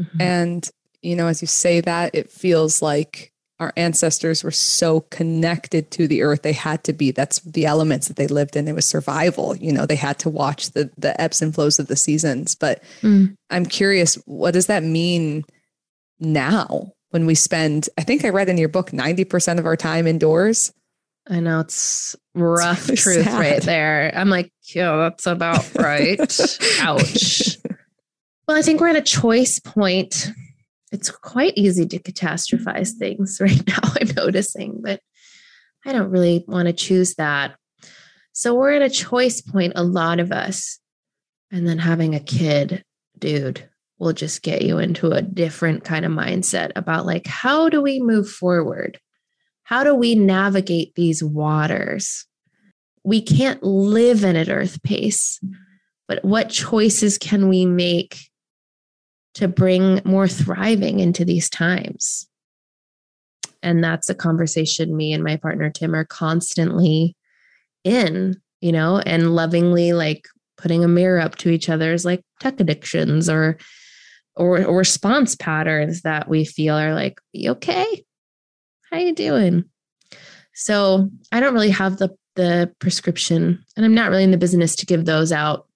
Mm-hmm. 0.00 0.20
And, 0.20 0.70
you 1.02 1.16
know, 1.16 1.28
as 1.28 1.40
you 1.40 1.46
say 1.46 1.80
that, 1.80 2.14
it 2.14 2.30
feels 2.30 2.82
like 2.82 3.32
our 3.60 3.74
ancestors 3.76 4.42
were 4.42 4.50
so 4.50 5.02
connected 5.10 5.90
to 5.90 6.08
the 6.08 6.22
earth 6.22 6.42
they 6.42 6.52
had 6.52 6.82
to 6.82 6.94
be 6.94 7.10
that's 7.10 7.40
the 7.40 7.66
elements 7.66 8.08
that 8.08 8.16
they 8.16 8.26
lived 8.26 8.56
in 8.56 8.66
it 8.66 8.74
was 8.74 8.86
survival 8.86 9.54
you 9.56 9.70
know 9.70 9.86
they 9.86 9.96
had 9.96 10.18
to 10.18 10.30
watch 10.30 10.70
the 10.70 10.90
the 10.96 11.18
ebbs 11.20 11.42
and 11.42 11.54
flows 11.54 11.78
of 11.78 11.86
the 11.86 11.94
seasons 11.94 12.54
but 12.54 12.82
mm. 13.02 13.32
i'm 13.50 13.66
curious 13.66 14.14
what 14.24 14.52
does 14.52 14.66
that 14.66 14.82
mean 14.82 15.44
now 16.18 16.90
when 17.10 17.26
we 17.26 17.34
spend 17.34 17.88
i 17.98 18.02
think 18.02 18.24
i 18.24 18.30
read 18.30 18.48
in 18.48 18.58
your 18.58 18.68
book 18.68 18.90
90% 18.90 19.58
of 19.58 19.66
our 19.66 19.76
time 19.76 20.06
indoors 20.06 20.72
I 21.28 21.40
know 21.40 21.60
it's 21.60 22.16
rough 22.34 22.82
so 22.82 22.94
truth 22.94 23.24
sad. 23.24 23.38
right 23.38 23.62
there. 23.62 24.12
I'm 24.14 24.30
like, 24.30 24.52
yeah, 24.74 24.96
that's 24.96 25.26
about 25.26 25.74
right. 25.78 26.20
Ouch. 26.80 27.58
Well, 28.48 28.56
I 28.56 28.62
think 28.62 28.80
we're 28.80 28.88
at 28.88 28.96
a 28.96 29.02
choice 29.02 29.58
point. 29.58 30.30
It's 30.92 31.10
quite 31.10 31.52
easy 31.56 31.86
to 31.86 31.98
catastrophize 31.98 32.92
things 32.92 33.38
right 33.40 33.62
now, 33.66 33.78
I'm 34.00 34.08
noticing, 34.16 34.80
but 34.82 35.00
I 35.86 35.92
don't 35.92 36.10
really 36.10 36.44
want 36.46 36.66
to 36.66 36.72
choose 36.72 37.14
that. 37.14 37.56
So 38.32 38.54
we're 38.54 38.72
at 38.72 38.82
a 38.82 38.90
choice 38.90 39.40
point, 39.40 39.74
a 39.76 39.84
lot 39.84 40.20
of 40.20 40.32
us. 40.32 40.78
And 41.52 41.66
then 41.66 41.78
having 41.78 42.14
a 42.14 42.20
kid, 42.20 42.84
dude, 43.18 43.68
will 43.98 44.12
just 44.12 44.42
get 44.42 44.62
you 44.62 44.78
into 44.78 45.10
a 45.10 45.22
different 45.22 45.84
kind 45.84 46.04
of 46.04 46.12
mindset 46.12 46.70
about 46.74 47.06
like, 47.06 47.26
how 47.26 47.68
do 47.68 47.82
we 47.82 48.00
move 48.00 48.28
forward? 48.28 48.98
How 49.70 49.84
do 49.84 49.94
we 49.94 50.14
navigate 50.14 50.94
these 50.96 51.22
waters? 51.22 52.26
We 53.04 53.22
can't 53.22 53.62
live 53.62 54.24
in 54.24 54.36
an 54.36 54.50
earth 54.50 54.82
pace, 54.82 55.40
but 56.08 56.24
what 56.24 56.50
choices 56.50 57.16
can 57.16 57.48
we 57.48 57.64
make 57.64 58.18
to 59.34 59.48
bring 59.48 60.02
more 60.04 60.28
thriving 60.28 60.98
into 60.98 61.24
these 61.24 61.48
times? 61.48 62.28
And 63.62 63.82
that's 63.82 64.10
a 64.10 64.14
conversation 64.14 64.96
me 64.96 65.12
and 65.12 65.22
my 65.22 65.36
partner 65.36 65.70
Tim 65.70 65.94
are 65.94 66.04
constantly 66.04 67.16
in 67.84 68.34
you 68.60 68.72
know, 68.72 68.98
and 68.98 69.34
lovingly 69.34 69.92
like 69.92 70.28
putting 70.56 70.84
a 70.84 70.88
mirror 70.88 71.20
up 71.20 71.36
to 71.36 71.48
each 71.48 71.68
other's 71.68 72.04
like 72.04 72.22
tech 72.40 72.60
addictions 72.60 73.28
or 73.28 73.56
or, 74.36 74.64
or 74.64 74.78
response 74.78 75.34
patterns 75.34 76.02
that 76.02 76.28
we 76.28 76.44
feel 76.44 76.76
are 76.76 76.94
like, 76.94 77.20
okay? 77.46 78.04
How 78.90 78.98
you 78.98 79.14
doing? 79.14 79.64
So 80.54 81.10
I 81.32 81.40
don't 81.40 81.54
really 81.54 81.70
have 81.70 81.98
the 81.98 82.14
the 82.36 82.72
prescription, 82.78 83.64
and 83.76 83.84
I'm 83.84 83.94
not 83.94 84.10
really 84.10 84.24
in 84.24 84.30
the 84.30 84.38
business 84.38 84.76
to 84.76 84.86
give 84.86 85.04
those 85.04 85.32
out. 85.32 85.66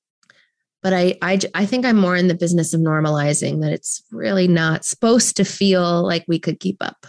But 0.82 0.92
I, 0.92 1.16
I, 1.22 1.38
I 1.54 1.64
think 1.64 1.86
I'm 1.86 1.96
more 1.96 2.14
in 2.14 2.28
the 2.28 2.34
business 2.34 2.74
of 2.74 2.80
normalizing 2.80 3.62
that 3.62 3.72
it's 3.72 4.02
really 4.12 4.46
not 4.46 4.84
supposed 4.84 5.36
to 5.36 5.44
feel 5.44 6.02
like 6.06 6.26
we 6.28 6.38
could 6.38 6.60
keep 6.60 6.76
up. 6.82 7.06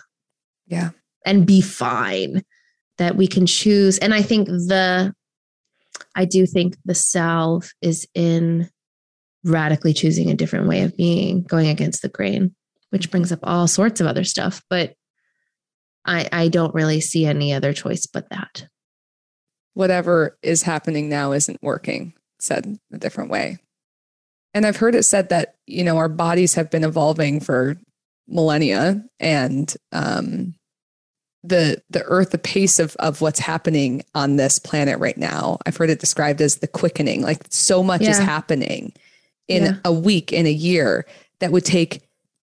Yeah. 0.65 0.91
And 1.25 1.45
be 1.45 1.59
fine. 1.59 2.43
That 2.99 3.17
we 3.17 3.27
can 3.27 3.45
choose. 3.45 3.97
And 3.97 4.13
I 4.13 4.21
think 4.21 4.47
the, 4.47 5.13
I 6.15 6.23
do 6.23 6.45
think 6.45 6.77
the 6.85 6.95
salve 6.95 7.69
is 7.81 8.07
in 8.15 8.69
radically 9.43 9.93
choosing 9.93 10.31
a 10.31 10.35
different 10.35 10.69
way 10.69 10.83
of 10.83 10.95
being, 10.95 11.43
going 11.43 11.67
against 11.67 12.01
the 12.01 12.07
grain, 12.07 12.55
which 12.91 13.11
brings 13.11 13.33
up 13.33 13.39
all 13.43 13.67
sorts 13.67 13.99
of 13.99 14.07
other 14.07 14.23
stuff. 14.23 14.63
But 14.69 14.95
I, 16.05 16.27
I 16.31 16.47
don't 16.47 16.73
really 16.73 17.01
see 17.01 17.25
any 17.25 17.53
other 17.53 17.73
choice 17.73 18.05
but 18.05 18.29
that. 18.29 18.67
Whatever 19.73 20.37
is 20.41 20.63
happening 20.63 21.09
now 21.09 21.31
isn't 21.31 21.61
working, 21.61 22.13
said 22.39 22.79
a 22.93 22.97
different 22.97 23.29
way. 23.29 23.57
And 24.53 24.65
I've 24.65 24.77
heard 24.77 24.95
it 24.95 25.03
said 25.03 25.29
that, 25.29 25.55
you 25.67 25.83
know, 25.83 25.97
our 25.97 26.07
bodies 26.07 26.53
have 26.53 26.71
been 26.71 26.85
evolving 26.85 27.41
for 27.41 27.77
millennia 28.27 29.03
and 29.19 29.75
um, 29.91 30.55
the 31.47 31.81
the 31.89 32.03
earth 32.03 32.31
the 32.31 32.37
pace 32.37 32.79
of 32.79 32.95
of 32.97 33.21
what's 33.21 33.39
happening 33.39 34.03
on 34.15 34.35
this 34.35 34.57
planet 34.57 34.97
right 34.99 35.17
now 35.17 35.57
i've 35.65 35.77
heard 35.77 35.89
it 35.89 35.99
described 35.99 36.41
as 36.41 36.57
the 36.57 36.67
quickening 36.67 37.21
like 37.21 37.41
so 37.49 37.83
much 37.83 38.01
yeah. 38.01 38.09
is 38.09 38.17
happening 38.17 38.91
in 39.47 39.63
yeah. 39.63 39.73
a 39.85 39.91
week 39.91 40.33
in 40.33 40.47
a 40.47 40.51
year 40.51 41.05
that 41.39 41.51
would 41.51 41.65
take 41.65 42.01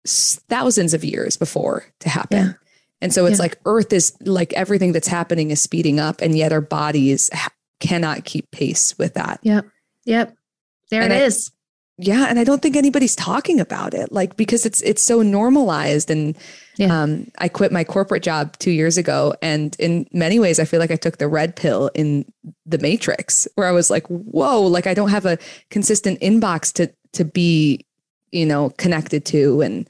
thousands 0.07 0.93
of 0.93 1.05
years 1.05 1.37
before 1.37 1.85
to 2.01 2.09
happen 2.09 2.47
yeah. 2.47 2.53
And 3.01 3.13
so 3.13 3.27
it's 3.27 3.39
like 3.39 3.59
earth 3.65 3.93
is 3.93 4.15
like 4.21 4.53
everything 4.53 4.93
that's 4.93 5.09
happening 5.09 5.51
is 5.51 5.61
speeding 5.61 5.99
up 5.99 6.21
and 6.21 6.37
yet 6.37 6.53
our 6.53 6.61
bodies 6.61 7.31
ha- 7.33 7.53
cannot 7.81 8.25
keep 8.25 8.51
pace 8.51 8.97
with 8.99 9.15
that. 9.15 9.41
Yep. 9.43 9.67
Yep. 10.05 10.37
There 10.91 11.03
and 11.03 11.13
it 11.13 11.17
I, 11.17 11.25
is. 11.25 11.51
Yeah 12.03 12.27
and 12.29 12.39
i 12.39 12.45
don't 12.45 12.63
think 12.63 12.77
anybody's 12.77 13.15
talking 13.15 13.61
about 13.61 13.93
it 13.93 14.11
like 14.11 14.37
because 14.37 14.65
it's 14.65 14.81
it's 14.83 15.03
so 15.03 15.23
normalized. 15.23 16.11
And 16.11 16.37
yeah. 16.77 17.03
um, 17.03 17.31
i 17.39 17.49
quit 17.49 17.73
my 17.73 17.85
corporate 17.85 18.23
job 18.23 18.57
two 18.59 18.71
years 18.71 18.97
ago 18.97 19.35
and 19.43 19.77
in 19.79 20.07
many 20.13 20.39
ways 20.39 20.59
i 20.59 20.65
feel 20.65 20.81
like 20.81 20.91
i 20.91 20.97
took 20.97 21.19
the 21.19 21.29
red 21.29 21.57
pill 21.57 21.91
in 21.95 22.25
the 22.65 22.79
matrix 22.79 23.47
where 23.55 23.67
i 23.67 23.71
was 23.71 23.91
like 23.91 24.07
whoa 24.07 24.63
like 24.63 24.87
i 24.87 24.95
don't 24.95 25.11
have 25.11 25.27
a 25.27 25.37
consistent 25.69 26.19
inbox 26.21 26.73
to 26.73 26.91
to 27.13 27.23
be 27.23 27.85
you 28.33 28.47
know 28.47 28.71
connected 28.79 29.27
to 29.27 29.61
and 29.61 29.87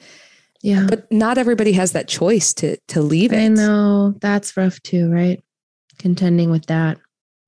yeah. 0.62 0.86
But 0.88 1.10
not 1.10 1.38
everybody 1.38 1.72
has 1.72 1.92
that 1.92 2.08
choice 2.08 2.52
to 2.54 2.76
to 2.88 3.00
leave 3.00 3.32
it. 3.32 3.38
i 3.38 3.48
know. 3.48 4.14
That's 4.20 4.56
rough 4.56 4.80
too 4.82 5.10
right? 5.10 5.42
Contending 5.98 6.50
with 6.50 6.66
that. 6.66 6.98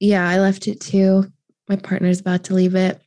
Yeah 0.01 0.29
i 0.29 0.39
left 0.39 0.69
it 0.69 0.81
too. 0.81 1.25
My 1.69 1.77
partner's 1.77 2.21
about 2.21 2.45
to 2.45 2.55
leave 2.55 2.75
it. 2.75 3.01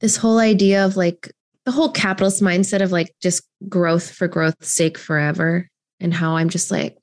This 0.00 0.16
whole 0.16 0.38
idea 0.38 0.84
of 0.84 0.96
like 0.96 1.30
the 1.64 1.72
whole 1.72 1.90
capitalist 1.90 2.42
mindset 2.42 2.82
of 2.82 2.92
like 2.92 3.14
just 3.22 3.42
growth 3.68 4.10
for 4.10 4.28
growth's 4.28 4.72
sake 4.72 4.98
forever 4.98 5.68
and 6.00 6.12
how 6.12 6.36
I'm 6.36 6.50
just 6.50 6.70
like 6.70 6.98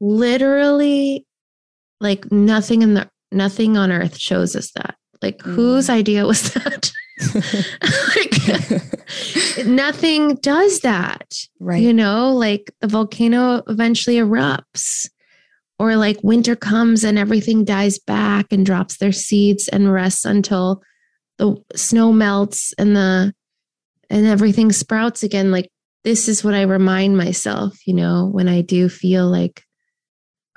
literally 0.00 1.26
like 2.00 2.30
nothing 2.30 2.82
in 2.82 2.94
the 2.94 3.10
nothing 3.32 3.76
on 3.76 3.92
earth 3.92 4.18
shows 4.18 4.56
us 4.56 4.70
that. 4.72 4.96
Like 5.22 5.38
mm. 5.38 5.54
whose 5.54 5.90
idea 5.90 6.26
was 6.26 6.52
that? 6.54 6.92
like 8.16 9.66
nothing 9.66 10.36
does 10.36 10.80
that. 10.80 11.34
Right. 11.58 11.82
You 11.82 11.92
know, 11.92 12.32
like 12.32 12.70
the 12.80 12.88
volcano 12.88 13.62
eventually 13.68 14.16
erupts 14.16 15.08
or 15.80 15.96
like 15.96 16.22
winter 16.22 16.54
comes 16.54 17.04
and 17.04 17.18
everything 17.18 17.64
dies 17.64 17.98
back 17.98 18.52
and 18.52 18.66
drops 18.66 18.98
their 18.98 19.12
seeds 19.12 19.66
and 19.68 19.90
rests 19.90 20.26
until 20.26 20.82
the 21.38 21.56
snow 21.74 22.12
melts 22.12 22.74
and 22.78 22.94
the 22.94 23.32
and 24.10 24.26
everything 24.26 24.70
sprouts 24.70 25.22
again 25.22 25.50
like 25.50 25.70
this 26.04 26.28
is 26.28 26.44
what 26.44 26.52
i 26.52 26.62
remind 26.62 27.16
myself 27.16 27.78
you 27.86 27.94
know 27.94 28.28
when 28.30 28.46
i 28.46 28.60
do 28.60 28.90
feel 28.90 29.26
like 29.26 29.62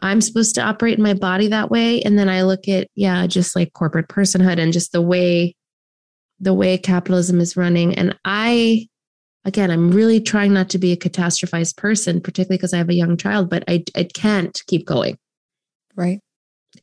i'm 0.01 0.19
supposed 0.19 0.55
to 0.55 0.61
operate 0.61 0.97
in 0.97 1.03
my 1.03 1.13
body 1.13 1.47
that 1.47 1.71
way 1.71 2.01
and 2.01 2.19
then 2.19 2.27
i 2.27 2.41
look 2.41 2.67
at 2.67 2.89
yeah 2.95 3.25
just 3.25 3.55
like 3.55 3.71
corporate 3.71 4.09
personhood 4.09 4.59
and 4.59 4.73
just 4.73 4.91
the 4.91 5.01
way 5.01 5.55
the 6.43 6.53
way 6.53 6.77
capitalism 6.77 7.39
is 7.39 7.57
running 7.57 7.95
and 7.95 8.17
i 8.25 8.87
again 9.45 9.71
i'm 9.71 9.91
really 9.91 10.19
trying 10.19 10.53
not 10.53 10.69
to 10.69 10.77
be 10.77 10.91
a 10.91 10.97
catastrophized 10.97 11.77
person 11.77 12.21
particularly 12.21 12.57
because 12.57 12.73
i 12.73 12.77
have 12.77 12.89
a 12.89 12.95
young 12.95 13.17
child 13.17 13.49
but 13.49 13.63
i 13.67 13.83
it 13.95 14.13
can't 14.13 14.61
keep 14.67 14.85
going 14.85 15.17
right 15.95 16.19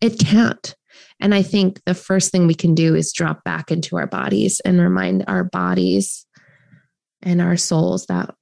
it 0.01 0.19
can't 0.19 0.75
and 1.21 1.35
I 1.35 1.43
think 1.43 1.81
the 1.85 1.95
first 1.95 2.33
thing 2.33 2.47
we 2.47 2.55
can 2.55 2.75
do 2.75 2.95
is 2.95 3.13
drop 3.13 3.45
back 3.45 3.71
into 3.71 3.97
our 3.97 4.07
bodies 4.07 4.61
and 4.61 4.81
remind 4.81 5.25
our 5.29 5.45
bodies 5.45 6.27
and 7.23 7.43
our 7.43 7.57
souls 7.57 8.07
that 8.07 8.35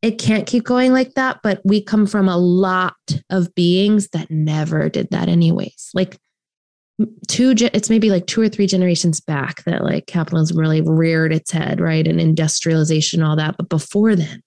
it 0.00 0.18
can't 0.18 0.46
keep 0.46 0.64
going 0.64 0.92
like 0.92 1.14
that. 1.14 1.40
But 1.42 1.60
we 1.64 1.82
come 1.82 2.06
from 2.06 2.28
a 2.28 2.36
lot 2.36 2.94
of 3.30 3.54
beings 3.54 4.08
that 4.08 4.30
never 4.30 4.88
did 4.88 5.08
that, 5.10 5.28
anyways. 5.28 5.90
Like, 5.94 6.18
two 7.26 7.54
it's 7.58 7.90
maybe 7.90 8.08
like 8.10 8.26
two 8.26 8.40
or 8.40 8.48
three 8.48 8.66
generations 8.66 9.20
back 9.20 9.64
that 9.64 9.82
like 9.82 10.06
capitalism 10.06 10.56
really 10.56 10.80
reared 10.80 11.32
its 11.32 11.50
head 11.50 11.80
right 11.80 12.06
and 12.06 12.20
industrialization 12.20 13.20
all 13.20 13.34
that 13.34 13.56
but 13.56 13.68
before 13.68 14.14
then 14.14 14.42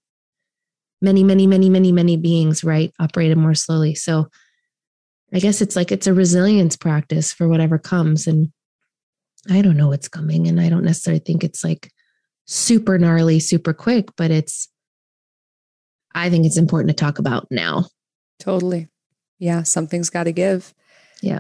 many 1.02 1.24
many 1.24 1.46
many 1.46 1.70
many 1.70 1.92
many 1.92 2.16
beings 2.16 2.64
right 2.64 2.94
operated 3.00 3.38
more 3.38 3.54
slowly 3.54 3.94
so 3.94 4.28
I 5.34 5.40
guess 5.40 5.62
it's 5.62 5.76
like 5.76 5.92
it's 5.92 6.08
a 6.08 6.14
resilience 6.14 6.76
practice 6.76 7.34
for 7.34 7.48
whatever 7.48 7.78
comes. 7.78 8.28
And 8.28 8.52
I 9.50 9.62
don't 9.62 9.78
know 9.78 9.90
what's 9.90 10.08
coming. 10.08 10.48
And 10.48 10.60
I 10.60 10.70
don't 10.70 10.86
necessarily 10.86 11.20
think 11.20 11.44
it's 11.44 11.64
like 11.64 11.92
super 12.46 12.98
gnarly, 12.98 13.40
super 13.40 13.74
quick, 13.74 14.10
but 14.16 14.32
it's, 14.32 14.70
I 16.16 16.30
think 16.30 16.46
it's 16.46 16.58
important 16.58 16.90
to 16.90 16.96
talk 16.96 17.20
about 17.20 17.48
now. 17.52 17.86
Totally. 18.40 18.88
Yeah. 19.38 19.64
Something's 19.64 20.10
got 20.10 20.24
to 20.24 20.32
give. 20.32 20.74
Yeah. 21.22 21.40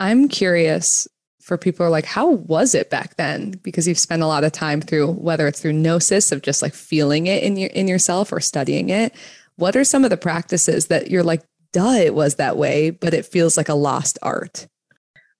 I'm 0.00 0.28
curious 0.28 1.08
for 1.40 1.56
people 1.56 1.86
are 1.86 1.90
like, 1.90 2.04
how 2.04 2.30
was 2.30 2.74
it 2.74 2.90
back 2.90 3.16
then? 3.16 3.52
Because 3.62 3.86
you've 3.86 3.98
spent 3.98 4.22
a 4.22 4.26
lot 4.26 4.42
of 4.42 4.50
time 4.50 4.80
through 4.80 5.12
whether 5.12 5.46
it's 5.46 5.60
through 5.60 5.74
gnosis 5.74 6.32
of 6.32 6.42
just 6.42 6.60
like 6.60 6.74
feeling 6.74 7.28
it 7.28 7.44
in 7.44 7.56
your 7.56 7.70
in 7.70 7.86
yourself 7.86 8.32
or 8.32 8.40
studying 8.40 8.90
it. 8.90 9.14
What 9.54 9.76
are 9.76 9.84
some 9.84 10.02
of 10.02 10.10
the 10.10 10.16
practices 10.16 10.88
that 10.88 11.08
you're 11.08 11.22
like, 11.22 11.42
duh, 11.72 11.92
it 11.92 12.14
was 12.14 12.34
that 12.34 12.56
way, 12.56 12.90
but 12.90 13.14
it 13.14 13.26
feels 13.26 13.56
like 13.56 13.68
a 13.68 13.74
lost 13.74 14.18
art. 14.22 14.66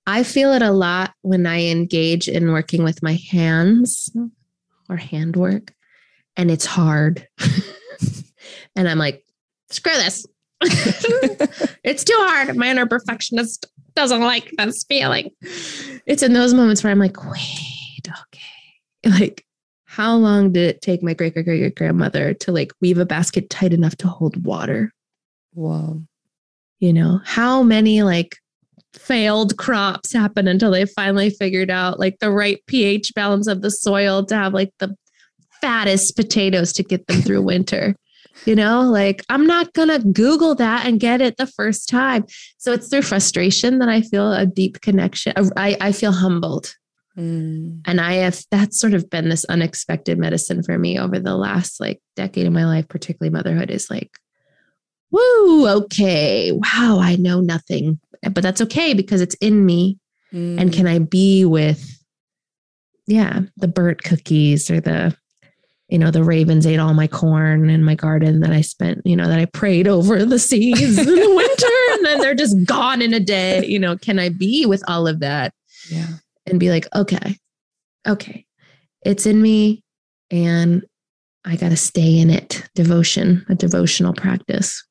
I 0.06 0.22
feel 0.22 0.52
it 0.52 0.62
a 0.62 0.70
lot 0.70 1.12
when 1.22 1.44
I 1.44 1.64
engage 1.64 2.28
in 2.28 2.52
working 2.52 2.84
with 2.84 3.02
my 3.02 3.18
hands 3.30 4.08
or 4.88 4.96
handwork, 4.96 5.72
and 6.36 6.52
it's 6.52 6.66
hard. 6.66 7.26
and 8.76 8.88
I'm 8.88 8.98
like, 8.98 9.24
screw 9.70 9.92
this. 9.94 10.24
it's 10.62 12.04
too 12.04 12.14
hard. 12.16 12.56
My 12.56 12.70
inner 12.70 12.86
perfectionist 12.86 13.66
doesn't 13.96 14.20
like 14.20 14.52
this 14.58 14.84
feeling. 14.88 15.30
It's 16.06 16.22
in 16.22 16.32
those 16.32 16.54
moments 16.54 16.84
where 16.84 16.92
I'm 16.92 16.98
like, 16.98 17.24
wait, 17.24 18.06
okay. 18.06 19.20
Like, 19.20 19.44
how 19.84 20.14
long 20.14 20.52
did 20.52 20.68
it 20.68 20.82
take 20.82 21.02
my 21.02 21.14
great 21.14 21.34
great 21.34 21.46
great 21.46 21.74
grandmother 21.74 22.34
to 22.34 22.52
like 22.52 22.72
weave 22.80 22.98
a 22.98 23.06
basket 23.06 23.50
tight 23.50 23.72
enough 23.72 23.96
to 23.96 24.08
hold 24.08 24.44
water? 24.44 24.92
Wow. 25.54 26.02
you 26.80 26.92
know 26.92 27.22
how 27.24 27.62
many 27.62 28.02
like 28.02 28.36
failed 28.92 29.56
crops 29.56 30.12
happen 30.12 30.46
until 30.46 30.70
they 30.70 30.84
finally 30.84 31.30
figured 31.30 31.70
out 31.70 31.98
like 31.98 32.18
the 32.18 32.30
right 32.30 32.60
ph 32.66 33.14
balance 33.14 33.46
of 33.46 33.62
the 33.62 33.70
soil 33.70 34.24
to 34.26 34.34
have 34.34 34.52
like 34.52 34.70
the 34.80 34.94
fattest 35.62 36.14
potatoes 36.14 36.74
to 36.74 36.82
get 36.82 37.06
them 37.06 37.22
through 37.22 37.40
winter 37.52 37.96
you 38.44 38.54
know 38.54 38.82
like 38.82 39.22
i'm 39.28 39.46
not 39.46 39.72
gonna 39.72 39.98
google 39.98 40.54
that 40.54 40.86
and 40.86 41.00
get 41.00 41.20
it 41.20 41.36
the 41.36 41.46
first 41.46 41.88
time 41.88 42.24
so 42.58 42.72
it's 42.72 42.88
through 42.88 43.02
frustration 43.02 43.78
that 43.78 43.88
i 43.88 44.00
feel 44.00 44.32
a 44.32 44.46
deep 44.46 44.80
connection 44.80 45.32
i, 45.56 45.76
I 45.80 45.92
feel 45.92 46.12
humbled 46.12 46.74
mm. 47.16 47.80
and 47.84 48.00
i 48.00 48.14
have 48.14 48.44
that's 48.50 48.78
sort 48.78 48.94
of 48.94 49.08
been 49.08 49.28
this 49.28 49.44
unexpected 49.46 50.18
medicine 50.18 50.62
for 50.62 50.78
me 50.78 50.98
over 50.98 51.18
the 51.18 51.36
last 51.36 51.80
like 51.80 52.00
decade 52.14 52.46
of 52.46 52.52
my 52.52 52.66
life 52.66 52.88
particularly 52.88 53.32
motherhood 53.32 53.70
is 53.70 53.88
like 53.90 54.10
woo, 55.10 55.68
okay, 55.68 56.52
wow, 56.52 56.98
I 57.00 57.16
know 57.16 57.40
nothing. 57.40 58.00
But 58.22 58.42
that's 58.42 58.60
okay 58.62 58.94
because 58.94 59.20
it's 59.20 59.34
in 59.36 59.64
me. 59.64 59.98
Mm. 60.32 60.60
And 60.60 60.72
can 60.72 60.86
I 60.86 60.98
be 60.98 61.44
with, 61.44 62.02
yeah, 63.06 63.40
the 63.56 63.68
burnt 63.68 64.02
cookies 64.02 64.70
or 64.70 64.80
the 64.80 65.16
you 65.88 65.98
know, 65.98 66.10
the 66.10 66.24
ravens 66.24 66.66
ate 66.66 66.80
all 66.80 66.94
my 66.94 67.06
corn 67.06 67.70
in 67.70 67.84
my 67.84 67.94
garden 67.94 68.40
that 68.40 68.50
I 68.50 68.60
spent, 68.60 69.02
you 69.04 69.14
know, 69.14 69.28
that 69.28 69.38
I 69.38 69.44
prayed 69.44 69.86
over 69.86 70.24
the 70.24 70.38
seeds 70.50 70.98
in 70.98 71.06
the 71.06 71.34
winter 71.34 71.96
and 71.96 72.06
then 72.06 72.20
they're 72.20 72.34
just 72.34 72.64
gone 72.64 73.02
in 73.02 73.14
a 73.14 73.20
day. 73.20 73.64
You 73.64 73.78
know, 73.78 73.96
can 73.96 74.18
I 74.18 74.30
be 74.30 74.66
with 74.66 74.82
all 74.88 75.06
of 75.06 75.20
that? 75.20 75.52
Yeah. 75.90 76.06
And 76.46 76.58
be 76.58 76.70
like, 76.70 76.86
okay, 76.94 77.36
okay, 78.06 78.44
it's 79.04 79.26
in 79.26 79.40
me 79.40 79.82
and 80.30 80.84
I 81.44 81.56
got 81.56 81.68
to 81.68 81.76
stay 81.76 82.18
in 82.18 82.30
it. 82.30 82.68
Devotion, 82.74 83.44
a 83.48 83.54
devotional 83.54 84.12
practice. 84.12 84.84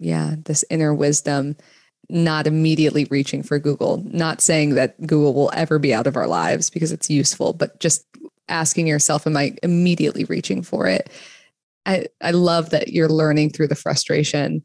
Yeah. 0.00 0.34
This 0.44 0.64
inner 0.68 0.92
wisdom, 0.92 1.56
not 2.08 2.48
immediately 2.48 3.06
reaching 3.06 3.44
for 3.44 3.60
Google, 3.60 4.02
not 4.04 4.40
saying 4.40 4.74
that 4.74 5.00
Google 5.06 5.32
will 5.32 5.50
ever 5.54 5.78
be 5.78 5.94
out 5.94 6.08
of 6.08 6.16
our 6.16 6.26
lives 6.26 6.70
because 6.70 6.90
it's 6.90 7.08
useful, 7.08 7.52
but 7.52 7.78
just 7.78 8.04
asking 8.48 8.86
yourself, 8.86 9.26
am 9.26 9.36
I 9.36 9.54
immediately 9.62 10.24
reaching 10.24 10.62
for 10.62 10.86
it? 10.86 11.10
I, 11.86 12.06
I 12.22 12.30
love 12.30 12.70
that 12.70 12.88
you're 12.88 13.08
learning 13.08 13.50
through 13.50 13.68
the 13.68 13.74
frustration. 13.74 14.64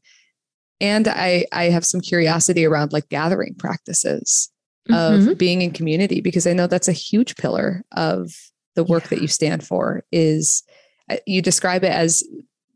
And 0.81 1.07
I, 1.07 1.45
I 1.51 1.65
have 1.65 1.85
some 1.85 2.01
curiosity 2.01 2.65
around 2.65 2.93
like 2.93 3.09
gathering 3.09 3.55
practices 3.55 4.49
mm-hmm. 4.89 5.29
of 5.29 5.37
being 5.37 5.61
in 5.61 5.71
community 5.71 6.21
because 6.21 6.47
I 6.47 6.53
know 6.53 6.67
that's 6.67 6.87
a 6.87 6.93
huge 6.93 7.35
pillar 7.35 7.83
of 7.91 8.31
the 8.75 8.83
work 8.83 9.03
yeah. 9.03 9.09
that 9.09 9.21
you 9.21 9.27
stand 9.27 9.65
for 9.65 10.03
is 10.11 10.63
uh, 11.09 11.17
you 11.25 11.41
describe 11.41 11.83
it 11.83 11.91
as 11.91 12.23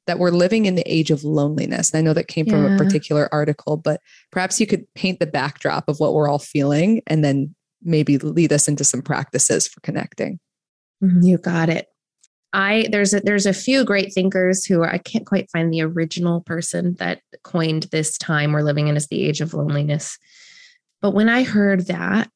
that 0.05 0.19
we're 0.19 0.31
living 0.31 0.65
in 0.65 0.75
the 0.75 0.83
age 0.91 1.11
of 1.11 1.23
loneliness. 1.23 1.91
And 1.91 1.99
I 1.99 2.01
know 2.01 2.13
that 2.13 2.27
came 2.27 2.45
yeah. 2.45 2.53
from 2.53 2.73
a 2.73 2.77
particular 2.77 3.29
article, 3.31 3.77
but 3.77 4.01
perhaps 4.31 4.59
you 4.59 4.67
could 4.67 4.85
paint 4.95 5.19
the 5.19 5.25
backdrop 5.25 5.87
of 5.87 5.99
what 5.99 6.13
we're 6.13 6.27
all 6.27 6.39
feeling 6.39 7.01
and 7.07 7.23
then 7.23 7.55
maybe 7.81 8.17
lead 8.17 8.51
us 8.51 8.67
into 8.67 8.83
some 8.83 9.01
practices 9.01 9.67
for 9.67 9.79
connecting. 9.79 10.39
Mm-hmm. 11.03 11.21
You 11.21 11.37
got 11.37 11.69
it. 11.69 11.87
I 12.53 12.87
there's 12.91 13.13
a, 13.13 13.19
there's 13.19 13.47
a 13.47 13.53
few 13.53 13.83
great 13.83 14.13
thinkers 14.13 14.63
who 14.63 14.81
are, 14.81 14.93
I 14.93 14.99
can't 14.99 15.25
quite 15.25 15.49
find 15.51 15.73
the 15.73 15.81
original 15.81 16.41
person 16.41 16.95
that 16.99 17.21
coined 17.43 17.87
this 17.91 18.17
time 18.17 18.53
we're 18.53 18.61
living 18.61 18.87
in 18.87 18.95
as 18.95 19.07
the 19.07 19.23
age 19.23 19.41
of 19.41 19.53
loneliness. 19.53 20.17
But 21.01 21.11
when 21.11 21.29
I 21.29 21.43
heard 21.43 21.87
that, 21.87 22.29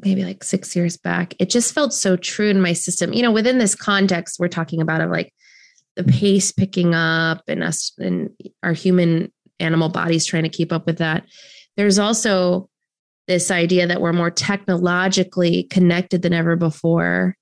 maybe 0.00 0.24
like 0.24 0.44
6 0.44 0.76
years 0.76 0.96
back, 0.96 1.34
it 1.38 1.50
just 1.50 1.74
felt 1.74 1.94
so 1.94 2.16
true 2.16 2.50
in 2.50 2.60
my 2.60 2.74
system. 2.74 3.12
You 3.12 3.22
know, 3.22 3.32
within 3.32 3.58
this 3.58 3.74
context 3.74 4.38
we're 4.38 4.48
talking 4.48 4.82
about 4.82 5.00
of 5.00 5.10
like 5.10 5.32
the 5.96 6.04
pace 6.04 6.52
picking 6.52 6.94
up 6.94 7.42
and 7.48 7.62
us 7.62 7.92
and 7.98 8.30
our 8.62 8.74
human 8.74 9.32
animal 9.60 9.88
bodies 9.88 10.26
trying 10.26 10.42
to 10.42 10.48
keep 10.48 10.72
up 10.72 10.86
with 10.86 10.98
that. 10.98 11.24
There's 11.76 11.98
also 11.98 12.68
this 13.28 13.50
idea 13.50 13.86
that 13.86 14.00
we're 14.00 14.12
more 14.12 14.30
technologically 14.30 15.64
connected 15.64 16.22
than 16.22 16.34
ever 16.34 16.56
before 16.56 17.36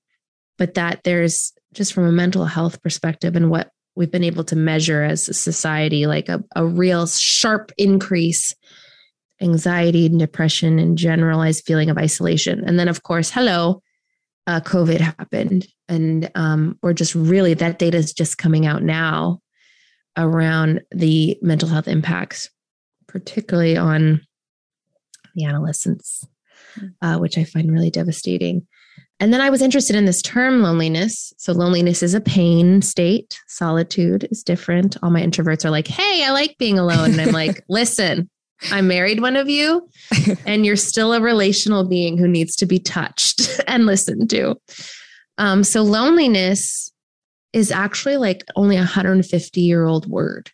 but 0.57 0.75
that 0.75 1.01
there's 1.03 1.53
just 1.73 1.93
from 1.93 2.05
a 2.05 2.11
mental 2.11 2.45
health 2.45 2.81
perspective 2.81 3.35
and 3.35 3.49
what 3.49 3.71
we've 3.95 4.11
been 4.11 4.23
able 4.23 4.43
to 4.45 4.55
measure 4.55 5.03
as 5.03 5.29
a 5.29 5.33
society, 5.33 6.05
like 6.07 6.29
a, 6.29 6.43
a 6.55 6.65
real 6.65 7.05
sharp 7.05 7.71
increase 7.77 8.55
anxiety 9.41 10.05
and 10.05 10.19
depression 10.19 10.79
and 10.79 10.97
generalized 10.97 11.65
feeling 11.65 11.89
of 11.89 11.97
isolation. 11.97 12.63
And 12.65 12.79
then, 12.79 12.87
of 12.87 13.03
course, 13.03 13.29
hello, 13.29 13.81
uh, 14.47 14.61
COVID 14.61 14.99
happened. 14.99 15.67
And 15.87 16.31
um, 16.35 16.77
we're 16.81 16.93
just 16.93 17.13
really, 17.13 17.53
that 17.55 17.79
data 17.79 17.97
is 17.97 18.13
just 18.13 18.37
coming 18.37 18.65
out 18.65 18.83
now 18.83 19.39
around 20.17 20.81
the 20.91 21.37
mental 21.41 21.69
health 21.69 21.87
impacts, 21.87 22.49
particularly 23.07 23.77
on 23.77 24.21
the 25.35 25.45
adolescents, 25.45 26.25
hmm. 26.75 26.87
uh, 27.01 27.17
which 27.17 27.37
I 27.37 27.43
find 27.43 27.71
really 27.71 27.89
devastating. 27.89 28.67
And 29.19 29.31
then 29.31 29.41
I 29.41 29.49
was 29.49 29.61
interested 29.61 29.95
in 29.95 30.05
this 30.05 30.21
term 30.21 30.61
loneliness. 30.61 31.33
So, 31.37 31.53
loneliness 31.53 32.03
is 32.03 32.13
a 32.13 32.21
pain 32.21 32.81
state, 32.81 33.39
solitude 33.47 34.27
is 34.31 34.43
different. 34.43 34.97
All 35.01 35.11
my 35.11 35.21
introverts 35.21 35.65
are 35.65 35.69
like, 35.69 35.87
hey, 35.87 36.23
I 36.25 36.31
like 36.31 36.57
being 36.57 36.79
alone. 36.79 37.11
And 37.11 37.21
I'm 37.21 37.31
like, 37.31 37.63
listen, 37.69 38.29
I 38.71 38.81
married 38.81 39.21
one 39.21 39.35
of 39.35 39.49
you, 39.49 39.87
and 40.45 40.65
you're 40.65 40.75
still 40.75 41.13
a 41.13 41.21
relational 41.21 41.87
being 41.87 42.17
who 42.17 42.27
needs 42.27 42.55
to 42.57 42.65
be 42.65 42.79
touched 42.79 43.61
and 43.67 43.85
listened 43.85 44.29
to. 44.31 44.55
Um, 45.37 45.63
so, 45.63 45.83
loneliness 45.83 46.91
is 47.53 47.71
actually 47.71 48.17
like 48.17 48.43
only 48.55 48.75
a 48.75 48.79
150 48.79 49.61
year 49.61 49.85
old 49.85 50.07
word. 50.07 50.51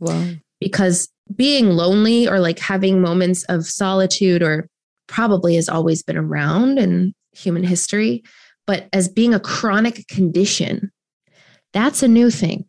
Wow. 0.00 0.30
Because 0.60 1.08
being 1.34 1.70
lonely 1.70 2.28
or 2.28 2.40
like 2.40 2.58
having 2.58 3.00
moments 3.00 3.44
of 3.44 3.66
solitude 3.66 4.42
or 4.42 4.68
probably 5.06 5.54
has 5.54 5.68
always 5.68 6.02
been 6.02 6.16
around 6.16 6.78
and 6.78 7.14
human 7.32 7.62
history, 7.62 8.22
but 8.66 8.88
as 8.92 9.08
being 9.08 9.34
a 9.34 9.40
chronic 9.40 10.06
condition, 10.08 10.90
that's 11.72 12.02
a 12.02 12.08
new 12.08 12.30
thing. 12.30 12.64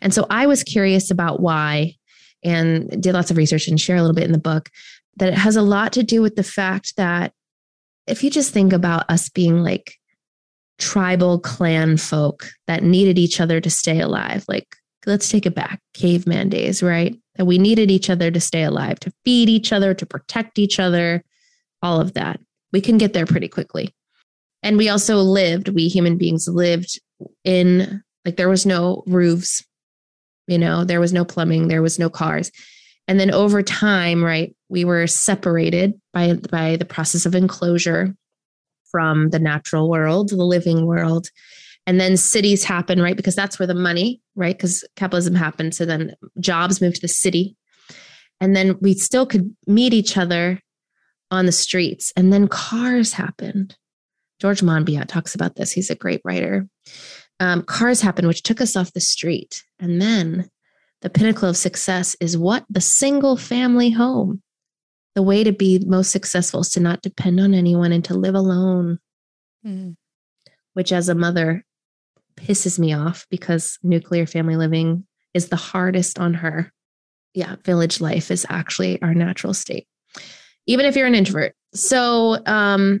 And 0.00 0.12
so 0.12 0.26
I 0.30 0.46
was 0.46 0.62
curious 0.62 1.10
about 1.10 1.40
why 1.40 1.94
and 2.42 3.02
did 3.02 3.14
lots 3.14 3.30
of 3.30 3.36
research 3.36 3.68
and 3.68 3.80
share 3.80 3.96
a 3.96 4.00
little 4.00 4.14
bit 4.14 4.24
in 4.24 4.32
the 4.32 4.38
book 4.38 4.70
that 5.16 5.28
it 5.28 5.38
has 5.38 5.56
a 5.56 5.62
lot 5.62 5.92
to 5.92 6.02
do 6.02 6.22
with 6.22 6.36
the 6.36 6.42
fact 6.42 6.96
that 6.96 7.32
if 8.06 8.24
you 8.24 8.30
just 8.30 8.52
think 8.52 8.72
about 8.72 9.08
us 9.10 9.28
being 9.28 9.62
like 9.62 9.94
tribal 10.78 11.38
clan 11.38 11.96
folk 11.96 12.48
that 12.66 12.82
needed 12.82 13.18
each 13.18 13.40
other 13.40 13.60
to 13.60 13.70
stay 13.70 14.00
alive, 14.00 14.44
like 14.48 14.76
let's 15.06 15.28
take 15.28 15.46
it 15.46 15.54
back, 15.54 15.80
caveman 15.94 16.48
days, 16.48 16.82
right? 16.82 17.14
That 17.36 17.44
we 17.44 17.58
needed 17.58 17.90
each 17.90 18.10
other 18.10 18.30
to 18.30 18.40
stay 18.40 18.62
alive, 18.62 18.98
to 19.00 19.12
feed 19.24 19.48
each 19.48 19.72
other, 19.72 19.94
to 19.94 20.06
protect 20.06 20.58
each 20.58 20.78
other, 20.80 21.22
all 21.82 22.00
of 22.00 22.14
that 22.14 22.40
we 22.72 22.80
can 22.80 22.98
get 22.98 23.12
there 23.12 23.26
pretty 23.26 23.48
quickly. 23.48 23.94
And 24.62 24.76
we 24.76 24.88
also 24.88 25.16
lived, 25.16 25.68
we 25.68 25.88
human 25.88 26.18
beings 26.18 26.46
lived 26.46 27.00
in, 27.44 28.02
like, 28.24 28.36
there 28.36 28.48
was 28.48 28.66
no 28.66 29.02
roofs, 29.06 29.64
you 30.46 30.58
know, 30.58 30.84
there 30.84 31.00
was 31.00 31.12
no 31.12 31.24
plumbing, 31.24 31.68
there 31.68 31.82
was 31.82 31.98
no 31.98 32.10
cars. 32.10 32.50
And 33.08 33.18
then 33.18 33.30
over 33.30 33.62
time, 33.62 34.22
right, 34.22 34.54
we 34.68 34.84
were 34.84 35.06
separated 35.06 36.00
by, 36.12 36.34
by 36.34 36.76
the 36.76 36.84
process 36.84 37.26
of 37.26 37.34
enclosure 37.34 38.14
from 38.90 39.30
the 39.30 39.38
natural 39.38 39.88
world, 39.88 40.28
the 40.28 40.36
living 40.36 40.86
world. 40.86 41.28
And 41.86 41.98
then 41.98 42.16
cities 42.16 42.62
happen, 42.62 43.00
right? 43.00 43.16
Because 43.16 43.34
that's 43.34 43.58
where 43.58 43.66
the 43.66 43.74
money, 43.74 44.20
right? 44.36 44.56
Because 44.56 44.86
capitalism 44.96 45.34
happened. 45.34 45.74
So 45.74 45.86
then 45.86 46.14
jobs 46.38 46.80
moved 46.80 46.96
to 46.96 47.02
the 47.02 47.08
city. 47.08 47.56
And 48.40 48.54
then 48.54 48.76
we 48.80 48.94
still 48.94 49.26
could 49.26 49.54
meet 49.66 49.92
each 49.94 50.16
other 50.16 50.60
on 51.30 51.46
the 51.46 51.52
streets. 51.52 52.12
And 52.16 52.32
then 52.32 52.48
cars 52.48 53.12
happened. 53.12 53.76
George 54.40 54.60
Monbiot 54.62 55.06
talks 55.06 55.34
about 55.34 55.56
this. 55.56 55.70
He's 55.70 55.90
a 55.90 55.94
great 55.94 56.20
writer. 56.24 56.66
Um, 57.38 57.62
cars 57.62 58.00
happened, 58.00 58.28
which 58.28 58.42
took 58.42 58.60
us 58.60 58.76
off 58.76 58.92
the 58.92 59.00
street. 59.00 59.62
And 59.78 60.00
then 60.00 60.48
the 61.02 61.10
pinnacle 61.10 61.48
of 61.48 61.56
success 61.56 62.16
is 62.20 62.36
what? 62.36 62.64
The 62.68 62.80
single 62.80 63.36
family 63.36 63.90
home. 63.90 64.42
The 65.14 65.22
way 65.22 65.44
to 65.44 65.52
be 65.52 65.82
most 65.86 66.10
successful 66.10 66.60
is 66.60 66.70
to 66.70 66.80
not 66.80 67.02
depend 67.02 67.40
on 67.40 67.52
anyone 67.52 67.92
and 67.92 68.04
to 68.04 68.14
live 68.14 68.34
alone, 68.34 68.98
mm. 69.66 69.96
which 70.74 70.92
as 70.92 71.08
a 71.08 71.14
mother 71.14 71.64
pisses 72.36 72.78
me 72.78 72.92
off 72.92 73.26
because 73.28 73.78
nuclear 73.82 74.24
family 74.24 74.56
living 74.56 75.04
is 75.34 75.48
the 75.48 75.56
hardest 75.56 76.18
on 76.18 76.34
her. 76.34 76.72
Yeah, 77.34 77.56
village 77.64 78.00
life 78.00 78.30
is 78.30 78.46
actually 78.48 79.02
our 79.02 79.14
natural 79.14 79.52
state 79.52 79.86
even 80.70 80.86
if 80.86 80.94
you're 80.94 81.08
an 81.08 81.16
introvert. 81.16 81.52
So 81.74 82.38
um, 82.46 83.00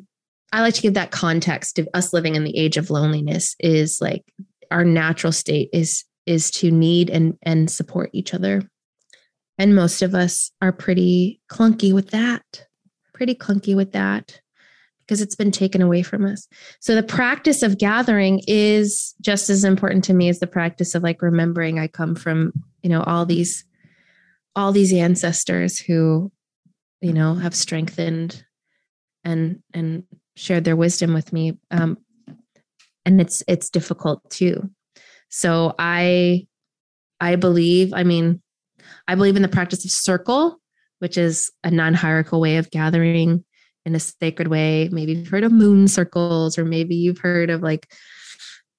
I 0.52 0.60
like 0.60 0.74
to 0.74 0.82
give 0.82 0.94
that 0.94 1.12
context 1.12 1.78
of 1.78 1.88
us 1.94 2.12
living 2.12 2.34
in 2.34 2.42
the 2.42 2.58
age 2.58 2.76
of 2.76 2.90
loneliness 2.90 3.54
is 3.60 4.00
like 4.00 4.24
our 4.72 4.84
natural 4.84 5.32
state 5.32 5.70
is 5.72 6.04
is 6.26 6.50
to 6.50 6.72
need 6.72 7.10
and 7.10 7.38
and 7.42 7.70
support 7.70 8.10
each 8.12 8.34
other. 8.34 8.62
And 9.56 9.76
most 9.76 10.02
of 10.02 10.16
us 10.16 10.50
are 10.60 10.72
pretty 10.72 11.40
clunky 11.48 11.94
with 11.94 12.10
that. 12.10 12.66
Pretty 13.14 13.36
clunky 13.36 13.76
with 13.76 13.92
that 13.92 14.40
because 15.06 15.20
it's 15.20 15.36
been 15.36 15.52
taken 15.52 15.80
away 15.80 16.02
from 16.02 16.24
us. 16.24 16.48
So 16.80 16.96
the 16.96 17.04
practice 17.04 17.62
of 17.62 17.78
gathering 17.78 18.40
is 18.48 19.14
just 19.20 19.48
as 19.48 19.62
important 19.62 20.02
to 20.04 20.12
me 20.12 20.28
as 20.28 20.40
the 20.40 20.46
practice 20.48 20.96
of 20.96 21.04
like 21.04 21.22
remembering 21.22 21.78
I 21.78 21.86
come 21.86 22.16
from, 22.16 22.52
you 22.82 22.90
know, 22.90 23.04
all 23.04 23.26
these 23.26 23.64
all 24.56 24.72
these 24.72 24.92
ancestors 24.92 25.78
who 25.78 26.32
you 27.00 27.12
know 27.12 27.34
have 27.34 27.54
strengthened 27.54 28.44
and 29.24 29.62
and 29.74 30.04
shared 30.36 30.64
their 30.64 30.76
wisdom 30.76 31.12
with 31.12 31.32
me 31.32 31.58
um 31.70 31.98
and 33.04 33.20
it's 33.20 33.42
it's 33.48 33.70
difficult 33.70 34.28
too. 34.30 34.70
So 35.28 35.74
i 35.78 36.46
i 37.20 37.36
believe 37.36 37.92
i 37.94 38.02
mean 38.02 38.42
i 39.06 39.14
believe 39.14 39.36
in 39.36 39.42
the 39.42 39.48
practice 39.48 39.84
of 39.84 39.90
circle 39.90 40.60
which 41.00 41.16
is 41.16 41.50
a 41.64 41.70
non-hierarchical 41.70 42.40
way 42.40 42.58
of 42.58 42.70
gathering 42.70 43.44
in 43.84 43.94
a 43.94 44.00
sacred 44.00 44.48
way. 44.48 44.88
Maybe 44.92 45.14
you've 45.14 45.28
heard 45.28 45.44
of 45.44 45.52
moon 45.52 45.88
circles 45.88 46.58
or 46.58 46.64
maybe 46.64 46.94
you've 46.94 47.18
heard 47.18 47.50
of 47.50 47.62
like 47.62 47.90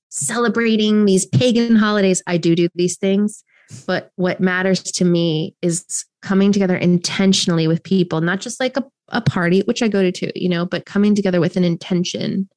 celebrating 0.09 1.05
these 1.05 1.26
pagan 1.26 1.76
holidays. 1.76 2.22
I 2.28 2.38
do 2.38 2.55
do 2.55 2.69
these 2.76 2.97
things 2.97 3.43
but 3.86 4.11
what 4.15 4.39
matters 4.39 4.84
to 4.84 5.05
me 5.05 5.55
is 5.61 6.05
coming 6.22 6.51
together 6.51 6.76
intentionally 6.76 7.67
with 7.67 7.84
people, 7.84 8.22
not 8.22 8.39
just 8.39 8.59
like 8.59 8.78
a, 8.78 8.84
a 9.09 9.22
party, 9.22 9.61
which 9.61 9.82
I 9.82 9.88
go 9.88 10.01
to 10.01 10.11
too, 10.11 10.32
you 10.36 10.49
know, 10.49 10.65
but 10.65 10.86
coming 10.86 11.15
together 11.15 11.39
with 11.39 11.57
an 11.57 11.63
intention 11.63 12.49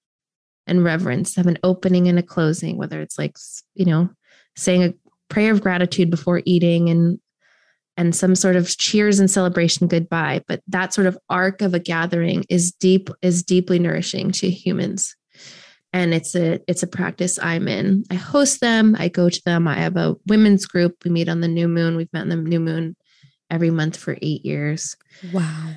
and 0.66 0.84
reverence, 0.84 1.36
have 1.36 1.46
an 1.46 1.58
opening 1.62 2.08
and 2.08 2.18
a 2.18 2.22
closing, 2.22 2.76
whether 2.76 3.00
it's 3.00 3.18
like, 3.18 3.36
you 3.74 3.84
know, 3.84 4.08
saying 4.56 4.82
a 4.82 4.94
prayer 5.28 5.52
of 5.52 5.62
gratitude 5.62 6.10
before 6.10 6.42
eating 6.44 6.88
and 6.88 7.18
and 7.96 8.16
some 8.16 8.34
sort 8.34 8.56
of 8.56 8.76
cheers 8.76 9.20
and 9.20 9.30
celebration 9.30 9.86
goodbye. 9.86 10.42
But 10.48 10.62
that 10.66 10.92
sort 10.92 11.06
of 11.06 11.16
arc 11.30 11.62
of 11.62 11.74
a 11.74 11.78
gathering 11.78 12.44
is 12.48 12.72
deep 12.72 13.08
is 13.22 13.42
deeply 13.42 13.78
nourishing 13.78 14.32
to 14.32 14.50
humans 14.50 15.14
and 15.94 16.12
it's 16.12 16.34
a 16.34 16.60
it's 16.68 16.82
a 16.82 16.86
practice 16.86 17.38
i'm 17.40 17.66
in. 17.68 18.04
I 18.10 18.16
host 18.16 18.60
them 18.60 18.94
i 18.98 19.08
go 19.08 19.30
to 19.30 19.42
them 19.46 19.66
i 19.66 19.76
have 19.76 19.96
a 19.96 20.16
women's 20.26 20.66
group 20.66 20.96
we 21.04 21.10
meet 21.10 21.30
on 21.30 21.40
the 21.40 21.48
new 21.48 21.68
moon 21.68 21.96
we've 21.96 22.12
met 22.12 22.22
on 22.22 22.28
the 22.28 22.36
new 22.36 22.60
moon 22.60 22.96
every 23.50 23.70
month 23.70 23.96
for 23.96 24.18
eight 24.20 24.44
years. 24.44 24.96
Wow. 25.32 25.74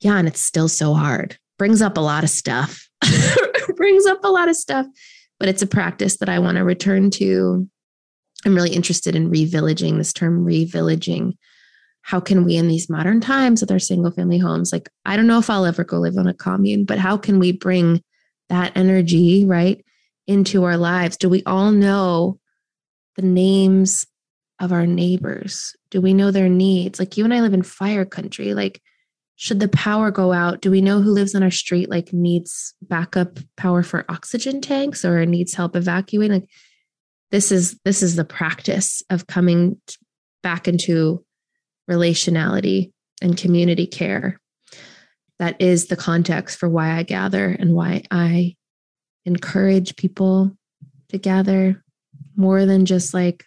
Yeah 0.00 0.18
and 0.18 0.28
it's 0.28 0.40
still 0.40 0.68
so 0.68 0.92
hard. 0.92 1.38
Brings 1.56 1.80
up 1.80 1.96
a 1.96 2.02
lot 2.02 2.24
of 2.24 2.30
stuff. 2.30 2.88
Brings 3.76 4.04
up 4.06 4.22
a 4.24 4.28
lot 4.28 4.48
of 4.48 4.56
stuff 4.56 4.86
but 5.38 5.48
it's 5.48 5.62
a 5.62 5.66
practice 5.66 6.18
that 6.18 6.28
i 6.28 6.38
want 6.38 6.56
to 6.56 6.64
return 6.64 7.10
to. 7.10 7.68
I'm 8.46 8.54
really 8.54 8.74
interested 8.74 9.16
in 9.16 9.30
revillaging 9.30 9.96
this 9.96 10.12
term 10.12 10.44
revillaging. 10.44 11.32
How 12.02 12.20
can 12.20 12.44
we 12.44 12.56
in 12.56 12.68
these 12.68 12.90
modern 12.90 13.20
times 13.20 13.62
with 13.62 13.70
our 13.70 13.78
single 13.78 14.10
family 14.10 14.36
homes, 14.36 14.70
like, 14.70 14.90
I 15.06 15.16
don't 15.16 15.26
know 15.26 15.38
if 15.38 15.48
I'll 15.48 15.64
ever 15.64 15.84
go 15.84 15.98
live 15.98 16.18
on 16.18 16.26
a 16.26 16.34
commune, 16.34 16.84
but 16.84 16.98
how 16.98 17.16
can 17.16 17.38
we 17.38 17.52
bring 17.52 18.02
that 18.54 18.76
energy, 18.76 19.44
right, 19.44 19.84
into 20.26 20.64
our 20.64 20.76
lives? 20.76 21.16
Do 21.16 21.28
we 21.28 21.42
all 21.44 21.70
know 21.70 22.38
the 23.16 23.22
names 23.22 24.06
of 24.60 24.72
our 24.72 24.86
neighbors? 24.86 25.76
Do 25.90 26.00
we 26.00 26.14
know 26.14 26.30
their 26.30 26.48
needs? 26.48 26.98
Like, 26.98 27.16
you 27.16 27.24
and 27.24 27.34
I 27.34 27.40
live 27.40 27.54
in 27.54 27.62
fire 27.62 28.04
country. 28.04 28.54
Like, 28.54 28.80
should 29.36 29.60
the 29.60 29.68
power 29.68 30.10
go 30.10 30.32
out 30.32 30.60
do 30.60 30.70
we 30.70 30.80
know 30.80 31.00
who 31.00 31.10
lives 31.10 31.34
on 31.34 31.42
our 31.42 31.50
street 31.50 31.90
like 31.90 32.12
needs 32.12 32.74
backup 32.82 33.38
power 33.56 33.82
for 33.82 34.04
oxygen 34.08 34.60
tanks 34.60 35.04
or 35.04 35.26
needs 35.26 35.54
help 35.54 35.74
evacuating 35.74 36.40
like 36.40 36.48
this 37.30 37.50
is 37.50 37.78
this 37.84 38.02
is 38.02 38.14
the 38.14 38.24
practice 38.24 39.02
of 39.10 39.26
coming 39.26 39.76
back 40.42 40.68
into 40.68 41.24
relationality 41.90 42.92
and 43.20 43.36
community 43.36 43.86
care 43.86 44.40
that 45.38 45.60
is 45.60 45.86
the 45.86 45.96
context 45.96 46.58
for 46.58 46.68
why 46.68 46.92
i 46.92 47.02
gather 47.02 47.48
and 47.48 47.74
why 47.74 48.02
i 48.10 48.54
encourage 49.24 49.96
people 49.96 50.56
to 51.08 51.18
gather 51.18 51.82
more 52.36 52.66
than 52.66 52.84
just 52.84 53.14
like 53.14 53.44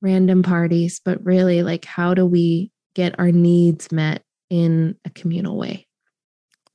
random 0.00 0.42
parties 0.42 1.00
but 1.04 1.24
really 1.24 1.62
like 1.62 1.84
how 1.84 2.14
do 2.14 2.24
we 2.24 2.70
get 2.94 3.18
our 3.18 3.30
needs 3.30 3.92
met 3.92 4.22
in 4.48 4.96
a 5.04 5.10
communal 5.10 5.56
way 5.56 5.86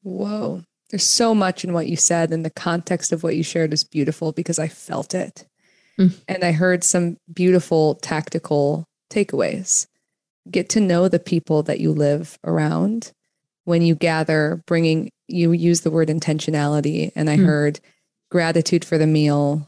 whoa 0.04 0.64
there's 0.92 1.04
so 1.04 1.34
much 1.34 1.64
in 1.64 1.74
what 1.74 1.88
you 1.88 1.96
said 1.96 2.32
and 2.32 2.46
the 2.46 2.52
context 2.52 3.12
of 3.12 3.24
what 3.24 3.36
you 3.36 3.44
shared 3.44 3.74
is 3.74 3.84
beautiful 3.84 4.32
because 4.32 4.60
i 4.60 4.68
felt 4.68 5.14
it 5.14 5.46
Mm. 6.00 6.22
And 6.28 6.44
I 6.44 6.52
heard 6.52 6.84
some 6.84 7.18
beautiful 7.32 7.96
tactical 7.96 8.86
takeaways. 9.10 9.88
Get 10.50 10.70
to 10.70 10.80
know 10.80 11.08
the 11.08 11.20
people 11.20 11.64
that 11.64 11.80
you 11.80 11.92
live 11.92 12.38
around 12.44 13.12
when 13.66 13.82
you 13.82 13.96
gather, 13.96 14.64
bringing, 14.66 15.12
you 15.28 15.52
use 15.52 15.82
the 15.82 15.92
word 15.92 16.08
intentionality. 16.08 17.12
And 17.16 17.30
I 17.30 17.38
mm. 17.38 17.46
heard 17.46 17.80
gratitude 18.32 18.86
for 18.86 18.98
the 18.98 19.08
meal 19.08 19.68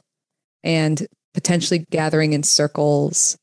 and 0.64 1.06
potentially 1.34 1.86
gathering 1.91 2.34
in 2.34 2.43
circles 2.43 3.38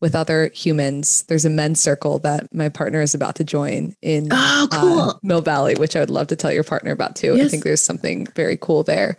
with 0.00 0.14
other 0.14 0.50
humans. 0.54 1.24
There's 1.28 1.44
a 1.44 1.50
men's 1.50 1.80
circle 1.80 2.18
that 2.20 2.52
my 2.54 2.68
partner 2.68 3.00
is 3.00 3.14
about 3.14 3.36
to 3.36 3.44
join 3.44 3.94
in 4.02 4.28
oh, 4.30 4.68
cool. 4.72 5.00
uh, 5.00 5.14
Mill 5.22 5.40
Valley, 5.40 5.74
which 5.74 5.96
I 5.96 6.00
would 6.00 6.10
love 6.10 6.28
to 6.28 6.36
tell 6.36 6.52
your 6.52 6.64
partner 6.64 6.92
about 6.92 7.16
too. 7.16 7.36
Yes. 7.36 7.46
I 7.46 7.48
think 7.48 7.64
there's 7.64 7.82
something 7.82 8.26
very 8.34 8.56
cool 8.56 8.82
there. 8.82 9.16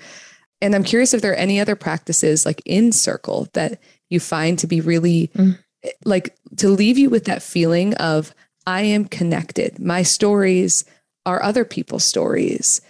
And 0.62 0.76
I'm 0.76 0.84
curious 0.84 1.14
if 1.14 1.22
there 1.22 1.32
are 1.32 1.36
any 1.36 1.60
other 1.60 1.76
practices 1.76 2.46
like 2.46 2.62
in 2.66 2.92
circle 2.92 3.48
that 3.54 3.80
you 4.10 4.20
find 4.20 4.60
to 4.60 4.68
be 4.68 4.82
really 4.82 5.30
mm. 5.36 5.58
like 6.06 6.36
to 6.58 6.70
leave 6.70 6.98
you 6.98 7.10
with 7.10 7.26
that 7.26 7.44
feeling 7.44 7.94
of 7.96 8.34
I 8.70 8.82
am 8.82 9.06
connected. 9.06 9.80
My 9.80 10.04
stories 10.04 10.86
are 11.26 11.42
other 11.42 11.66
people's 11.66 12.04
stories. 12.04 12.82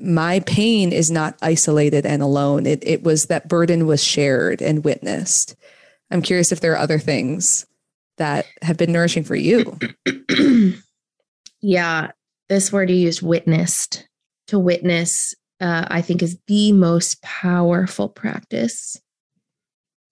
My 0.00 0.40
pain 0.40 0.90
is 0.92 1.08
not 1.08 1.38
isolated 1.40 2.04
and 2.04 2.20
alone. 2.20 2.66
It, 2.66 2.82
it 2.84 3.04
was 3.04 3.26
that 3.26 3.46
burden 3.46 3.86
was 3.86 4.02
shared 4.02 4.60
and 4.60 4.82
witnessed. 4.82 5.54
I'm 6.10 6.20
curious 6.20 6.50
if 6.50 6.58
there 6.58 6.72
are 6.72 6.78
other 6.78 6.98
things 6.98 7.64
that 8.18 8.44
have 8.62 8.76
been 8.76 8.90
nourishing 8.90 9.22
for 9.22 9.36
you. 9.36 9.78
yeah, 11.60 12.10
this 12.48 12.72
word 12.72 12.90
you 12.90 12.96
used, 12.96 13.22
witnessed, 13.22 14.08
to 14.48 14.58
witness 14.58 15.32
uh, 15.60 15.86
I 15.88 16.02
think 16.02 16.24
is 16.24 16.40
the 16.48 16.72
most 16.72 17.22
powerful 17.22 18.08
practice 18.08 18.96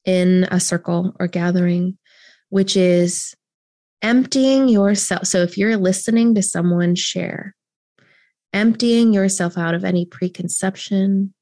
in 0.04 0.46
a 0.52 0.60
circle 0.60 1.16
or 1.18 1.26
gathering, 1.26 1.98
which 2.50 2.76
is 2.76 3.34
emptying 4.02 4.68
yourself. 4.68 5.26
So 5.26 5.42
if 5.42 5.58
you're 5.58 5.76
listening 5.76 6.34
to 6.34 6.42
someone 6.42 6.94
share, 6.94 7.54
emptying 8.52 9.12
yourself 9.12 9.58
out 9.58 9.74
of 9.74 9.84
any 9.84 10.06
preconception 10.06 11.34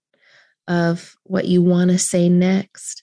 of 0.68 1.14
what 1.24 1.46
you 1.46 1.62
want 1.62 1.90
to 1.90 1.98
say 1.98 2.28
next, 2.28 3.02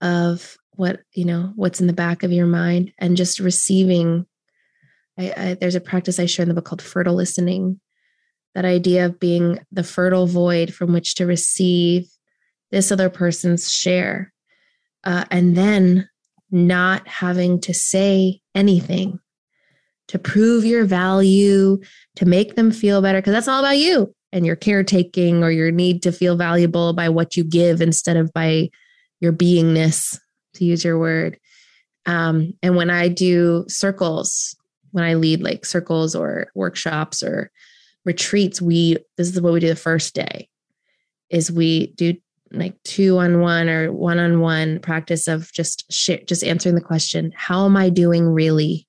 of 0.00 0.56
what, 0.72 1.00
you 1.12 1.24
know, 1.24 1.52
what's 1.56 1.80
in 1.80 1.86
the 1.86 1.92
back 1.92 2.22
of 2.22 2.32
your 2.32 2.46
mind, 2.46 2.92
and 2.98 3.16
just 3.16 3.40
receiving. 3.40 4.26
I, 5.18 5.32
I, 5.36 5.54
there's 5.54 5.74
a 5.74 5.80
practice 5.80 6.18
I 6.18 6.26
share 6.26 6.42
in 6.42 6.48
the 6.48 6.54
book 6.54 6.64
called 6.64 6.82
fertile 6.82 7.14
listening, 7.14 7.80
that 8.54 8.64
idea 8.64 9.06
of 9.06 9.20
being 9.20 9.60
the 9.70 9.84
fertile 9.84 10.26
void 10.26 10.74
from 10.74 10.92
which 10.92 11.14
to 11.16 11.26
receive 11.26 12.08
this 12.70 12.92
other 12.92 13.10
person's 13.10 13.72
share 13.72 14.32
uh, 15.04 15.24
and 15.30 15.56
then 15.56 16.08
not 16.50 17.06
having 17.06 17.60
to 17.60 17.74
say 17.74 18.40
anything 18.54 19.18
to 20.08 20.18
prove 20.18 20.64
your 20.64 20.84
value 20.84 21.78
to 22.16 22.26
make 22.26 22.56
them 22.56 22.70
feel 22.70 23.00
better 23.00 23.18
because 23.18 23.32
that's 23.32 23.48
all 23.48 23.60
about 23.60 23.78
you 23.78 24.12
and 24.32 24.44
your 24.44 24.56
caretaking 24.56 25.42
or 25.44 25.50
your 25.50 25.70
need 25.70 26.02
to 26.02 26.12
feel 26.12 26.36
valuable 26.36 26.92
by 26.92 27.08
what 27.08 27.36
you 27.36 27.44
give 27.44 27.80
instead 27.80 28.16
of 28.16 28.32
by 28.32 28.68
your 29.20 29.32
beingness 29.32 30.18
to 30.54 30.64
use 30.64 30.84
your 30.84 30.98
word. 30.98 31.38
Um, 32.06 32.54
and 32.62 32.76
when 32.76 32.90
i 32.90 33.08
do 33.08 33.64
circles 33.68 34.56
when 34.92 35.04
i 35.04 35.14
lead 35.14 35.42
like 35.42 35.64
circles 35.64 36.14
or 36.14 36.50
workshops 36.54 37.22
or 37.22 37.50
retreats, 38.04 38.60
we 38.60 38.96
this 39.16 39.28
is 39.28 39.40
what 39.40 39.52
we 39.52 39.60
do 39.60 39.68
the 39.68 39.76
first 39.76 40.14
day 40.14 40.48
is 41.28 41.52
we 41.52 41.88
do 41.96 42.14
like 42.52 42.74
two 42.82 43.18
on 43.18 43.40
one 43.40 43.68
or 43.68 43.92
one 43.92 44.18
on 44.18 44.40
one 44.40 44.80
practice 44.80 45.28
of 45.28 45.52
just 45.52 45.90
share, 45.92 46.20
just 46.26 46.44
answering 46.44 46.74
the 46.74 46.80
question, 46.80 47.32
how 47.36 47.64
am 47.64 47.76
I 47.76 47.90
doing 47.90 48.26
really? 48.26 48.86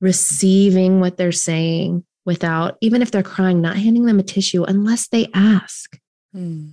Receiving 0.00 1.00
what 1.00 1.16
they're 1.16 1.32
saying 1.32 2.04
without, 2.24 2.76
even 2.80 3.02
if 3.02 3.10
they're 3.10 3.22
crying, 3.22 3.60
not 3.60 3.76
handing 3.76 4.06
them 4.06 4.18
a 4.18 4.22
tissue 4.22 4.64
unless 4.64 5.08
they 5.08 5.28
ask. 5.34 5.98
Hmm. 6.32 6.68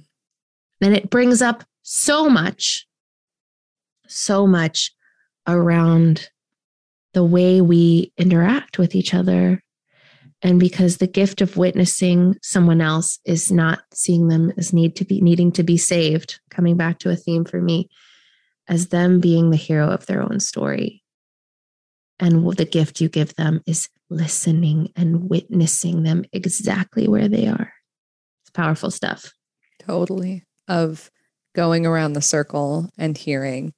Then 0.80 0.94
it 0.94 1.10
brings 1.10 1.42
up 1.42 1.64
so 1.82 2.30
much, 2.30 2.88
so 4.08 4.46
much 4.46 4.92
around 5.48 6.30
the 7.14 7.24
way 7.24 7.62
we 7.62 8.12
interact 8.18 8.78
with 8.78 8.96
each 8.96 9.14
other 9.14 9.64
and 10.42 10.60
because 10.60 10.98
the 10.98 11.08
gift 11.08 11.42
of 11.42 11.58
witnessing 11.58 12.36
someone 12.42 12.82
else 12.82 13.20
is 13.26 13.52
not 13.52 13.82
seeing 13.94 14.28
them 14.28 14.52
as 14.58 14.74
need 14.74 14.96
to 14.98 15.06
be 15.06 15.22
needing 15.22 15.52
to 15.54 15.64
be 15.64 15.78
saved 15.78 16.40
coming 16.50 16.78
back 16.78 17.00
to 17.00 17.10
a 17.10 17.16
theme 17.16 17.46
for 17.46 17.62
me 17.62 17.90
as 18.68 18.88
them 18.88 19.20
being 19.20 19.50
the 19.50 19.58
hero 19.58 19.90
of 19.90 20.06
their 20.06 20.22
own 20.22 20.40
story. 20.40 21.04
And 22.20 22.46
the 22.56 22.66
gift 22.66 23.02
you 23.02 23.10
give 23.10 23.36
them 23.36 23.62
is 23.66 23.90
listening 24.10 24.92
and 24.96 25.30
witnessing 25.30 26.04
them 26.04 26.24
exactly 26.32 27.08
where 27.08 27.28
they 27.28 27.48
are. 27.48 27.74
It's 28.44 28.52
powerful 28.52 28.92
stuff. 28.92 29.34
Totally. 29.80 30.44
Of 30.68 31.12
going 31.54 31.86
around 31.86 32.14
the 32.14 32.22
circle 32.22 32.90
and 32.98 33.18
hearing 33.18 33.74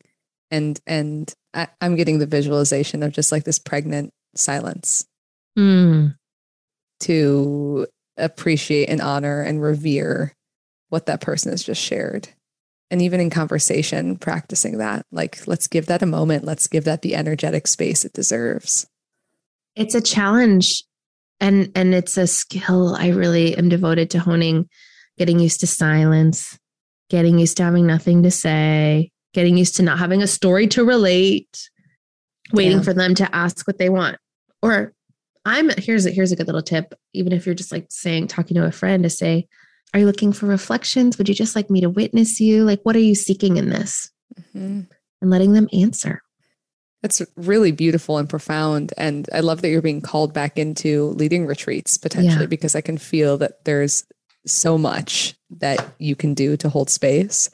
and 0.50 0.80
and 0.88 1.34
I, 1.54 1.68
am 1.82 1.96
getting 1.96 2.20
the 2.20 2.26
visualization 2.26 3.04
of 3.04 3.12
just 3.12 3.32
like 3.32 3.44
this 3.44 3.60
pregnant 3.60 4.14
silence. 4.36 5.06
Mm 5.58 6.16
to 7.02 7.88
appreciate 8.18 8.90
and 8.90 9.02
honor 9.02 9.42
and 9.42 9.62
revere 9.62 10.34
what 10.90 11.06
that 11.06 11.22
person 11.22 11.52
has 11.52 11.64
just 11.64 11.82
shared. 11.82 12.30
And 12.90 13.02
even 13.02 13.20
in 13.20 13.30
conversation, 13.30 14.18
practicing 14.18 14.78
that, 14.78 15.06
like, 15.12 15.46
let's 15.46 15.68
give 15.68 15.88
that 15.88 16.02
a 16.02 16.06
moment. 16.06 16.46
Let's 16.46 16.68
give 16.68 16.86
that 16.86 17.02
the 17.02 17.16
energetic 17.16 17.68
space 17.68 18.06
it 18.06 18.14
deserves. 18.14 18.88
It's 19.76 19.94
a 19.94 20.02
challenge 20.02 20.84
and 21.40 21.72
and 21.76 21.94
it's 21.94 22.18
a 22.18 22.26
skill 22.26 22.96
I 22.96 23.10
really 23.10 23.56
am 23.58 23.70
devoted 23.70 24.10
to 24.12 24.20
honing, 24.20 24.68
getting 25.18 25.40
used 25.40 25.60
to 25.60 25.68
silence, 25.68 26.58
getting 27.10 27.38
used 27.38 27.58
to 27.58 27.64
having 27.64 27.86
nothing 27.86 28.24
to 28.24 28.32
say, 28.32 29.12
getting 29.34 29.58
used 29.58 29.76
to 29.76 29.84
not 29.84 30.00
having 30.00 30.24
a 30.24 30.28
story 30.28 30.68
to 30.68 30.86
relate, 30.86 31.70
waiting 32.54 32.78
yeah. 32.78 32.84
for 32.84 32.94
them 32.94 33.14
to 33.16 33.36
ask 33.36 33.68
what 33.68 33.78
they 33.78 33.90
want 33.90 34.18
or 34.62 34.94
I'm 35.48 35.70
here's 35.78 36.06
a 36.06 36.12
here's 36.12 36.34
a 36.34 36.36
good 36.36 36.48
little 36.48 36.62
tip. 36.62 36.94
Even 37.14 37.32
if 37.32 37.46
you're 37.46 37.56
just 37.56 37.72
like 37.72 37.88
saying 37.90 38.28
talking 38.28 38.56
to 38.56 38.66
a 38.66 38.72
friend 38.72 39.04
to 39.04 39.10
say, 39.10 39.48
Are 39.94 40.00
you 40.02 40.06
looking 40.06 40.34
for 40.34 40.46
reflections? 40.46 41.18
Would 41.18 41.30
you 41.30 41.36
just 41.36 41.56
like 41.56 41.70
me 41.70 41.80
to 41.82 41.90
witness 41.90 42.42
you? 42.42 42.66
Like, 42.66 42.82
what 42.84 42.98
are 42.98 43.00
you 43.00 43.16
seeking 43.16 43.56
in 43.56 43.70
this? 43.70 44.12
Mm-hmm. 44.38 44.82
And 45.22 45.32
letting 45.32 45.54
them 45.54 45.70
answer. 45.72 46.22
That's 47.02 47.22
really 47.38 47.72
beautiful 47.72 48.18
and 48.18 48.30
profound. 48.30 48.94
And 48.98 49.30
I 49.34 49.40
love 49.40 49.62
that 49.62 49.70
you're 49.70 49.82
being 49.82 50.02
called 50.02 50.34
back 50.34 50.58
into 50.58 51.12
leading 51.12 51.46
retreats 51.46 51.98
potentially 51.98 52.42
yeah. 52.42 52.48
because 52.48 52.76
I 52.76 52.82
can 52.82 52.98
feel 52.98 53.38
that 53.38 53.64
there's 53.64 54.04
so 54.46 54.78
much 54.78 55.36
that 55.50 55.94
you 55.98 56.16
can 56.16 56.34
do 56.34 56.58
to 56.58 56.70
hold 56.70 56.90
space. 56.90 57.50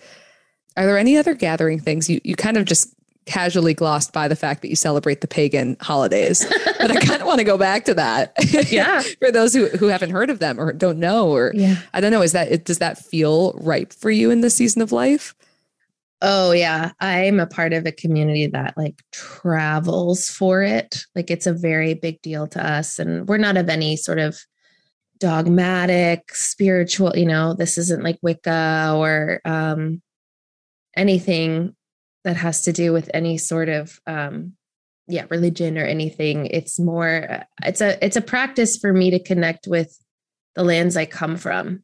Are 0.76 0.86
there 0.86 0.98
any 0.98 1.18
other 1.18 1.36
gathering 1.36 1.80
things 1.80 2.10
you, 2.10 2.20
you 2.24 2.36
kind 2.36 2.58
of 2.58 2.66
just 2.66 2.96
casually 3.26 3.74
glossed 3.74 4.14
by 4.14 4.28
the 4.28 4.36
fact 4.36 4.62
that 4.62 4.70
you 4.70 4.76
celebrate 4.76 5.22
the 5.22 5.28
pagan 5.28 5.78
holidays. 5.80 6.46
but 6.80 6.92
I 6.92 7.00
kind 7.00 7.22
of 7.22 7.28
want 7.28 7.40
to 7.40 7.44
go 7.46 7.58
back 7.58 7.86
to 7.86 7.94
that. 7.96 8.34
Yeah. 8.74 9.02
for 9.20 9.32
those 9.32 9.54
who, 9.54 9.68
who 9.68 9.88
haven't 9.88 10.12
heard 10.12 10.30
of 10.30 10.40
them 10.40 10.60
or 10.60 10.74
don't 10.74 10.98
know, 10.98 11.30
or 11.30 11.52
yeah. 11.54 11.76
I 11.94 12.02
don't 12.02 12.12
know, 12.12 12.22
is 12.22 12.32
that, 12.32 12.64
does 12.66 12.80
that 12.80 12.98
feel 12.98 13.54
ripe 13.62 13.94
for 13.94 14.10
you 14.10 14.32
in 14.32 14.42
this 14.42 14.56
season 14.56 14.82
of 14.82 14.92
life? 14.92 15.36
Oh 16.26 16.54
yeah, 16.54 16.92
I'm 17.02 17.42
a 17.42 17.46
part 17.46 17.74
of 17.74 17.86
a 17.86 17.92
community 17.92 18.48
that 18.48 18.78
like 18.78 19.04
travels 19.12 20.28
for 20.28 20.64
it. 20.64 21.04
Like 21.16 21.30
it's 21.30 21.46
a 21.46 21.54
very 21.54 21.96
big 21.96 22.22
deal 22.22 22.48
to 22.48 22.66
us 22.66 22.98
and 22.98 23.28
we're 23.28 23.38
not 23.38 23.58
of 23.58 23.68
any 23.68 23.98
sort 23.98 24.20
of 24.20 24.40
dogmatic 25.20 26.34
spiritual, 26.34 27.12
you 27.18 27.26
know, 27.26 27.54
this 27.54 27.78
isn't 27.78 28.04
like 28.04 28.20
Wicca 28.22 28.94
or 28.96 29.42
um 29.44 30.02
anything 30.96 31.76
that 32.24 32.38
has 32.38 32.64
to 32.64 32.74
do 32.74 32.94
with 32.94 33.10
any 33.14 33.38
sort 33.38 33.70
of 33.70 34.00
um 34.08 34.54
yeah 35.08 35.26
religion 35.30 35.78
or 35.78 35.86
anything. 35.86 36.48
It's 36.48 36.80
more 36.80 37.28
uh, 37.30 37.44
it's 37.64 37.82
a 37.82 38.04
it's 38.04 38.18
a 38.18 38.22
practice 38.22 38.78
for 38.78 38.94
me 38.94 39.12
to 39.12 39.20
connect 39.20 39.68
with 39.68 39.98
the 40.56 40.64
lands 40.64 40.96
i 40.98 41.06
come 41.06 41.38
from 41.38 41.84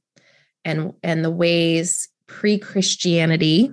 and 0.63 0.93
and 1.03 1.23
the 1.23 1.31
ways 1.31 2.07
pre-christianity 2.27 3.71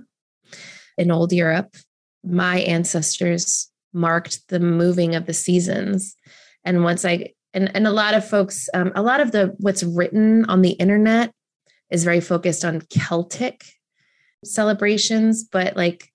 in 0.97 1.11
old 1.11 1.33
europe 1.33 1.77
my 2.25 2.61
ancestors 2.61 3.71
marked 3.93 4.49
the 4.49 4.61
moving 4.61 5.15
of 5.15 5.27
the 5.27 5.33
seasons. 5.33 6.17
And 6.65 6.83
once 6.83 7.05
i 7.05 7.33
and 7.55 7.75
and 7.75 7.87
a 7.87 7.93
lot 7.93 8.15
of 8.15 8.29
folks 8.29 8.69
um, 8.75 8.93
a 8.95 9.03
lot 9.03 9.21
of 9.21 9.33
the 9.33 9.55
what's 9.59 9.83
written 9.83 10.45
on 10.47 10.63
the 10.63 10.73
internet 10.73 11.33
is 11.91 12.05
very 12.05 12.21
focused 12.21 12.65
on 12.65 12.83
celtic 12.91 13.65
celebrations 14.45 15.45
but 15.45 15.77
like 15.77 16.13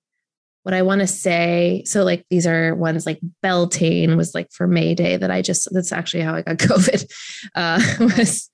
what 0.63 0.73
I 0.73 0.81
want 0.81 1.01
to 1.01 1.07
say. 1.07 1.83
So, 1.85 2.03
like, 2.03 2.25
these 2.29 2.45
are 2.45 2.75
ones 2.75 3.05
like 3.05 3.19
Beltane 3.41 4.15
was 4.15 4.35
like 4.35 4.51
for 4.51 4.67
May 4.67 4.93
Day 4.93 5.17
that 5.17 5.31
I 5.31 5.41
just, 5.41 5.67
that's 5.71 5.91
actually 5.91 6.23
how 6.23 6.35
I 6.35 6.41
got 6.41 6.57
COVID, 6.57 7.11
uh, 7.55 7.81
was, 7.99 8.49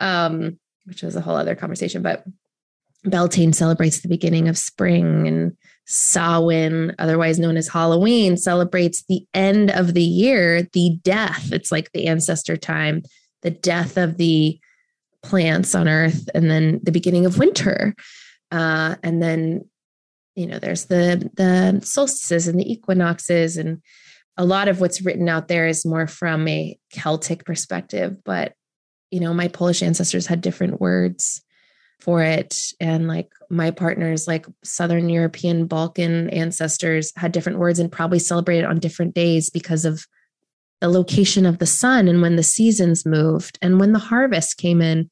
um, 0.00 0.58
which 0.84 1.02
was 1.02 1.16
a 1.16 1.20
whole 1.20 1.36
other 1.36 1.54
conversation. 1.54 2.02
But 2.02 2.24
Beltane 3.04 3.52
celebrates 3.52 4.00
the 4.00 4.08
beginning 4.08 4.48
of 4.48 4.58
spring, 4.58 5.26
and 5.26 5.56
Samhain, 5.86 6.94
otherwise 6.98 7.38
known 7.38 7.56
as 7.56 7.68
Halloween, 7.68 8.36
celebrates 8.36 9.04
the 9.08 9.26
end 9.34 9.70
of 9.70 9.94
the 9.94 10.02
year, 10.02 10.62
the 10.72 10.98
death. 11.02 11.52
It's 11.52 11.72
like 11.72 11.90
the 11.92 12.06
ancestor 12.06 12.56
time, 12.56 13.02
the 13.42 13.50
death 13.50 13.96
of 13.96 14.16
the 14.16 14.58
plants 15.22 15.74
on 15.74 15.88
earth, 15.88 16.28
and 16.34 16.50
then 16.50 16.80
the 16.82 16.92
beginning 16.92 17.26
of 17.26 17.38
winter. 17.38 17.94
Uh, 18.50 18.96
and 19.02 19.22
then 19.22 19.64
you 20.38 20.46
know 20.46 20.58
there's 20.58 20.86
the 20.86 21.28
the 21.34 21.84
solstices 21.84 22.46
and 22.46 22.58
the 22.58 22.72
equinoxes 22.72 23.56
and 23.56 23.82
a 24.36 24.44
lot 24.44 24.68
of 24.68 24.80
what's 24.80 25.02
written 25.02 25.28
out 25.28 25.48
there 25.48 25.66
is 25.66 25.84
more 25.84 26.06
from 26.06 26.46
a 26.46 26.78
celtic 26.92 27.44
perspective 27.44 28.16
but 28.24 28.52
you 29.10 29.18
know 29.18 29.34
my 29.34 29.48
polish 29.48 29.82
ancestors 29.82 30.26
had 30.26 30.40
different 30.40 30.80
words 30.80 31.42
for 31.98 32.22
it 32.22 32.56
and 32.78 33.08
like 33.08 33.32
my 33.50 33.72
partners 33.72 34.28
like 34.28 34.46
southern 34.62 35.08
european 35.08 35.66
balkan 35.66 36.30
ancestors 36.30 37.12
had 37.16 37.32
different 37.32 37.58
words 37.58 37.80
and 37.80 37.90
probably 37.90 38.20
celebrated 38.20 38.64
on 38.64 38.78
different 38.78 39.14
days 39.14 39.50
because 39.50 39.84
of 39.84 40.06
the 40.80 40.88
location 40.88 41.44
of 41.44 41.58
the 41.58 41.66
sun 41.66 42.06
and 42.06 42.22
when 42.22 42.36
the 42.36 42.42
seasons 42.42 43.04
moved 43.04 43.58
and 43.60 43.80
when 43.80 43.92
the 43.92 43.98
harvest 43.98 44.58
came 44.58 44.80
in. 44.80 45.10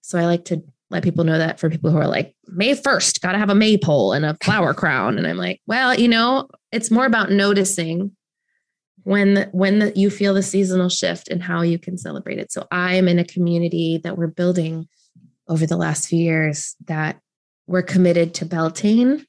So 0.00 0.18
i 0.18 0.24
like 0.24 0.46
to 0.46 0.62
let 0.94 1.02
people 1.02 1.24
know 1.24 1.38
that 1.38 1.58
for 1.58 1.68
people 1.68 1.90
who 1.90 1.98
are 1.98 2.06
like 2.06 2.36
May 2.46 2.72
1st, 2.72 3.20
got 3.20 3.32
to 3.32 3.38
have 3.38 3.50
a 3.50 3.54
maypole 3.54 4.12
and 4.12 4.24
a 4.24 4.36
flower 4.42 4.72
crown. 4.82 5.18
And 5.18 5.26
I'm 5.26 5.36
like, 5.36 5.60
well, 5.66 5.92
you 5.92 6.06
know, 6.06 6.48
it's 6.70 6.90
more 6.90 7.04
about 7.04 7.32
noticing 7.32 8.12
when 9.02 9.34
the, 9.34 9.46
when 9.46 9.80
the, 9.80 9.92
you 9.96 10.08
feel 10.08 10.34
the 10.34 10.42
seasonal 10.42 10.88
shift 10.88 11.28
and 11.28 11.42
how 11.42 11.62
you 11.62 11.80
can 11.80 11.98
celebrate 11.98 12.38
it. 12.38 12.52
So 12.52 12.68
I'm 12.70 13.08
in 13.08 13.18
a 13.18 13.24
community 13.24 14.00
that 14.04 14.16
we're 14.16 14.28
building 14.28 14.86
over 15.48 15.66
the 15.66 15.76
last 15.76 16.08
few 16.08 16.20
years 16.20 16.76
that 16.86 17.18
we're 17.66 17.82
committed 17.82 18.32
to 18.34 18.46
Beltane 18.46 19.26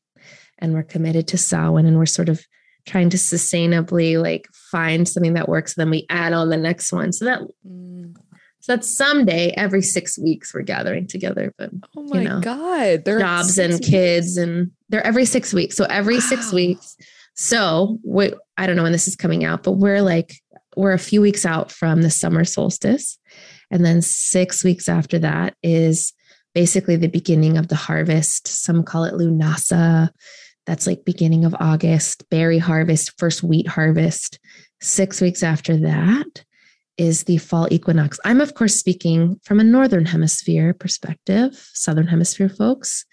and 0.59 0.73
we're 0.73 0.83
committed 0.83 1.27
to 1.29 1.37
Samhain 1.37 1.87
and 1.87 1.97
we're 1.97 2.05
sort 2.05 2.29
of 2.29 2.45
trying 2.85 3.09
to 3.09 3.17
sustainably 3.17 4.21
like 4.21 4.47
find 4.71 5.09
something 5.09 5.33
that 5.33 5.49
works. 5.49 5.73
Then 5.73 5.89
we 5.89 6.05
add 6.11 6.31
on 6.31 6.49
the 6.49 6.57
next 6.57 6.93
one. 6.93 7.11
So 7.11 7.25
that 7.25 7.41
mm. 7.67 8.15
So 8.65 8.75
that's 8.75 8.97
someday 8.97 9.51
every 9.51 9.83
six 9.83 10.17
weeks 10.17 10.51
we're 10.51 10.63
gathering 10.63 11.05
together. 11.05 11.53
But 11.55 11.69
oh 11.95 12.01
my 12.01 12.21
you 12.21 12.27
know, 12.27 12.39
god, 12.39 13.05
they're 13.05 13.19
jobs 13.19 13.59
and 13.59 13.73
weeks. 13.73 13.87
kids, 13.87 14.37
and 14.37 14.71
they're 14.89 15.05
every 15.05 15.25
six 15.25 15.53
weeks. 15.53 15.77
So 15.77 15.85
every 15.85 16.15
wow. 16.15 16.21
six 16.21 16.51
weeks. 16.51 16.97
So 17.35 17.99
we, 18.03 18.33
I 18.57 18.65
don't 18.65 18.75
know 18.75 18.81
when 18.81 18.91
this 18.91 19.07
is 19.07 19.15
coming 19.15 19.45
out, 19.45 19.61
but 19.61 19.73
we're 19.73 20.01
like 20.01 20.33
we're 20.75 20.93
a 20.93 20.97
few 20.97 21.21
weeks 21.21 21.45
out 21.45 21.71
from 21.71 22.01
the 22.01 22.09
summer 22.09 22.43
solstice, 22.43 23.19
and 23.69 23.85
then 23.85 24.01
six 24.01 24.63
weeks 24.63 24.89
after 24.89 25.19
that 25.19 25.53
is 25.61 26.11
basically 26.55 26.95
the 26.95 27.05
beginning 27.05 27.59
of 27.59 27.67
the 27.67 27.75
harvest. 27.75 28.47
Some 28.47 28.81
call 28.81 29.03
it 29.03 29.13
Lunasa. 29.13 30.09
That's 30.65 30.87
like 30.87 31.05
beginning 31.05 31.45
of 31.45 31.55
August, 31.59 32.27
berry 32.31 32.57
harvest, 32.57 33.13
first 33.19 33.43
wheat 33.43 33.67
harvest. 33.67 34.39
Six 34.81 35.21
weeks 35.21 35.43
after 35.43 35.77
that 35.77 36.43
is 36.97 37.25
the 37.25 37.37
fall 37.37 37.67
equinox. 37.71 38.19
I'm, 38.25 38.41
of 38.41 38.53
course, 38.53 38.75
speaking 38.75 39.39
from 39.43 39.59
a 39.59 39.63
northern 39.63 40.05
hemisphere 40.05 40.73
perspective. 40.73 41.53
Southern 41.73 42.07
hemisphere 42.07 42.49
folks 42.49 43.05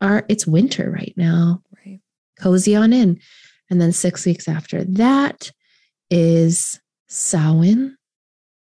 are, 0.00 0.24
it's 0.28 0.46
winter 0.46 0.90
right 0.90 1.14
now. 1.16 1.62
Right. 1.84 2.00
Cozy 2.38 2.74
on 2.74 2.92
in. 2.92 3.20
And 3.70 3.80
then 3.80 3.92
six 3.92 4.24
weeks 4.24 4.48
after 4.48 4.84
that 4.84 5.50
is 6.10 6.80
Samhain, 7.08 7.96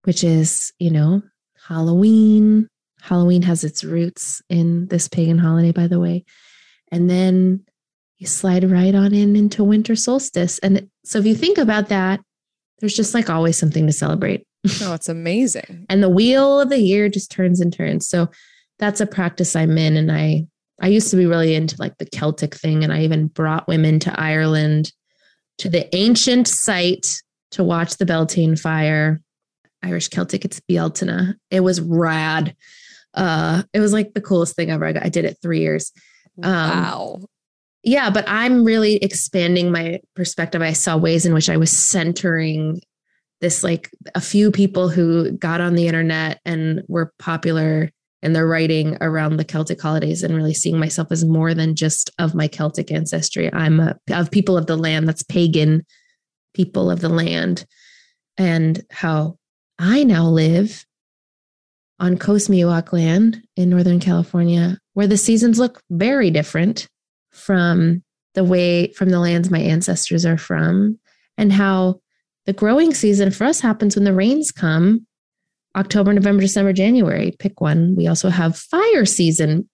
which 0.04 0.24
is, 0.24 0.74
you 0.80 0.92
know, 0.92 1.22
Halloween. 1.68 2.68
Halloween 3.02 3.44
has 3.44 3.64
its 3.64 3.84
roots 3.84 4.42
in 4.50 4.88
this 4.88 5.08
pagan 5.08 5.38
holiday, 5.38 5.72
by 5.72 5.88
the 5.88 6.00
way. 6.00 6.26
And 6.92 7.10
then 7.10 7.64
you 8.18 8.28
slide 8.28 8.70
right 8.70 8.96
on 8.96 9.14
in 9.14 9.36
into 9.36 9.64
winter 9.64 9.96
solstice. 9.96 10.60
And 10.60 10.90
so 11.04 11.20
if 11.20 11.26
you 11.26 11.36
think 11.36 11.58
about 11.58 11.90
that, 11.90 12.22
there's 12.80 12.96
just 12.96 13.14
like 13.14 13.30
always 13.30 13.58
something 13.58 13.86
to 13.88 13.94
celebrate. 13.94 14.46
Oh, 14.82 14.94
it's 14.94 15.10
amazing. 15.10 15.86
and 15.90 16.02
the 16.02 16.10
wheel 16.10 16.60
of 16.60 16.70
the 16.70 16.80
year 16.80 17.10
just 17.10 17.32
turns 17.32 17.62
and 17.62 17.72
turns. 17.72 18.08
So 18.08 18.30
that's 18.80 19.02
a 19.02 19.06
practice 19.08 19.56
I'm 19.56 19.78
in. 19.78 19.98
And 19.98 20.12
I 20.12 20.48
I 20.82 20.88
used 20.88 21.10
to 21.12 21.18
be 21.18 21.26
really 21.26 21.56
into 21.56 21.76
like 21.80 21.98
the 21.98 22.06
Celtic 22.06 22.56
thing. 22.56 22.84
And 22.84 22.92
I 22.92 23.04
even 23.04 23.28
brought 23.28 23.68
women 23.68 24.00
to 24.02 24.20
Ireland 24.20 24.92
to 25.60 25.70
the 25.70 25.94
ancient 25.96 26.48
site 26.48 27.22
to 27.52 27.64
watch 27.64 27.98
the 27.98 28.06
Beltane 28.06 28.56
fire. 28.58 29.22
Irish 29.84 30.10
Celtic, 30.10 30.44
it's 30.44 30.60
Bealtaine. 30.60 31.36
It 31.50 31.62
was 31.62 31.80
rad. 31.80 32.56
Uh, 33.14 33.64
it 33.74 33.80
was 33.80 33.94
like 33.94 34.14
the 34.14 34.22
coolest 34.22 34.56
thing 34.56 34.72
ever. 34.72 34.86
I, 34.86 34.92
got, 34.92 35.06
I 35.06 35.10
did 35.10 35.26
it 35.26 35.38
three 35.42 35.62
years. 35.62 35.92
Um, 36.44 36.52
wow. 36.52 37.20
Yeah, 37.84 38.10
but 38.10 38.26
I'm 38.28 38.64
really 38.66 38.96
expanding 38.98 39.72
my 39.72 40.02
perspective. 40.16 40.62
I 40.62 40.74
saw 40.74 40.98
ways 40.98 41.26
in 41.26 41.34
which 41.34 41.50
I 41.50 41.58
was 41.58 41.72
centering 41.72 42.82
this 43.42 43.64
like 43.64 43.90
a 44.16 44.22
few 44.22 44.52
people 44.52 44.90
who 44.90 45.32
got 45.32 45.62
on 45.62 45.76
the 45.76 45.88
internet 45.88 46.40
and 46.46 46.84
were 46.88 47.14
popular 47.20 47.92
in 48.22 48.34
their 48.34 48.48
writing 48.48 48.98
around 49.02 49.38
the 49.38 49.44
Celtic 49.44 49.80
holidays 49.80 50.24
and 50.24 50.36
really 50.36 50.54
seeing 50.54 50.80
myself 50.80 51.12
as 51.12 51.24
more 51.24 51.54
than 51.54 51.76
just 51.76 52.10
of 52.18 52.34
my 52.34 52.48
Celtic 52.48 52.92
ancestry. 52.92 53.54
I'm 53.54 53.80
a, 53.80 53.96
of 54.10 54.32
people 54.32 54.58
of 54.58 54.66
the 54.66 54.78
land 54.78 55.08
that's 55.08 55.24
pagan 55.24 55.86
people 56.56 56.90
of 56.90 57.02
the 57.02 57.10
land 57.10 57.66
and 58.38 58.82
how 58.90 59.38
I 59.78 60.04
now 60.04 60.26
live 60.26 60.86
on 62.00 62.18
Coast 62.18 62.50
Miwok 62.50 62.92
land 62.92 63.42
in 63.56 63.70
Northern 63.70 64.00
California, 64.00 64.80
where 64.94 65.08
the 65.08 65.18
seasons 65.18 65.60
look 65.60 65.82
very 65.90 66.32
different 66.32 66.88
from 67.32 68.04
the 68.34 68.44
way 68.44 68.92
from 68.94 69.10
the 69.10 69.20
lands 69.20 69.50
my 69.50 69.60
ancestors 69.60 70.26
are 70.26 70.38
from, 70.38 71.00
and 71.38 71.54
how 71.54 72.02
the 72.46 72.54
growing 72.54 72.94
season 72.94 73.32
for 73.32 73.46
us 73.46 73.60
happens 73.60 73.96
when 73.96 74.06
the 74.06 74.14
rains 74.14 74.52
come 74.52 75.06
October, 75.76 76.14
November, 76.14 76.42
December, 76.42 76.72
January. 76.72 77.36
Pick 77.40 77.60
one. 77.60 77.96
We 77.96 78.08
also 78.08 78.30
have 78.30 78.58
fire 78.58 79.06
season. 79.06 79.70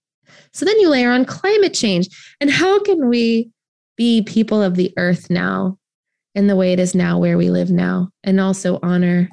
So 0.51 0.65
then 0.65 0.79
you 0.79 0.89
layer 0.89 1.11
on 1.11 1.25
climate 1.25 1.73
change. 1.73 2.07
And 2.39 2.49
how 2.49 2.81
can 2.81 3.07
we 3.07 3.51
be 3.97 4.23
people 4.23 4.63
of 4.63 4.75
the 4.75 4.93
earth 4.97 5.29
now 5.29 5.77
in 6.33 6.47
the 6.47 6.55
way 6.55 6.73
it 6.73 6.79
is 6.79 6.95
now 6.95 7.19
where 7.19 7.37
we 7.37 7.49
live 7.49 7.69
now 7.69 8.09
and 8.23 8.39
also 8.39 8.79
honor 8.81 9.29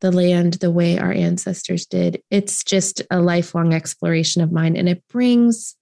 the 0.00 0.12
land 0.12 0.54
the 0.54 0.70
way 0.70 0.98
our 0.98 1.12
ancestors 1.12 1.86
did. 1.86 2.22
It's 2.30 2.62
just 2.62 3.02
a 3.10 3.20
lifelong 3.20 3.72
exploration 3.72 4.42
of 4.42 4.52
mine. 4.52 4.76
And 4.76 4.88
it 4.88 5.02
brings, 5.08 5.74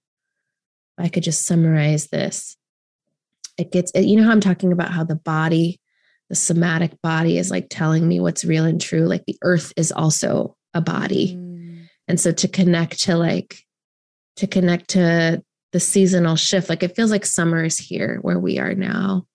I 0.97 1.09
could 1.09 1.23
just 1.23 1.45
summarize 1.45 2.07
this. 2.07 2.57
It 3.57 3.71
gets, 3.71 3.91
you 3.95 4.17
know, 4.17 4.23
how 4.23 4.31
I'm 4.31 4.41
talking 4.41 4.71
about 4.71 4.91
how 4.91 5.03
the 5.03 5.15
body, 5.15 5.79
the 6.29 6.35
somatic 6.35 7.01
body 7.01 7.37
is 7.37 7.51
like 7.51 7.67
telling 7.69 8.07
me 8.07 8.19
what's 8.19 8.45
real 8.45 8.65
and 8.65 8.81
true. 8.81 9.05
Like 9.05 9.23
the 9.25 9.37
earth 9.43 9.73
is 9.77 9.91
also 9.91 10.55
a 10.73 10.81
body. 10.81 11.35
Mm. 11.35 11.87
And 12.07 12.19
so 12.19 12.31
to 12.31 12.47
connect 12.47 13.03
to 13.03 13.15
like, 13.15 13.59
to 14.37 14.47
connect 14.47 14.89
to 14.91 15.43
the 15.71 15.79
seasonal 15.79 16.35
shift, 16.35 16.69
like 16.69 16.83
it 16.83 16.95
feels 16.95 17.11
like 17.11 17.25
summer 17.25 17.63
is 17.63 17.77
here 17.77 18.19
where 18.21 18.39
we 18.39 18.59
are 18.59 18.73
now 18.73 19.25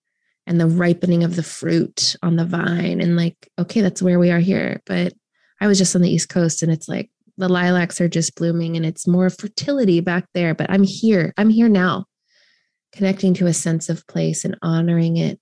and 0.51 0.61
the 0.61 0.67
ripening 0.67 1.23
of 1.23 1.37
the 1.37 1.45
fruit 1.45 2.17
on 2.23 2.35
the 2.35 2.45
vine 2.45 3.01
and 3.01 3.17
like 3.17 3.37
okay 3.59 3.81
that's 3.81 4.03
where 4.03 4.19
we 4.19 4.31
are 4.31 4.41
here 4.41 4.83
but 4.85 5.13
i 5.61 5.67
was 5.67 5.79
just 5.79 5.95
on 5.95 6.03
the 6.03 6.11
east 6.11 6.29
coast 6.29 6.63
and 6.63 6.73
it's 6.73 6.89
like 6.89 7.09
the 7.39 7.49
lilacs 7.49 8.01
are 8.01 8.09
just 8.09 8.35
blooming 8.35 8.77
and 8.77 8.85
it's 8.85 9.07
more 9.07 9.31
fertility 9.31 10.01
back 10.01 10.27
there 10.35 10.55
but 10.55 10.69
i'm 10.69 10.83
here 10.83 11.33
i'm 11.37 11.51
here 11.51 11.69
now 11.69 12.05
connecting 12.93 13.33
to 13.33 13.47
a 13.47 13.55
sense 13.55 13.89
of 13.89 14.07
place 14.09 14.45
and 14.45 14.59
honoring 14.61 15.17
it 15.17 15.39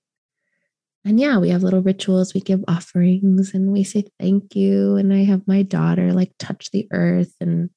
and 1.05 1.19
yeah 1.19 1.37
we 1.37 1.49
have 1.49 1.63
little 1.63 1.81
rituals 1.81 2.33
we 2.33 2.41
give 2.41 2.63
offerings 2.67 3.53
and 3.53 3.71
we 3.71 3.83
say 3.83 4.03
thank 4.19 4.55
you 4.55 4.95
and 4.95 5.13
i 5.13 5.23
have 5.23 5.47
my 5.47 5.63
daughter 5.63 6.13
like 6.13 6.31
touch 6.39 6.71
the 6.71 6.87
earth 6.91 7.33
and 7.39 7.69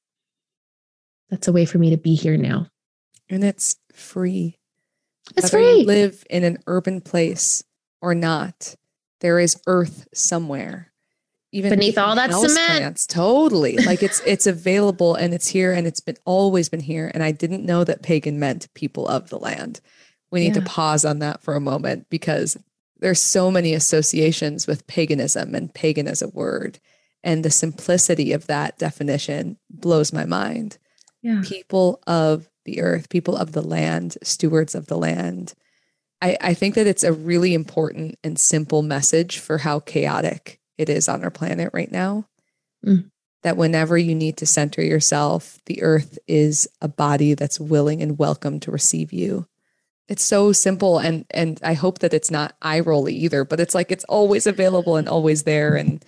that's 1.29 1.47
a 1.47 1.53
way 1.53 1.65
for 1.65 1.77
me 1.77 1.89
to 1.89 1.97
be 1.97 2.15
here 2.15 2.37
now 2.37 2.67
and 3.29 3.43
it's 3.43 3.77
free 3.91 4.57
it's 5.35 5.53
Whether 5.53 5.63
free. 5.63 5.83
live 5.83 6.23
in 6.29 6.43
an 6.43 6.59
urban 6.67 7.01
place 7.01 7.63
or 8.01 8.13
not, 8.13 8.75
there 9.21 9.39
is 9.39 9.59
earth 9.67 10.07
somewhere. 10.13 10.91
Even 11.51 11.69
beneath 11.69 11.97
all 11.97 12.15
that 12.15 12.33
cement. 12.33 12.79
Plants, 12.79 13.05
totally. 13.05 13.77
like 13.77 14.01
it's 14.01 14.19
it's 14.25 14.47
available 14.47 15.15
and 15.15 15.33
it's 15.33 15.47
here 15.47 15.71
and 15.71 15.85
it's 15.85 15.99
been 15.99 16.17
always 16.25 16.67
been 16.67 16.79
here. 16.79 17.11
And 17.13 17.23
I 17.23 17.31
didn't 17.31 17.65
know 17.65 17.83
that 17.83 18.01
pagan 18.01 18.39
meant 18.39 18.73
people 18.73 19.07
of 19.07 19.29
the 19.29 19.37
land. 19.37 19.79
We 20.31 20.41
need 20.41 20.55
yeah. 20.55 20.61
to 20.61 20.69
pause 20.69 21.05
on 21.05 21.19
that 21.19 21.41
for 21.41 21.55
a 21.55 21.61
moment 21.61 22.07
because 22.09 22.57
there's 23.03 23.21
so 23.21 23.51
many 23.51 23.73
associations 23.73 24.65
with 24.65 24.87
paganism 24.87 25.53
and 25.53 25.73
pagan 25.73 26.07
as 26.07 26.21
a 26.21 26.29
word. 26.29 26.79
And 27.21 27.43
the 27.43 27.51
simplicity 27.51 28.31
of 28.31 28.47
that 28.47 28.77
definition 28.77 29.57
blows 29.69 30.13
my 30.13 30.23
mind. 30.23 30.77
Yeah. 31.21 31.41
People 31.43 32.01
of 32.07 32.49
the 32.63 32.79
earth, 32.79 33.09
people 33.09 33.35
of 33.35 33.51
the 33.51 33.61
land, 33.61 34.17
stewards 34.23 34.73
of 34.73 34.87
the 34.87 34.97
land. 34.97 35.53
I, 36.21 36.37
I 36.39 36.53
think 36.53 36.75
that 36.75 36.87
it's 36.87 37.03
a 37.03 37.11
really 37.11 37.53
important 37.53 38.17
and 38.23 38.39
simple 38.39 38.81
message 38.81 39.37
for 39.37 39.57
how 39.57 39.81
chaotic 39.81 40.61
it 40.77 40.87
is 40.87 41.09
on 41.09 41.25
our 41.25 41.31
planet 41.31 41.71
right 41.73 41.91
now. 41.91 42.29
Mm. 42.85 43.11
That 43.41 43.57
whenever 43.57 43.97
you 43.97 44.15
need 44.15 44.37
to 44.37 44.45
center 44.45 44.81
yourself, 44.81 45.59
the 45.65 45.83
earth 45.83 46.19
is 46.25 46.69
a 46.79 46.87
body 46.87 47.33
that's 47.33 47.59
willing 47.59 48.01
and 48.01 48.17
welcome 48.17 48.61
to 48.61 48.71
receive 48.71 49.11
you. 49.11 49.45
It's 50.09 50.23
so 50.23 50.51
simple 50.51 50.99
and 50.99 51.25
and 51.31 51.59
I 51.63 51.73
hope 51.73 51.99
that 51.99 52.13
it's 52.13 52.31
not 52.31 52.55
eye 52.61 52.81
rolly 52.81 53.15
either, 53.15 53.45
but 53.45 53.59
it's 53.59 53.75
like 53.75 53.91
it's 53.91 54.03
always 54.05 54.47
available 54.47 54.97
and 54.97 55.07
always 55.07 55.43
there. 55.43 55.75
And 55.75 56.03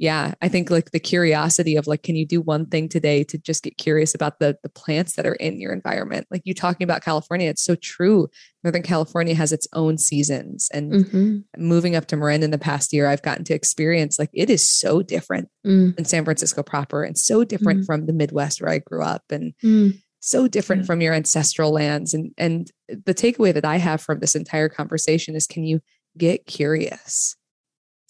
yeah 0.00 0.32
i 0.40 0.48
think 0.48 0.70
like 0.70 0.90
the 0.92 0.98
curiosity 0.98 1.76
of 1.76 1.86
like 1.86 2.02
can 2.02 2.16
you 2.16 2.26
do 2.26 2.40
one 2.40 2.64
thing 2.64 2.88
today 2.88 3.22
to 3.22 3.36
just 3.36 3.62
get 3.62 3.76
curious 3.76 4.14
about 4.14 4.38
the 4.40 4.56
the 4.62 4.68
plants 4.70 5.14
that 5.14 5.26
are 5.26 5.34
in 5.34 5.60
your 5.60 5.72
environment 5.72 6.26
like 6.30 6.40
you 6.44 6.54
talking 6.54 6.84
about 6.84 7.04
california 7.04 7.50
it's 7.50 7.62
so 7.62 7.76
true 7.76 8.26
northern 8.64 8.82
california 8.82 9.34
has 9.34 9.52
its 9.52 9.68
own 9.74 9.98
seasons 9.98 10.70
and 10.72 10.92
mm-hmm. 10.92 11.38
moving 11.58 11.94
up 11.94 12.06
to 12.06 12.16
marin 12.16 12.42
in 12.42 12.50
the 12.50 12.58
past 12.58 12.94
year 12.94 13.06
i've 13.06 13.22
gotten 13.22 13.44
to 13.44 13.54
experience 13.54 14.18
like 14.18 14.30
it 14.32 14.48
is 14.48 14.66
so 14.66 15.02
different 15.02 15.48
mm. 15.66 15.96
in 15.98 16.04
san 16.06 16.24
francisco 16.24 16.62
proper 16.62 17.04
and 17.04 17.18
so 17.18 17.44
different 17.44 17.82
mm. 17.82 17.86
from 17.86 18.06
the 18.06 18.14
midwest 18.14 18.62
where 18.62 18.72
i 18.72 18.78
grew 18.78 19.02
up 19.02 19.22
and 19.30 19.52
mm. 19.62 19.92
So 20.20 20.46
different 20.46 20.82
yeah. 20.82 20.86
from 20.86 21.00
your 21.00 21.14
ancestral 21.14 21.72
lands 21.72 22.14
and 22.14 22.32
and 22.36 22.70
the 22.88 23.14
takeaway 23.14 23.52
that 23.52 23.64
i 23.64 23.76
have 23.76 24.00
from 24.00 24.20
this 24.20 24.34
entire 24.34 24.68
conversation 24.68 25.34
is 25.34 25.46
can 25.46 25.64
you 25.64 25.80
get 26.16 26.46
curious 26.46 27.36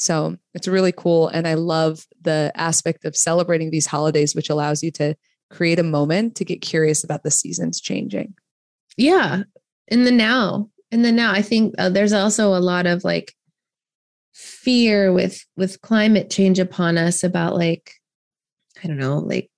so 0.00 0.38
it's 0.54 0.66
really 0.66 0.92
cool. 0.92 1.28
And 1.28 1.46
I 1.46 1.54
love 1.54 2.06
the 2.22 2.50
aspect 2.54 3.04
of 3.04 3.14
celebrating 3.14 3.70
these 3.70 3.86
holidays, 3.86 4.34
which 4.34 4.48
allows 4.48 4.82
you 4.82 4.90
to 4.92 5.14
create 5.50 5.78
a 5.78 5.84
moment 5.84 6.36
to 6.36 6.44
get 6.44 6.62
curious 6.62 7.04
about 7.04 7.22
the 7.22 7.30
seasons 7.30 7.82
changing. 7.82 8.32
Yeah. 8.96 9.42
In 9.88 10.04
the 10.04 10.10
now, 10.10 10.70
in 10.90 11.02
the 11.02 11.12
now, 11.12 11.32
I 11.32 11.42
think 11.42 11.74
uh, 11.76 11.90
there's 11.90 12.14
also 12.14 12.54
a 12.54 12.60
lot 12.60 12.86
of 12.86 13.04
like 13.04 13.34
fear 14.32 15.12
with 15.12 15.44
with 15.58 15.82
climate 15.82 16.30
change 16.30 16.58
upon 16.58 16.96
us 16.96 17.22
about 17.22 17.54
like 17.56 17.92
I 18.82 18.88
don't 18.88 18.98
know, 18.98 19.18
like 19.18 19.50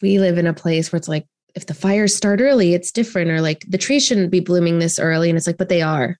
we 0.00 0.20
live 0.20 0.38
in 0.38 0.46
a 0.46 0.54
place 0.54 0.92
where 0.92 0.98
it's 0.98 1.08
like 1.08 1.26
if 1.54 1.66
the 1.66 1.74
fires 1.74 2.14
start 2.14 2.40
early, 2.40 2.74
it's 2.74 2.90
different, 2.90 3.30
or 3.30 3.40
like 3.40 3.64
the 3.68 3.78
tree 3.78 4.00
shouldn't 4.00 4.30
be 4.30 4.40
blooming 4.40 4.78
this 4.78 4.98
early, 4.98 5.28
and 5.28 5.36
it's 5.36 5.46
like, 5.46 5.58
but 5.58 5.68
they 5.68 5.82
are. 5.82 6.18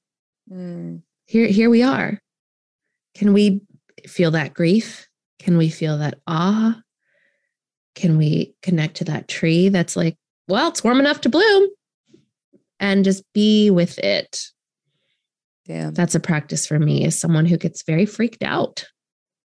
Mm. 0.51 1.03
Here, 1.27 1.47
here 1.47 1.71
we 1.71 1.83
are. 1.83 2.19
Can 3.15 3.33
we 3.33 3.63
feel 4.07 4.31
that 4.33 4.55
grief? 4.55 5.09
Can 5.39 5.57
we 5.57 5.69
feel 5.69 5.99
that 5.99 6.19
awe? 6.27 6.81
Can 7.95 8.17
we 8.17 8.55
connect 8.63 8.97
to 8.99 9.05
that 9.05 9.29
tree 9.29 9.69
that's 9.69 9.97
like, 9.97 10.17
well, 10.49 10.69
it's 10.69 10.85
warm 10.85 11.01
enough 11.01 11.21
to 11.23 11.29
bloom 11.29 11.69
and 12.81 13.05
just 13.05 13.25
be 13.33 13.71
with 13.71 13.99
it? 13.99 14.47
Yeah. 15.67 15.91
That's 15.93 16.15
a 16.15 16.21
practice 16.21 16.67
for 16.67 16.79
me 16.79 17.05
as 17.05 17.19
someone 17.19 17.47
who 17.47 17.57
gets 17.57 17.83
very 17.83 18.07
freaked 18.07 18.43
out. 18.43 18.87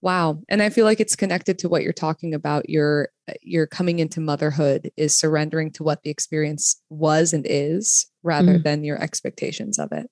Wow. 0.03 0.43
And 0.49 0.63
I 0.63 0.69
feel 0.69 0.85
like 0.85 1.01
it's 1.01 1.17
connected 1.17 1.59
to 1.61 1.69
what 1.69 1.83
you're 1.83 1.93
talking 1.93 2.35
about. 2.35 2.69
Your 2.69 3.09
your 3.43 3.67
coming 3.67 3.99
into 3.99 4.21
motherhood 4.21 4.91
is 4.97 5.17
surrendering 5.17 5.71
to 5.73 5.83
what 5.83 6.03
the 6.03 6.11
experience 6.11 6.81
was 6.91 7.33
and 7.33 7.47
is 7.49 8.07
rather 8.23 8.59
mm. 8.59 8.63
than 8.63 8.85
your 8.85 9.01
expectations 9.03 9.79
of 9.79 9.93
it. 9.93 10.11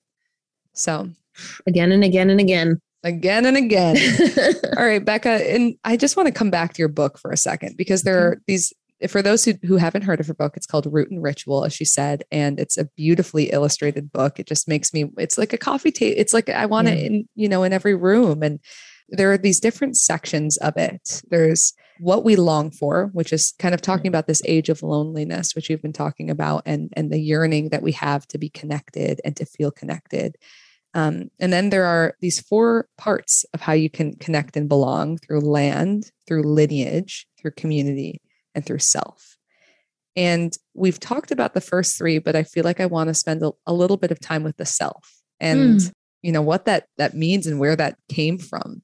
So 0.73 1.09
again 1.67 1.91
and 1.91 2.03
again 2.03 2.29
and 2.29 2.39
again 2.39 2.79
again 3.03 3.45
and 3.45 3.57
again. 3.57 3.97
All 4.77 4.85
right, 4.85 5.03
Becca, 5.03 5.53
and 5.53 5.75
I 5.83 5.97
just 5.97 6.15
want 6.15 6.27
to 6.27 6.33
come 6.33 6.49
back 6.49 6.73
to 6.73 6.79
your 6.79 6.89
book 6.89 7.17
for 7.17 7.31
a 7.31 7.37
second 7.37 7.75
because 7.77 8.03
there 8.03 8.17
are 8.17 8.41
these 8.47 8.73
for 9.07 9.21
those 9.21 9.43
who, 9.43 9.53
who 9.65 9.77
haven't 9.77 10.03
heard 10.03 10.19
of 10.19 10.27
her 10.27 10.33
book, 10.33 10.55
it's 10.55 10.65
called 10.65 10.87
Root 10.89 11.11
and 11.11 11.21
Ritual, 11.21 11.65
as 11.65 11.73
she 11.73 11.85
said, 11.85 12.23
and 12.31 12.59
it's 12.59 12.77
a 12.77 12.85
beautifully 12.95 13.51
illustrated 13.51 14.11
book. 14.11 14.39
It 14.39 14.47
just 14.47 14.67
makes 14.67 14.93
me, 14.93 15.11
it's 15.17 15.37
like 15.37 15.51
a 15.51 15.57
coffee 15.57 15.91
table. 15.91 16.15
It's 16.17 16.33
like 16.33 16.49
I 16.49 16.65
want 16.65 16.87
yeah. 16.87 16.93
it 16.93 17.05
in, 17.05 17.29
you 17.35 17.49
know, 17.49 17.63
in 17.63 17.73
every 17.73 17.95
room. 17.95 18.43
And 18.43 18.59
there 19.13 19.31
are 19.31 19.37
these 19.37 19.59
different 19.59 19.95
sections 19.95 20.57
of 20.57 20.75
it. 20.77 21.21
There's 21.29 21.73
what 21.99 22.25
we 22.25 22.35
long 22.35 22.71
for, 22.71 23.09
which 23.13 23.31
is 23.31 23.53
kind 23.59 23.73
of 23.73 23.81
talking 23.81 24.07
about 24.07 24.27
this 24.27 24.41
age 24.45 24.69
of 24.69 24.83
loneliness, 24.83 25.55
which 25.55 25.69
you've 25.69 25.81
been 25.81 25.93
talking 25.93 26.29
about, 26.29 26.63
and 26.65 26.91
and 26.97 27.11
the 27.11 27.19
yearning 27.19 27.69
that 27.69 27.83
we 27.83 27.91
have 27.93 28.27
to 28.27 28.37
be 28.37 28.49
connected 28.49 29.21
and 29.23 29.35
to 29.37 29.45
feel 29.45 29.71
connected. 29.71 30.35
Um, 30.95 31.29
and 31.39 31.51
then 31.51 31.69
there 31.69 31.85
are 31.85 32.15
these 32.21 32.39
four 32.39 32.87
parts 32.97 33.45
of 33.53 33.61
how 33.61 33.73
you 33.73 33.89
can 33.89 34.15
connect 34.15 34.55
and 34.55 34.69
belong 34.69 35.17
through 35.17 35.41
land, 35.41 36.11
through 36.27 36.43
lineage, 36.43 37.25
through 37.39 37.51
community, 37.51 38.21
and 38.53 38.65
through 38.65 38.79
self. 38.79 39.37
And 40.15 40.53
we've 40.75 40.99
talked 40.99 41.31
about 41.31 41.55
the 41.55 41.61
first 41.61 41.97
three, 41.97 42.19
but 42.19 42.35
I 42.35 42.43
feel 42.43 42.63
like 42.63 42.79
I 42.79 42.85
want 42.85 43.07
to 43.07 43.15
spend 43.15 43.41
a, 43.41 43.51
a 43.65 43.73
little 43.73 43.97
bit 43.97 44.11
of 44.11 44.19
time 44.19 44.43
with 44.43 44.57
the 44.57 44.65
self 44.65 45.23
and 45.39 45.79
mm. 45.79 45.91
you 46.21 46.31
know 46.31 46.41
what 46.41 46.65
that 46.65 46.87
that 46.97 47.15
means 47.15 47.47
and 47.47 47.59
where 47.59 47.75
that 47.75 47.97
came 48.09 48.37
from. 48.37 48.81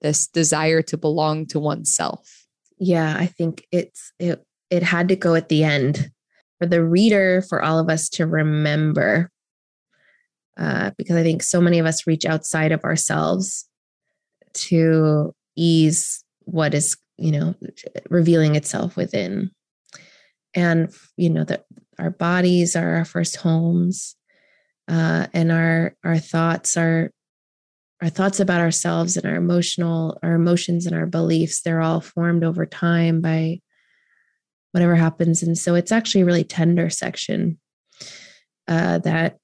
This 0.00 0.26
desire 0.26 0.82
to 0.82 0.96
belong 0.96 1.46
to 1.46 1.60
oneself. 1.60 2.46
Yeah, 2.78 3.14
I 3.18 3.26
think 3.26 3.66
it's 3.70 4.12
it 4.18 4.42
it 4.70 4.82
had 4.82 5.08
to 5.08 5.16
go 5.16 5.34
at 5.34 5.48
the 5.48 5.64
end 5.64 6.10
for 6.58 6.66
the 6.66 6.84
reader, 6.84 7.42
for 7.48 7.62
all 7.62 7.78
of 7.78 7.88
us 7.88 8.08
to 8.10 8.26
remember 8.26 9.30
uh, 10.60 10.90
because 10.98 11.16
I 11.16 11.22
think 11.22 11.42
so 11.42 11.60
many 11.60 11.78
of 11.78 11.86
us 11.86 12.06
reach 12.06 12.26
outside 12.26 12.70
of 12.70 12.84
ourselves 12.84 13.66
to 14.52 15.34
ease 15.56 16.22
what 16.40 16.74
is, 16.74 16.96
you 17.16 17.32
know, 17.32 17.54
revealing 18.10 18.56
itself 18.56 18.94
within. 18.94 19.50
And, 20.54 20.92
you 21.16 21.30
know, 21.30 21.44
that 21.44 21.64
our 21.98 22.10
bodies 22.10 22.76
are 22.76 22.96
our 22.96 23.04
first 23.06 23.36
homes. 23.36 24.16
Uh, 24.86 25.28
and 25.32 25.52
our 25.52 25.94
our 26.04 26.18
thoughts 26.18 26.76
are 26.76 27.12
our 28.02 28.08
thoughts 28.08 28.40
about 28.40 28.60
ourselves 28.60 29.16
and 29.16 29.26
our 29.26 29.36
emotional 29.36 30.18
our 30.22 30.34
emotions 30.34 30.86
and 30.86 30.96
our 30.96 31.06
beliefs 31.06 31.60
they're 31.60 31.82
all 31.82 32.00
formed 32.00 32.44
over 32.44 32.64
time 32.64 33.20
by 33.20 33.60
whatever 34.72 34.94
happens. 34.94 35.42
And 35.42 35.56
so 35.58 35.74
it's 35.74 35.92
actually 35.92 36.22
a 36.22 36.26
really 36.26 36.44
tender 36.44 36.90
section 36.90 37.58
uh, 38.68 38.98
that 38.98 39.38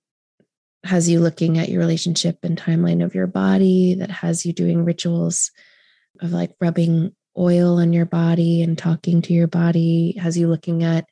has 0.85 1.09
you 1.09 1.21
looking 1.21 1.59
at 1.59 1.69
your 1.69 1.81
relationship 1.81 2.39
and 2.43 2.57
timeline 2.57 3.05
of 3.05 3.15
your 3.15 3.27
body, 3.27 3.95
that 3.95 4.11
has 4.11 4.47
you 4.47 4.53
doing 4.53 4.85
rituals 4.85 5.51
of 6.21 6.33
like 6.33 6.55
rubbing 6.61 7.13
oil 7.37 7.79
on 7.81 7.93
your 7.93 8.07
body 8.07 8.63
and 8.63 8.79
talking 8.79 9.21
to 9.23 9.33
your 9.33 9.49
body, 9.49 10.17
has 10.21 10.39
you 10.39 10.49
looking 10.49 10.85
at 10.85 11.07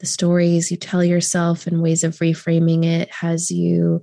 the 0.00 0.06
stories 0.06 0.70
you 0.70 0.76
tell 0.76 1.04
yourself 1.04 1.66
and 1.66 1.82
ways 1.82 2.02
of 2.04 2.16
reframing 2.16 2.84
it, 2.84 3.10
has 3.10 3.50
you 3.50 4.02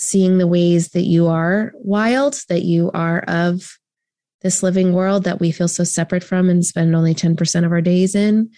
seeing 0.00 0.38
the 0.38 0.46
ways 0.46 0.88
that 0.88 1.02
you 1.02 1.26
are 1.26 1.72
wild, 1.74 2.40
that 2.48 2.62
you 2.62 2.90
are 2.94 3.20
of 3.28 3.78
this 4.40 4.62
living 4.62 4.94
world 4.94 5.24
that 5.24 5.40
we 5.40 5.52
feel 5.52 5.68
so 5.68 5.84
separate 5.84 6.24
from 6.24 6.48
and 6.48 6.64
spend 6.64 6.96
only 6.96 7.14
10% 7.14 7.66
of 7.66 7.70
our 7.70 7.82
days 7.82 8.14
in, 8.14 8.50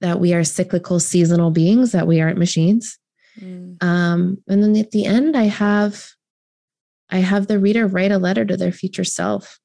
that 0.00 0.20
we 0.20 0.32
are 0.32 0.42
cyclical, 0.42 0.98
seasonal 0.98 1.50
beings, 1.50 1.92
that 1.92 2.06
we 2.06 2.22
aren't 2.22 2.38
machines. 2.38 2.98
Mm. 3.38 3.82
Um, 3.82 4.38
and 4.48 4.62
then 4.62 4.74
at 4.76 4.90
the 4.90 5.04
end, 5.04 5.36
I 5.36 5.44
have 5.44 6.08
I 7.10 7.18
have 7.18 7.46
the 7.46 7.58
reader 7.58 7.86
write 7.86 8.10
a 8.10 8.16
letter 8.16 8.46
to 8.46 8.56
their 8.56 8.72
future 8.72 9.04
self, 9.04 9.60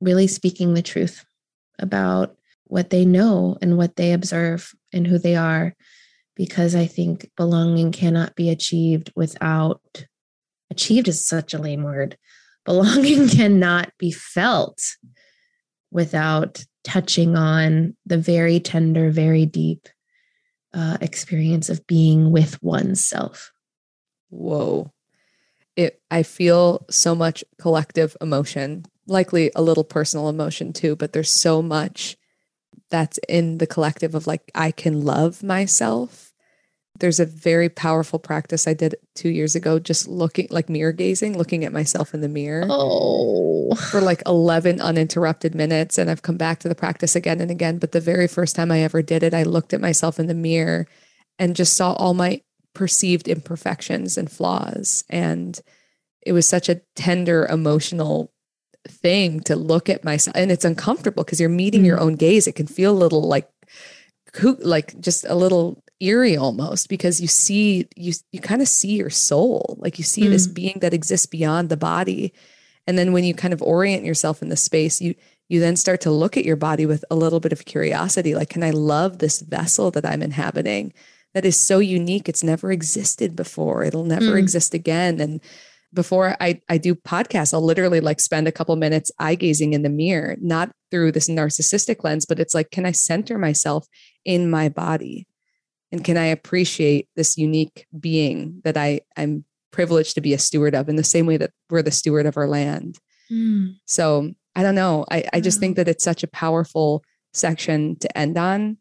really 0.00 0.26
speaking 0.26 0.72
the 0.72 0.80
truth 0.80 1.22
about 1.78 2.34
what 2.64 2.88
they 2.88 3.04
know 3.04 3.58
and 3.60 3.76
what 3.76 3.96
they 3.96 4.14
observe 4.14 4.72
and 4.90 5.06
who 5.06 5.18
they 5.18 5.36
are. 5.36 5.74
Because 6.36 6.74
I 6.74 6.86
think 6.86 7.30
belonging 7.36 7.92
cannot 7.92 8.36
be 8.36 8.50
achieved 8.50 9.10
without, 9.16 10.06
achieved 10.70 11.08
is 11.08 11.26
such 11.26 11.54
a 11.54 11.58
lame 11.58 11.82
word. 11.82 12.18
Belonging 12.66 13.28
cannot 13.28 13.92
be 13.96 14.10
felt 14.10 14.82
without 15.92 16.64
touching 16.82 17.36
on 17.36 17.96
the 18.04 18.18
very 18.18 18.58
tender, 18.58 19.10
very 19.10 19.46
deep 19.46 19.88
uh, 20.74 20.98
experience 21.00 21.68
of 21.70 21.86
being 21.86 22.30
with 22.30 22.62
oneself. 22.62 23.52
Whoa. 24.30 24.92
It, 25.76 26.02
I 26.10 26.22
feel 26.22 26.86
so 26.90 27.14
much 27.14 27.44
collective 27.58 28.16
emotion, 28.20 28.84
likely 29.06 29.50
a 29.54 29.62
little 29.62 29.84
personal 29.84 30.28
emotion 30.28 30.72
too, 30.72 30.96
but 30.96 31.12
there's 31.12 31.30
so 31.30 31.62
much 31.62 32.16
that's 32.90 33.18
in 33.28 33.58
the 33.58 33.66
collective 33.66 34.14
of 34.14 34.26
like, 34.26 34.50
I 34.54 34.70
can 34.70 35.04
love 35.04 35.42
myself. 35.42 36.32
There's 36.98 37.20
a 37.20 37.26
very 37.26 37.68
powerful 37.68 38.18
practice 38.18 38.66
I 38.66 38.72
did 38.72 38.96
two 39.14 39.28
years 39.28 39.54
ago, 39.54 39.78
just 39.78 40.08
looking 40.08 40.48
like 40.50 40.70
mirror 40.70 40.92
gazing, 40.92 41.36
looking 41.36 41.64
at 41.64 41.72
myself 41.72 42.14
in 42.14 42.22
the 42.22 42.28
mirror. 42.28 42.66
Oh. 42.70 43.74
For 43.74 44.00
like 44.00 44.22
11 44.24 44.80
uninterrupted 44.80 45.54
minutes. 45.54 45.98
And 45.98 46.10
I've 46.10 46.22
come 46.22 46.38
back 46.38 46.60
to 46.60 46.68
the 46.68 46.74
practice 46.74 47.14
again 47.14 47.40
and 47.40 47.50
again. 47.50 47.78
But 47.78 47.92
the 47.92 48.00
very 48.00 48.26
first 48.28 48.56
time 48.56 48.72
I 48.72 48.80
ever 48.80 49.02
did 49.02 49.22
it, 49.22 49.34
I 49.34 49.42
looked 49.42 49.74
at 49.74 49.80
myself 49.80 50.18
in 50.18 50.26
the 50.26 50.34
mirror 50.34 50.86
and 51.38 51.56
just 51.56 51.74
saw 51.74 51.92
all 51.92 52.14
my 52.14 52.40
perceived 52.72 53.28
imperfections 53.28 54.16
and 54.16 54.30
flaws. 54.30 55.04
And 55.10 55.60
it 56.22 56.32
was 56.32 56.46
such 56.46 56.68
a 56.68 56.80
tender, 56.94 57.46
emotional 57.46 58.32
thing 58.88 59.40
to 59.40 59.56
look 59.56 59.88
at 59.88 60.04
myself 60.04 60.36
and 60.36 60.50
it's 60.50 60.64
uncomfortable 60.64 61.24
because 61.24 61.40
you're 61.40 61.48
meeting 61.48 61.82
mm. 61.82 61.86
your 61.86 62.00
own 62.00 62.14
gaze. 62.14 62.46
It 62.46 62.54
can 62.54 62.66
feel 62.66 62.92
a 62.92 62.98
little 62.98 63.26
like 63.26 63.48
like 64.60 64.98
just 65.00 65.24
a 65.26 65.34
little 65.34 65.82
eerie 65.98 66.36
almost 66.36 66.88
because 66.88 67.20
you 67.20 67.28
see 67.28 67.88
you 67.96 68.12
you 68.32 68.40
kind 68.40 68.62
of 68.62 68.68
see 68.68 68.96
your 68.96 69.10
soul. 69.10 69.76
Like 69.78 69.98
you 69.98 70.04
see 70.04 70.22
mm. 70.22 70.30
this 70.30 70.46
being 70.46 70.78
that 70.80 70.94
exists 70.94 71.26
beyond 71.26 71.68
the 71.68 71.76
body. 71.76 72.32
And 72.86 72.96
then 72.96 73.12
when 73.12 73.24
you 73.24 73.34
kind 73.34 73.54
of 73.54 73.62
orient 73.62 74.04
yourself 74.04 74.42
in 74.42 74.48
the 74.48 74.56
space 74.56 75.00
you 75.00 75.14
you 75.48 75.60
then 75.60 75.76
start 75.76 76.00
to 76.00 76.10
look 76.10 76.36
at 76.36 76.44
your 76.44 76.56
body 76.56 76.86
with 76.86 77.04
a 77.10 77.14
little 77.14 77.38
bit 77.38 77.52
of 77.52 77.64
curiosity 77.64 78.34
like 78.34 78.48
can 78.48 78.64
i 78.64 78.70
love 78.70 79.18
this 79.18 79.40
vessel 79.40 79.92
that 79.92 80.04
i'm 80.04 80.20
inhabiting 80.20 80.92
that 81.36 81.44
is 81.44 81.58
so 81.58 81.80
unique? 81.80 82.30
It's 82.30 82.42
never 82.42 82.72
existed 82.72 83.36
before. 83.36 83.84
It'll 83.84 84.06
never 84.06 84.32
mm. 84.32 84.38
exist 84.38 84.72
again. 84.72 85.20
And 85.20 85.42
before 85.96 86.36
I, 86.40 86.60
I 86.68 86.78
do 86.78 86.94
podcasts, 86.94 87.52
I'll 87.52 87.64
literally 87.64 88.00
like 88.00 88.20
spend 88.20 88.46
a 88.46 88.52
couple 88.52 88.76
minutes 88.76 89.10
eye 89.18 89.34
gazing 89.34 89.72
in 89.72 89.82
the 89.82 89.88
mirror, 89.88 90.36
not 90.40 90.70
through 90.92 91.10
this 91.10 91.28
narcissistic 91.28 92.04
lens, 92.04 92.24
but 92.24 92.38
it's 92.38 92.54
like, 92.54 92.70
can 92.70 92.86
I 92.86 92.92
center 92.92 93.38
myself 93.38 93.88
in 94.24 94.48
my 94.48 94.68
body? 94.68 95.26
And 95.90 96.04
can 96.04 96.16
I 96.16 96.26
appreciate 96.26 97.08
this 97.16 97.36
unique 97.38 97.86
being 97.98 98.60
that 98.62 98.76
I, 98.76 99.00
I'm 99.16 99.44
privileged 99.72 100.14
to 100.14 100.20
be 100.20 100.34
a 100.34 100.38
steward 100.38 100.74
of 100.74 100.88
in 100.88 100.96
the 100.96 101.02
same 101.02 101.26
way 101.26 101.38
that 101.38 101.50
we're 101.70 101.82
the 101.82 101.90
steward 101.90 102.26
of 102.26 102.36
our 102.36 102.46
land? 102.46 102.98
Mm. 103.32 103.76
So 103.86 104.32
I 104.54 104.62
don't 104.62 104.74
know. 104.74 105.06
I, 105.10 105.24
I 105.32 105.40
just 105.40 105.58
think 105.58 105.76
that 105.76 105.88
it's 105.88 106.04
such 106.04 106.22
a 106.22 106.28
powerful 106.28 107.02
section 107.32 107.96
to 108.00 108.18
end 108.18 108.36
on. 108.36 108.76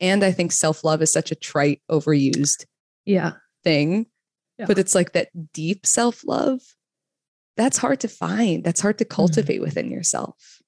And 0.00 0.24
I 0.24 0.32
think 0.32 0.50
self 0.50 0.82
love 0.82 1.02
is 1.02 1.12
such 1.12 1.30
a 1.30 1.36
trite, 1.36 1.82
overused 1.90 2.64
yeah. 3.04 3.32
thing 3.62 4.06
yeah. 4.58 4.66
but 4.66 4.78
it's 4.78 4.94
like 4.94 5.12
that 5.12 5.28
deep 5.52 5.86
self 5.86 6.22
love 6.26 6.60
that's 7.56 7.78
hard 7.78 8.00
to 8.00 8.08
find 8.08 8.64
that's 8.64 8.80
hard 8.80 8.98
to 8.98 9.04
mm-hmm. 9.04 9.14
cultivate 9.14 9.60
mm 9.60 9.62
within 9.62 9.90
yourself 9.90 10.60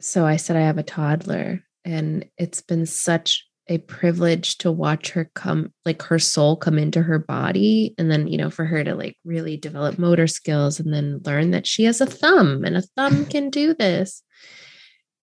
so 0.00 0.24
i 0.24 0.36
said 0.36 0.56
i 0.56 0.60
have 0.60 0.78
a 0.78 0.82
toddler 0.82 1.62
and 1.84 2.24
it's 2.38 2.60
been 2.62 2.86
such 2.86 3.46
a 3.68 3.78
privilege 3.78 4.56
to 4.58 4.72
watch 4.72 5.10
her 5.10 5.30
come 5.34 5.72
like 5.84 6.02
her 6.02 6.18
soul 6.18 6.56
come 6.56 6.78
into 6.78 7.02
her 7.02 7.18
body 7.18 7.94
and 7.98 8.10
then 8.10 8.26
you 8.26 8.38
know 8.38 8.50
for 8.50 8.64
her 8.64 8.82
to 8.82 8.94
like 8.94 9.16
really 9.24 9.56
develop 9.56 9.98
motor 9.98 10.26
skills 10.26 10.80
and 10.80 10.92
then 10.92 11.20
learn 11.24 11.50
that 11.50 11.66
she 11.66 11.84
has 11.84 12.00
a 12.00 12.06
thumb 12.06 12.64
and 12.64 12.76
a 12.76 12.82
thumb 12.96 13.26
can 13.30 13.50
do 13.50 13.74
this 13.74 14.22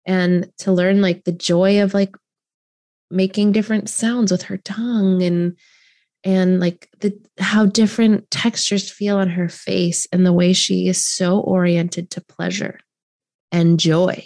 and 0.05 0.49
to 0.57 0.71
learn 0.71 1.01
like 1.01 1.23
the 1.23 1.31
joy 1.31 1.81
of 1.83 1.93
like 1.93 2.15
making 3.11 3.51
different 3.51 3.89
sounds 3.89 4.31
with 4.31 4.43
her 4.43 4.57
tongue 4.57 5.21
and 5.21 5.57
and 6.23 6.59
like 6.59 6.89
the 6.99 7.17
how 7.39 7.65
different 7.65 8.29
textures 8.29 8.91
feel 8.91 9.17
on 9.17 9.29
her 9.29 9.49
face 9.49 10.07
and 10.11 10.25
the 10.25 10.33
way 10.33 10.53
she 10.53 10.87
is 10.87 11.03
so 11.03 11.39
oriented 11.39 12.11
to 12.11 12.21
pleasure 12.21 12.79
and 13.51 13.79
joy. 13.79 14.23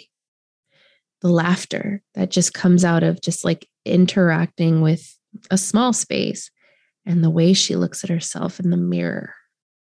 The 1.22 1.28
laughter 1.28 2.02
that 2.14 2.30
just 2.30 2.52
comes 2.52 2.84
out 2.84 3.02
of 3.02 3.20
just 3.20 3.44
like 3.44 3.66
interacting 3.84 4.82
with 4.82 5.16
a 5.50 5.56
small 5.56 5.92
space 5.92 6.50
and 7.06 7.24
the 7.24 7.30
way 7.30 7.52
she 7.52 7.76
looks 7.76 8.04
at 8.04 8.10
herself 8.10 8.60
in 8.60 8.70
the 8.70 8.76
mirror 8.76 9.32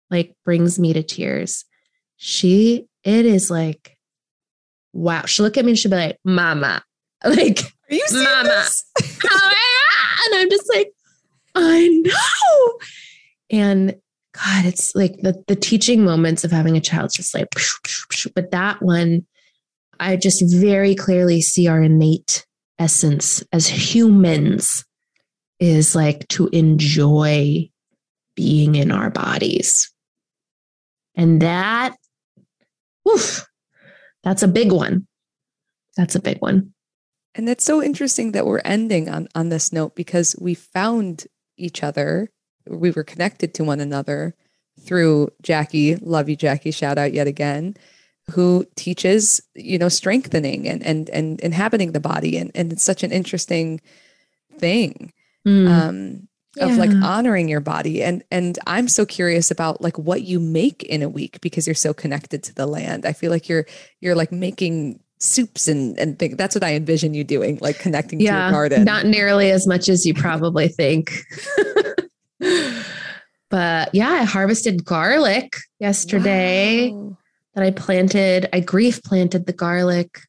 like 0.10 0.36
brings 0.44 0.78
me 0.78 0.94
to 0.94 1.04
tears. 1.04 1.64
She 2.18 2.88
it 3.04 3.26
is 3.26 3.50
like 3.50 3.98
wow. 4.94 5.26
She'll 5.26 5.46
look 5.46 5.58
at 5.58 5.64
me 5.64 5.72
and 5.72 5.80
she'll 5.80 5.92
be 5.92 5.98
like 5.98 6.20
mama. 6.26 6.84
Like 7.24 7.60
are 7.62 7.94
you 7.94 8.04
mama. 8.14 8.66
and 9.04 10.36
i'm 10.36 10.50
just 10.50 10.68
like 10.74 10.92
I 11.56 11.88
know. 11.88 12.80
And 13.50 13.96
God, 14.34 14.66
it's 14.66 14.96
like 14.96 15.18
the 15.18 15.44
the 15.48 15.56
teaching 15.56 16.06
moments 16.06 16.44
of 16.44 16.52
having 16.52 16.78
a 16.78 16.82
child, 16.82 17.12
just 17.14 17.34
like, 17.34 17.48
but 18.34 18.52
that 18.52 18.82
one, 18.82 19.26
I 20.00 20.16
just 20.16 20.44
very 20.56 20.96
clearly 20.96 21.42
see 21.42 21.68
our 21.68 21.82
innate 21.82 22.46
essence 22.80 23.44
as 23.52 23.68
humans 23.68 24.86
is 25.60 25.96
like 25.96 26.28
to 26.30 26.48
enjoy 26.48 27.70
being 28.36 28.76
in 28.76 28.92
our 28.92 29.10
bodies. 29.10 29.92
And 31.16 31.42
that, 31.42 31.96
oof, 33.08 33.46
that's 34.24 34.44
a 34.44 34.48
big 34.48 34.72
one. 34.72 35.08
That's 35.98 36.16
a 36.16 36.22
big 36.22 36.40
one. 36.40 36.74
And 37.36 37.48
it's 37.48 37.64
so 37.64 37.84
interesting 37.84 38.32
that 38.32 38.46
we're 38.46 38.62
ending 38.66 39.10
on, 39.10 39.28
on 39.36 39.50
this 39.50 39.72
note 39.72 39.96
because 39.96 40.36
we 40.40 40.54
found 40.54 41.28
each 41.62 41.84
other. 41.84 42.30
We 42.68 42.92
were 42.92 43.04
connected 43.04 43.54
to 43.56 43.64
one 43.64 43.80
another 43.80 44.36
through 44.80 45.30
Jackie. 45.42 45.96
Love 45.98 46.30
you, 46.30 46.36
Jackie. 46.36 46.72
Shout 46.72 46.98
out 46.98 47.14
yet 47.14 47.28
again. 47.28 47.76
Who 48.32 48.66
teaches, 48.76 49.42
you 49.56 49.78
know, 49.78 49.90
strengthening 49.90 50.68
and 50.68 50.84
and 50.84 51.10
and 51.10 51.40
inhabiting 51.42 51.92
the 51.92 52.00
body, 52.00 52.38
and 52.38 52.52
and 52.56 52.72
it's 52.72 52.84
such 52.84 53.04
an 53.04 53.12
interesting 53.12 53.82
thing. 54.58 55.14
Mm. 55.46 55.70
Um, 55.70 56.28
yeah. 56.56 56.66
of 56.66 56.78
like 56.78 56.92
honoring 57.02 57.48
your 57.48 57.62
body 57.62 58.04
and 58.04 58.24
and 58.30 58.60
i'm 58.68 58.90
so 58.90 59.06
curious 59.06 59.52
about 59.52 59.82
like 59.82 59.98
what 59.98 60.24
you 60.24 60.38
make 60.38 60.84
in 60.84 61.02
a 61.02 61.08
week 61.08 61.40
because 61.40 61.66
you're 61.66 61.74
so 61.74 61.94
connected 61.94 62.44
to 62.44 62.54
the 62.54 62.66
land 62.66 63.06
i 63.06 63.14
feel 63.14 63.32
like 63.32 63.48
you're 63.48 63.66
you're 64.02 64.16
like 64.16 64.34
making 64.34 65.00
soups 65.22 65.68
and 65.68 65.98
and 66.00 66.18
think 66.18 66.38
that's 66.38 66.56
what 66.56 66.64
I 66.64 66.74
envision 66.74 67.14
you 67.14 67.24
doing, 67.24 67.58
like 67.62 67.80
connecting 67.80 68.20
yeah, 68.20 68.32
to 68.32 68.42
your 68.44 68.52
garden. 68.52 68.84
Not 68.84 69.06
nearly 69.06 69.52
as 69.52 69.68
much 69.68 69.88
as 69.88 70.06
you 70.06 70.14
probably 70.14 70.68
think. 70.68 71.24
but 73.50 73.94
yeah, 73.94 74.10
I 74.10 74.24
harvested 74.24 74.84
garlic 74.84 75.56
yesterday 75.80 76.92
wow. 76.92 77.18
that 77.56 77.64
I 77.64 77.72
planted. 77.72 78.50
I 78.52 78.60
grief 78.60 79.02
planted 79.04 79.46
the 79.46 79.54
garlic 79.54 80.20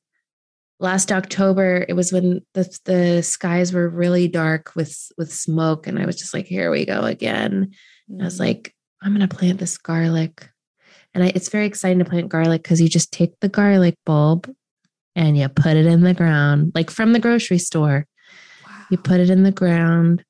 last 0.78 1.10
October. 1.10 1.86
It 1.88 1.94
was 1.94 2.12
when 2.12 2.42
the 2.54 2.78
the 2.84 3.22
skies 3.22 3.72
were 3.72 3.88
really 3.88 4.28
dark 4.28 4.72
with 4.76 5.10
with 5.16 5.32
smoke, 5.32 5.86
and 5.86 5.98
I 5.98 6.06
was 6.06 6.16
just 6.16 6.34
like, 6.34 6.46
"Here 6.46 6.70
we 6.70 6.84
go 6.84 7.02
again." 7.02 7.72
Mm. 8.10 8.20
I 8.20 8.24
was 8.24 8.36
mm. 8.36 8.40
like, 8.40 8.74
"I'm 9.00 9.12
gonna 9.12 9.28
plant 9.28 9.58
this 9.58 9.78
garlic." 9.78 10.48
And 11.14 11.24
I, 11.24 11.32
it's 11.34 11.50
very 11.50 11.66
exciting 11.66 11.98
to 11.98 12.06
plant 12.06 12.30
garlic 12.30 12.62
because 12.62 12.80
you 12.80 12.88
just 12.88 13.12
take 13.12 13.38
the 13.40 13.48
garlic 13.48 13.96
bulb 14.06 14.50
and 15.14 15.36
you 15.36 15.48
put 15.48 15.76
it 15.76 15.86
in 15.86 16.02
the 16.02 16.14
ground, 16.14 16.72
like 16.74 16.90
from 16.90 17.12
the 17.12 17.20
grocery 17.20 17.58
store. 17.58 18.06
Wow. 18.66 18.84
You 18.90 18.98
put 18.98 19.20
it 19.20 19.30
in 19.30 19.42
the 19.42 19.52
ground. 19.52 20.24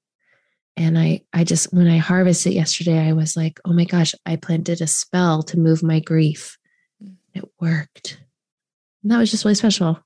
And 0.77 0.99
I, 0.99 1.23
I 1.33 1.45
just, 1.45 1.73
when 1.73 1.87
I 1.87 1.99
harvested 1.99 2.55
yesterday, 2.55 2.99
I 2.99 3.13
was 3.13 3.37
like, 3.37 3.61
oh 3.65 3.73
my 3.73 3.85
gosh, 3.85 4.15
I 4.25 4.37
planted 4.37 4.81
a 4.81 4.87
spell 4.87 5.43
to 5.45 5.59
move 5.59 5.83
my 5.83 6.01
grief. 6.01 6.57
Mm. 7.03 7.17
It 7.35 7.45
worked. 7.61 8.19
And 9.03 9.13
that 9.13 9.19
was 9.19 9.31
just 9.31 9.45
really 9.45 9.55
special. 9.55 9.99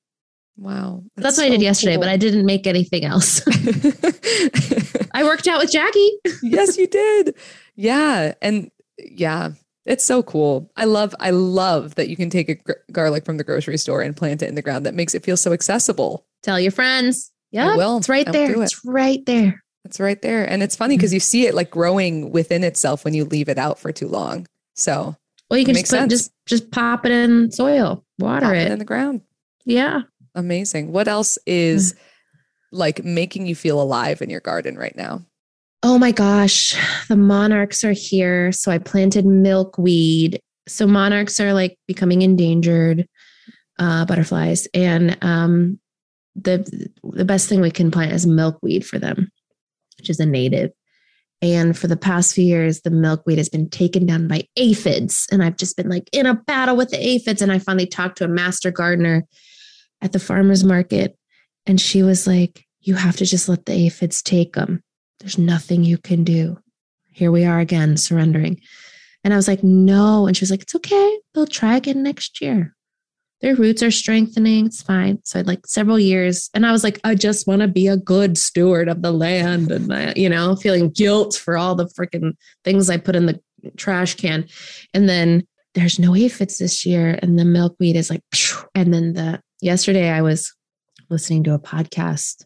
Wow. 0.56 1.04
That's, 1.14 1.24
that's 1.24 1.38
what 1.38 1.42
so 1.42 1.46
I 1.46 1.50
did 1.50 1.62
yesterday, 1.62 1.94
cool. 1.94 2.02
but 2.02 2.08
I 2.08 2.16
didn't 2.16 2.46
make 2.46 2.66
anything 2.66 3.04
else. 3.04 3.42
I 5.14 5.22
worked 5.22 5.46
out 5.46 5.60
with 5.60 5.70
Jackie. 5.70 6.10
yes, 6.42 6.76
you 6.76 6.86
did. 6.86 7.34
Yeah. 7.78 8.32
And 8.40 8.70
yeah, 8.98 9.50
It's 9.86 10.04
so 10.04 10.22
cool. 10.22 10.70
I 10.76 10.84
love 10.84 11.14
I 11.20 11.30
love 11.30 11.94
that 11.94 12.08
you 12.08 12.16
can 12.16 12.28
take 12.28 12.48
a 12.48 12.54
gr- 12.56 12.72
garlic 12.90 13.24
from 13.24 13.36
the 13.36 13.44
grocery 13.44 13.78
store 13.78 14.02
and 14.02 14.16
plant 14.16 14.42
it 14.42 14.48
in 14.48 14.56
the 14.56 14.62
ground. 14.62 14.84
That 14.84 14.94
makes 14.94 15.14
it 15.14 15.24
feel 15.24 15.36
so 15.36 15.52
accessible. 15.52 16.26
Tell 16.42 16.58
your 16.58 16.72
friends. 16.72 17.30
Yeah, 17.52 17.76
will. 17.76 17.98
it's 17.98 18.08
right 18.08 18.30
there. 18.30 18.50
it. 18.50 18.58
It's 18.58 18.84
right 18.84 19.24
there. 19.24 19.62
It's 19.84 20.00
right 20.00 20.20
there. 20.20 20.44
And 20.44 20.62
it's 20.64 20.74
funny 20.74 20.96
because 20.96 21.14
you 21.14 21.20
see 21.20 21.46
it 21.46 21.54
like 21.54 21.70
growing 21.70 22.32
within 22.32 22.64
itself 22.64 23.04
when 23.04 23.14
you 23.14 23.24
leave 23.24 23.48
it 23.48 23.58
out 23.58 23.78
for 23.78 23.92
too 23.92 24.08
long. 24.08 24.48
So 24.74 25.16
Well, 25.48 25.58
you 25.58 25.64
can 25.64 25.76
just 25.76 25.90
put, 25.90 26.10
just 26.10 26.32
just 26.46 26.72
pop 26.72 27.06
it 27.06 27.12
in 27.12 27.52
soil, 27.52 28.04
water 28.18 28.46
pop 28.46 28.54
it. 28.54 28.62
it 28.62 28.72
in 28.72 28.78
the 28.80 28.84
ground. 28.84 29.22
yeah. 29.64 30.02
Amazing. 30.34 30.92
What 30.92 31.08
else 31.08 31.38
is 31.46 31.94
mm. 31.94 31.98
like 32.72 33.02
making 33.04 33.46
you 33.46 33.54
feel 33.54 33.80
alive 33.80 34.20
in 34.20 34.28
your 34.28 34.40
garden 34.40 34.76
right 34.76 34.94
now? 34.94 35.24
Oh 35.88 36.00
my 36.00 36.10
gosh, 36.10 36.74
the 37.06 37.14
monarchs 37.14 37.84
are 37.84 37.92
here. 37.92 38.50
So 38.50 38.72
I 38.72 38.78
planted 38.78 39.24
milkweed. 39.24 40.40
So 40.66 40.84
monarchs 40.84 41.38
are 41.38 41.52
like 41.52 41.78
becoming 41.86 42.22
endangered 42.22 43.06
uh, 43.78 44.04
butterflies, 44.04 44.66
and 44.74 45.16
um, 45.22 45.78
the 46.34 46.90
the 47.04 47.24
best 47.24 47.48
thing 47.48 47.60
we 47.60 47.70
can 47.70 47.92
plant 47.92 48.10
is 48.10 48.26
milkweed 48.26 48.84
for 48.84 48.98
them, 48.98 49.30
which 49.96 50.10
is 50.10 50.18
a 50.18 50.26
native. 50.26 50.72
And 51.40 51.78
for 51.78 51.86
the 51.86 51.96
past 51.96 52.34
few 52.34 52.44
years, 52.44 52.80
the 52.80 52.90
milkweed 52.90 53.38
has 53.38 53.48
been 53.48 53.70
taken 53.70 54.06
down 54.06 54.26
by 54.26 54.42
aphids, 54.56 55.28
and 55.30 55.40
I've 55.40 55.56
just 55.56 55.76
been 55.76 55.88
like 55.88 56.10
in 56.12 56.26
a 56.26 56.34
battle 56.34 56.74
with 56.74 56.90
the 56.90 57.00
aphids. 57.00 57.42
And 57.42 57.52
I 57.52 57.60
finally 57.60 57.86
talked 57.86 58.18
to 58.18 58.24
a 58.24 58.28
master 58.28 58.72
gardener 58.72 59.22
at 60.02 60.10
the 60.10 60.18
farmers 60.18 60.64
market, 60.64 61.16
and 61.64 61.80
she 61.80 62.02
was 62.02 62.26
like, 62.26 62.64
"You 62.80 62.96
have 62.96 63.18
to 63.18 63.24
just 63.24 63.48
let 63.48 63.66
the 63.66 63.86
aphids 63.86 64.20
take 64.20 64.54
them." 64.54 64.82
There's 65.20 65.38
nothing 65.38 65.84
you 65.84 65.98
can 65.98 66.24
do. 66.24 66.58
Here 67.10 67.32
we 67.32 67.44
are 67.44 67.58
again, 67.58 67.96
surrendering. 67.96 68.60
And 69.24 69.32
I 69.32 69.36
was 69.36 69.48
like, 69.48 69.64
no. 69.64 70.26
And 70.26 70.36
she 70.36 70.42
was 70.42 70.50
like, 70.50 70.62
it's 70.62 70.74
okay. 70.74 71.18
They'll 71.34 71.46
try 71.46 71.76
again 71.76 72.02
next 72.02 72.40
year. 72.40 72.74
Their 73.40 73.56
roots 73.56 73.82
are 73.82 73.90
strengthening. 73.90 74.66
It's 74.66 74.82
fine. 74.82 75.18
So 75.24 75.38
I 75.38 75.40
had 75.40 75.46
like 75.46 75.66
several 75.66 75.98
years. 75.98 76.48
And 76.54 76.66
I 76.66 76.72
was 76.72 76.84
like, 76.84 77.00
I 77.04 77.14
just 77.14 77.46
want 77.46 77.62
to 77.62 77.68
be 77.68 77.86
a 77.86 77.96
good 77.96 78.38
steward 78.38 78.88
of 78.88 79.02
the 79.02 79.12
land. 79.12 79.70
And, 79.70 79.92
I, 79.92 80.12
you 80.16 80.28
know, 80.28 80.56
feeling 80.56 80.90
guilt 80.90 81.34
for 81.34 81.56
all 81.56 81.74
the 81.74 81.86
freaking 81.86 82.34
things 82.64 82.88
I 82.88 82.96
put 82.96 83.16
in 83.16 83.26
the 83.26 83.40
trash 83.76 84.14
can. 84.14 84.46
And 84.94 85.08
then 85.08 85.46
there's 85.74 85.98
no 85.98 86.14
aphids 86.14 86.58
this 86.58 86.86
year. 86.86 87.18
And 87.22 87.38
the 87.38 87.44
milkweed 87.44 87.96
is 87.96 88.10
like, 88.10 88.22
and 88.74 88.92
then 88.94 89.12
the 89.12 89.40
yesterday 89.60 90.10
I 90.10 90.22
was 90.22 90.54
listening 91.10 91.44
to 91.44 91.54
a 91.54 91.58
podcast 91.58 92.44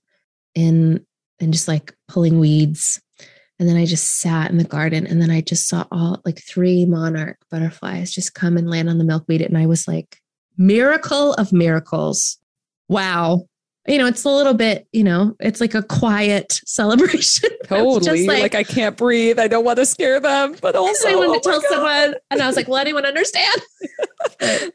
in 0.54 1.04
and 1.40 1.52
just 1.52 1.68
like 1.68 1.94
pulling 2.08 2.38
weeds. 2.38 3.00
And 3.58 3.68
then 3.68 3.76
I 3.76 3.84
just 3.84 4.20
sat 4.20 4.50
in 4.50 4.56
the 4.56 4.64
garden 4.64 5.06
and 5.06 5.20
then 5.20 5.30
I 5.30 5.42
just 5.42 5.68
saw 5.68 5.84
all 5.92 6.20
like 6.24 6.42
three 6.42 6.86
monarch 6.86 7.38
butterflies 7.50 8.10
just 8.10 8.34
come 8.34 8.56
and 8.56 8.70
land 8.70 8.88
on 8.88 8.98
the 8.98 9.04
milkweed. 9.04 9.42
And 9.42 9.58
I 9.58 9.66
was 9.66 9.86
like, 9.86 10.18
miracle 10.56 11.34
of 11.34 11.52
miracles. 11.52 12.38
Wow. 12.88 13.46
You 13.90 13.98
know, 13.98 14.06
it's 14.06 14.24
a 14.24 14.30
little 14.30 14.54
bit, 14.54 14.86
you 14.92 15.02
know, 15.02 15.34
it's 15.40 15.60
like 15.60 15.74
a 15.74 15.82
quiet 15.82 16.60
celebration. 16.66 17.50
Totally. 17.64 18.26
just 18.26 18.28
like, 18.28 18.54
I 18.54 18.62
can't 18.62 18.96
breathe. 18.96 19.38
I 19.38 19.48
don't 19.48 19.64
want 19.64 19.78
to 19.78 19.86
scare 19.86 20.20
them, 20.20 20.56
but 20.60 20.76
also 20.76 21.08
I 21.08 21.14
wanted 21.16 21.30
oh 21.30 21.34
to 21.34 21.40
tell 21.40 21.60
God. 21.60 21.70
someone, 21.70 22.14
and 22.30 22.42
I 22.42 22.46
was 22.46 22.56
like, 22.56 22.68
"Will 22.68 22.76
anyone 22.78 23.04
understand?" 23.04 23.62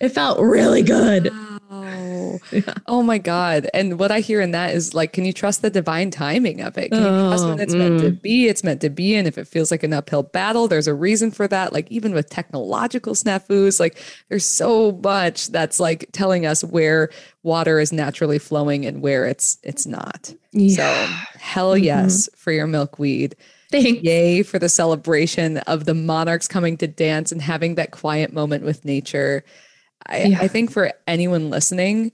It 0.00 0.08
felt 0.08 0.40
really 0.40 0.82
good. 0.82 1.30
Wow. 1.68 2.38
Yeah. 2.50 2.74
Oh 2.86 3.02
my 3.02 3.18
God. 3.18 3.68
And 3.74 3.98
what 3.98 4.10
I 4.10 4.20
hear 4.20 4.40
in 4.40 4.52
that 4.52 4.74
is 4.74 4.94
like, 4.94 5.12
can 5.12 5.26
you 5.26 5.32
trust 5.34 5.60
the 5.60 5.68
divine 5.68 6.10
timing 6.10 6.62
of 6.62 6.78
it? 6.78 6.90
Can 6.90 7.02
you 7.02 7.28
trust 7.28 7.44
when 7.44 7.60
Oh, 7.60 7.62
it's 7.62 7.74
meant 7.74 8.00
to 8.00 8.10
mm. 8.12 8.22
be? 8.22 8.48
It's 8.48 8.64
meant 8.64 8.80
to 8.80 8.88
be. 8.88 9.14
And 9.14 9.28
if 9.28 9.36
it 9.36 9.46
feels 9.46 9.70
like 9.70 9.82
an 9.82 9.92
uphill 9.92 10.22
battle, 10.22 10.68
there's 10.68 10.86
a 10.86 10.94
reason 10.94 11.30
for 11.30 11.46
that. 11.48 11.74
Like, 11.74 11.90
even 11.90 12.14
with 12.14 12.30
technological 12.30 13.12
snafus, 13.12 13.78
like, 13.78 14.02
there's 14.30 14.46
so 14.46 14.92
much 15.04 15.48
that's 15.48 15.78
like 15.78 16.08
telling 16.12 16.46
us 16.46 16.64
where 16.64 17.10
water 17.42 17.80
is 17.80 17.92
naturally 17.92 18.38
flowing 18.38 18.84
and 18.86 19.00
where 19.02 19.26
it's 19.26 19.58
it's 19.62 19.86
not. 19.86 20.34
So 20.52 20.82
hell 21.38 21.72
Mhm. 21.74 21.84
yes 21.84 22.28
for 22.36 22.52
your 22.52 22.66
milkweed. 22.66 23.36
Thanks. 23.70 24.02
Yay 24.02 24.42
for 24.42 24.58
the 24.58 24.68
celebration 24.68 25.58
of 25.58 25.84
the 25.84 25.94
monarchs 25.94 26.48
coming 26.48 26.76
to 26.78 26.86
dance 26.88 27.30
and 27.32 27.40
having 27.40 27.76
that 27.76 27.92
quiet 27.92 28.32
moment 28.32 28.64
with 28.64 28.84
nature. 28.84 29.44
I, 30.06 30.24
Yeah. 30.24 30.38
I 30.40 30.48
think 30.48 30.70
for 30.72 30.92
anyone 31.06 31.50
listening, 31.50 32.10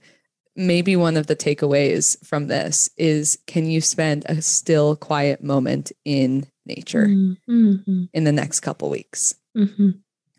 maybe 0.55 0.95
one 0.95 1.17
of 1.17 1.27
the 1.27 1.35
takeaways 1.35 2.23
from 2.25 2.47
this 2.47 2.89
is 2.97 3.37
can 3.47 3.65
you 3.69 3.81
spend 3.81 4.23
a 4.27 4.41
still 4.41 4.95
quiet 4.95 5.43
moment 5.43 5.91
in 6.05 6.45
nature 6.65 7.07
Mm-hmm. 7.07 8.03
in 8.13 8.23
the 8.23 8.31
next 8.31 8.59
couple 8.59 8.89
weeks? 8.89 9.35
Mm-hmm. 9.57 9.89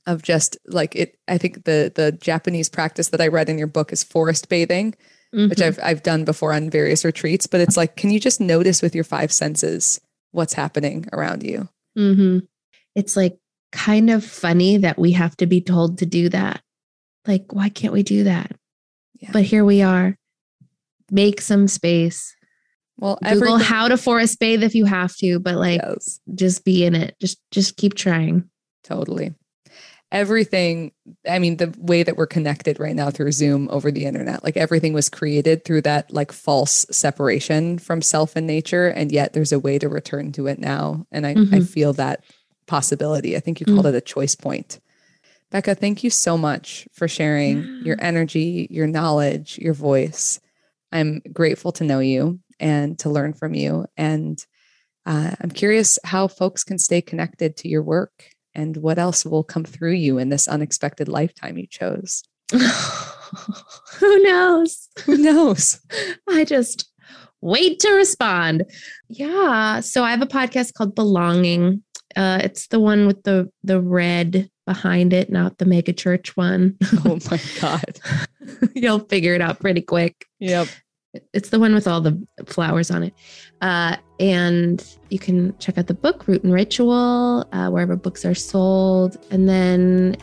Of 0.09 0.22
just 0.22 0.56
like 0.66 0.96
it, 0.96 1.18
I 1.28 1.36
think 1.38 1.64
the 1.64 1.92
the 1.94 2.12
Japanese 2.12 2.68
practice 2.70 3.09
that 3.09 3.20
I 3.20 3.28
read 3.28 3.48
in 3.48 3.59
your 3.59 3.66
book 3.66 3.92
is 3.92 4.02
forest 4.02 4.48
bathing, 4.48 4.94
which 5.32 5.59
Mm-hmm. 5.59 5.62
I've 5.62 5.78
I've 5.82 6.02
done 6.02 6.24
before 6.24 6.52
on 6.54 6.70
various 6.70 7.04
retreats. 7.04 7.46
But 7.46 7.61
it's 7.61 7.76
like, 7.76 7.96
can 7.96 8.11
you 8.11 8.18
just 8.18 8.40
notice 8.40 8.80
with 8.80 8.94
your 8.94 9.04
five 9.04 9.30
senses 9.30 10.00
what's 10.32 10.54
happening 10.54 11.06
around 11.12 11.42
you? 11.42 11.68
Mm-hmm. 11.96 12.38
It's 12.94 13.16
like 13.16 13.38
kind 13.70 14.09
of 14.09 14.24
funny 14.24 14.78
that 14.78 14.98
we 14.98 15.12
have 15.12 15.36
to 15.36 15.46
be 15.46 15.61
told 15.61 15.98
to 15.98 16.06
do 16.06 16.30
that. 16.30 16.62
Like, 17.26 17.52
why 17.52 17.68
can't 17.68 17.92
we 17.92 18.02
do 18.02 18.24
that? 18.24 18.52
Yeah. 19.20 19.30
But 19.32 19.42
here 19.42 19.64
we 19.66 19.82
are. 19.82 20.16
Make 21.11 21.40
some 21.42 21.68
space. 21.68 22.34
Well, 22.96 23.18
Google 23.22 23.36
everything- 23.56 23.61
how 23.66 23.88
to 23.88 23.96
forest 23.98 24.38
bathe 24.40 24.62
if 24.62 24.74
you 24.74 24.86
have 24.86 25.14
to, 25.16 25.38
but 25.38 25.56
like 25.56 25.80
Yes, 25.82 26.18
just 26.34 26.64
be 26.64 26.84
in 26.86 26.94
it. 26.94 27.14
Just 27.20 27.38
just 27.50 27.76
keep 27.76 27.92
trying. 27.94 28.48
totally. 28.84 29.34
Everything, 30.11 30.92
I 31.28 31.38
mean, 31.38 31.59
the 31.59 31.74
way 31.78 32.02
that 32.02 32.16
we're 32.16 32.26
connected 32.26 32.80
right 32.80 32.96
now 32.96 33.11
through 33.11 33.32
Zoom 33.32 33.68
over 33.70 33.90
the 33.90 34.06
internet, 34.06 34.42
like 34.42 34.57
everything 34.57 34.95
was 34.95 35.11
created 35.11 35.64
through 35.64 35.83
that 35.83 36.11
like 36.11 36.33
false 36.33 36.87
separation 36.91 37.78
from 37.78 38.00
self 38.00 38.34
and 38.34 38.46
nature. 38.46 38.87
And 38.88 39.12
yet 39.12 39.34
there's 39.34 39.53
a 39.53 39.58
way 39.58 39.78
to 39.78 39.88
return 39.88 40.33
to 40.33 40.46
it 40.46 40.58
now. 40.58 41.07
And 41.12 41.26
I, 41.26 41.30
I 41.33 41.34
Mhm. 41.34 41.68
feel 41.68 41.92
that 41.95 42.24
possibility. 42.66 43.37
I 43.37 43.41
think 43.41 43.61
you 43.61 43.66
called 43.66 43.87
it 43.87 43.95
a 43.95 44.00
choice 44.00 44.34
point. 44.34 44.80
Becca, 45.50 45.74
thank 45.74 46.03
you 46.03 46.11
so 46.11 46.38
much 46.38 46.88
for 46.92 47.07
sharing 47.07 47.68
your 47.84 47.96
energy, 48.00 48.66
your 48.70 48.87
knowledge, 48.87 49.58
your 49.58 49.74
voice. 49.74 50.41
I'm 50.91 51.20
grateful 51.33 51.72
to 51.72 51.84
know 51.84 51.99
you 51.99 52.41
and 52.58 52.99
to 53.00 53.11
learn 53.11 53.34
from 53.34 53.54
you. 53.54 53.87
And 53.96 54.42
uh, 55.04 55.33
I'm 55.41 55.50
curious 55.50 55.99
how 56.04 56.28
folks 56.28 56.64
can 56.64 56.78
stay 56.78 57.03
connected 57.03 57.57
to 57.58 57.68
your 57.68 57.83
work 57.83 58.30
and 58.59 58.76
what 58.79 58.99
else 58.99 59.25
will 59.25 59.45
come 59.45 59.64
through 59.64 59.93
you 59.93 60.18
in 60.18 60.30
this 60.30 60.49
unexpected 60.49 61.09
lifetime 61.09 61.57
you 61.57 61.67
chose. 61.68 62.25
Who 62.53 64.22
knows? 64.25 64.89
Who 65.05 65.17
knows? 65.17 65.80
I 66.29 66.45
just 66.45 66.91
wait 67.41 67.79
to 67.80 67.93
respond. 67.93 68.64
Yeah. 69.09 69.79
So 69.79 70.03
I 70.03 70.11
have 70.11 70.22
a 70.22 70.26
podcast 70.26 70.75
called 70.75 70.97
Belonging. 70.97 71.85
Uh, 72.17 72.41
it's 72.43 72.67
the 72.67 72.80
one 72.80 73.07
with 73.07 73.22
the 73.22 73.49
the 73.63 73.80
red 73.80 74.51
behind 74.67 75.13
it, 75.13 75.30
not 75.30 75.59
the 75.59 75.64
mega 75.64 75.93
church 75.93 76.37
one. 76.37 76.76
Oh 77.05 77.18
my 77.30 77.41
God. 77.61 78.01
You'll 78.75 79.01
figure 79.01 79.35
it 79.35 79.41
out 79.41 79.61
pretty 79.61 79.83
quick. 79.83 80.26
Yep. 80.41 80.67
It's 81.33 81.51
the 81.51 81.61
one 81.61 81.75
with 81.75 81.87
all 81.87 82.01
the 82.01 82.26
flowers 82.47 82.91
on 82.91 83.05
it. 83.05 83.14
Uh, 83.61 83.97
and 84.21 84.85
you 85.11 85.18
can 85.18 85.57
check 85.59 85.79
out 85.79 85.87
the 85.87 85.95
book 85.95 86.26
Root 86.29 86.45
and 86.45 86.53
Ritual 86.53 87.47
uh, 87.53 87.68
wherever 87.71 87.97
books 87.97 88.25
are 88.25 88.35
sold. 88.35 89.17
And 89.30 89.49
then, 89.49 90.17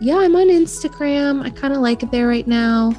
yeah, 0.00 0.18
I'm 0.18 0.36
on 0.36 0.48
Instagram. 0.48 1.44
I 1.44 1.50
kind 1.50 1.74
of 1.74 1.80
like 1.80 2.02
it 2.02 2.10
there 2.10 2.28
right 2.28 2.46
now. 2.46 2.92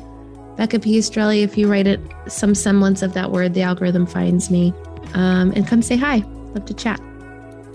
Becca 0.57 0.79
Piastrelli, 0.79 1.43
if 1.43 1.57
you 1.57 1.71
write 1.71 1.85
it 1.85 1.99
some 2.27 2.55
semblance 2.55 3.01
of 3.01 3.13
that 3.13 3.31
word, 3.31 3.53
the 3.53 3.61
algorithm 3.61 4.07
finds 4.07 4.49
me. 4.49 4.73
Um, 5.13 5.53
and 5.55 5.67
come 5.67 5.81
say 5.81 5.95
hi. 5.95 6.17
Love 6.55 6.65
to 6.65 6.73
chat. 6.73 6.99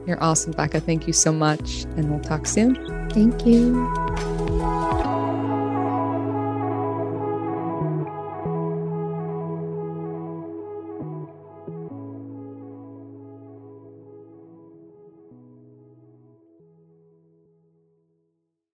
You're 0.06 0.22
awesome, 0.22 0.52
Becca. 0.52 0.80
Thank 0.80 1.06
you 1.06 1.12
so 1.12 1.32
much. 1.32 1.84
And 1.96 2.10
we'll 2.10 2.20
talk 2.20 2.46
soon. 2.46 2.74
Thank 3.10 3.46
you. 3.46 5.21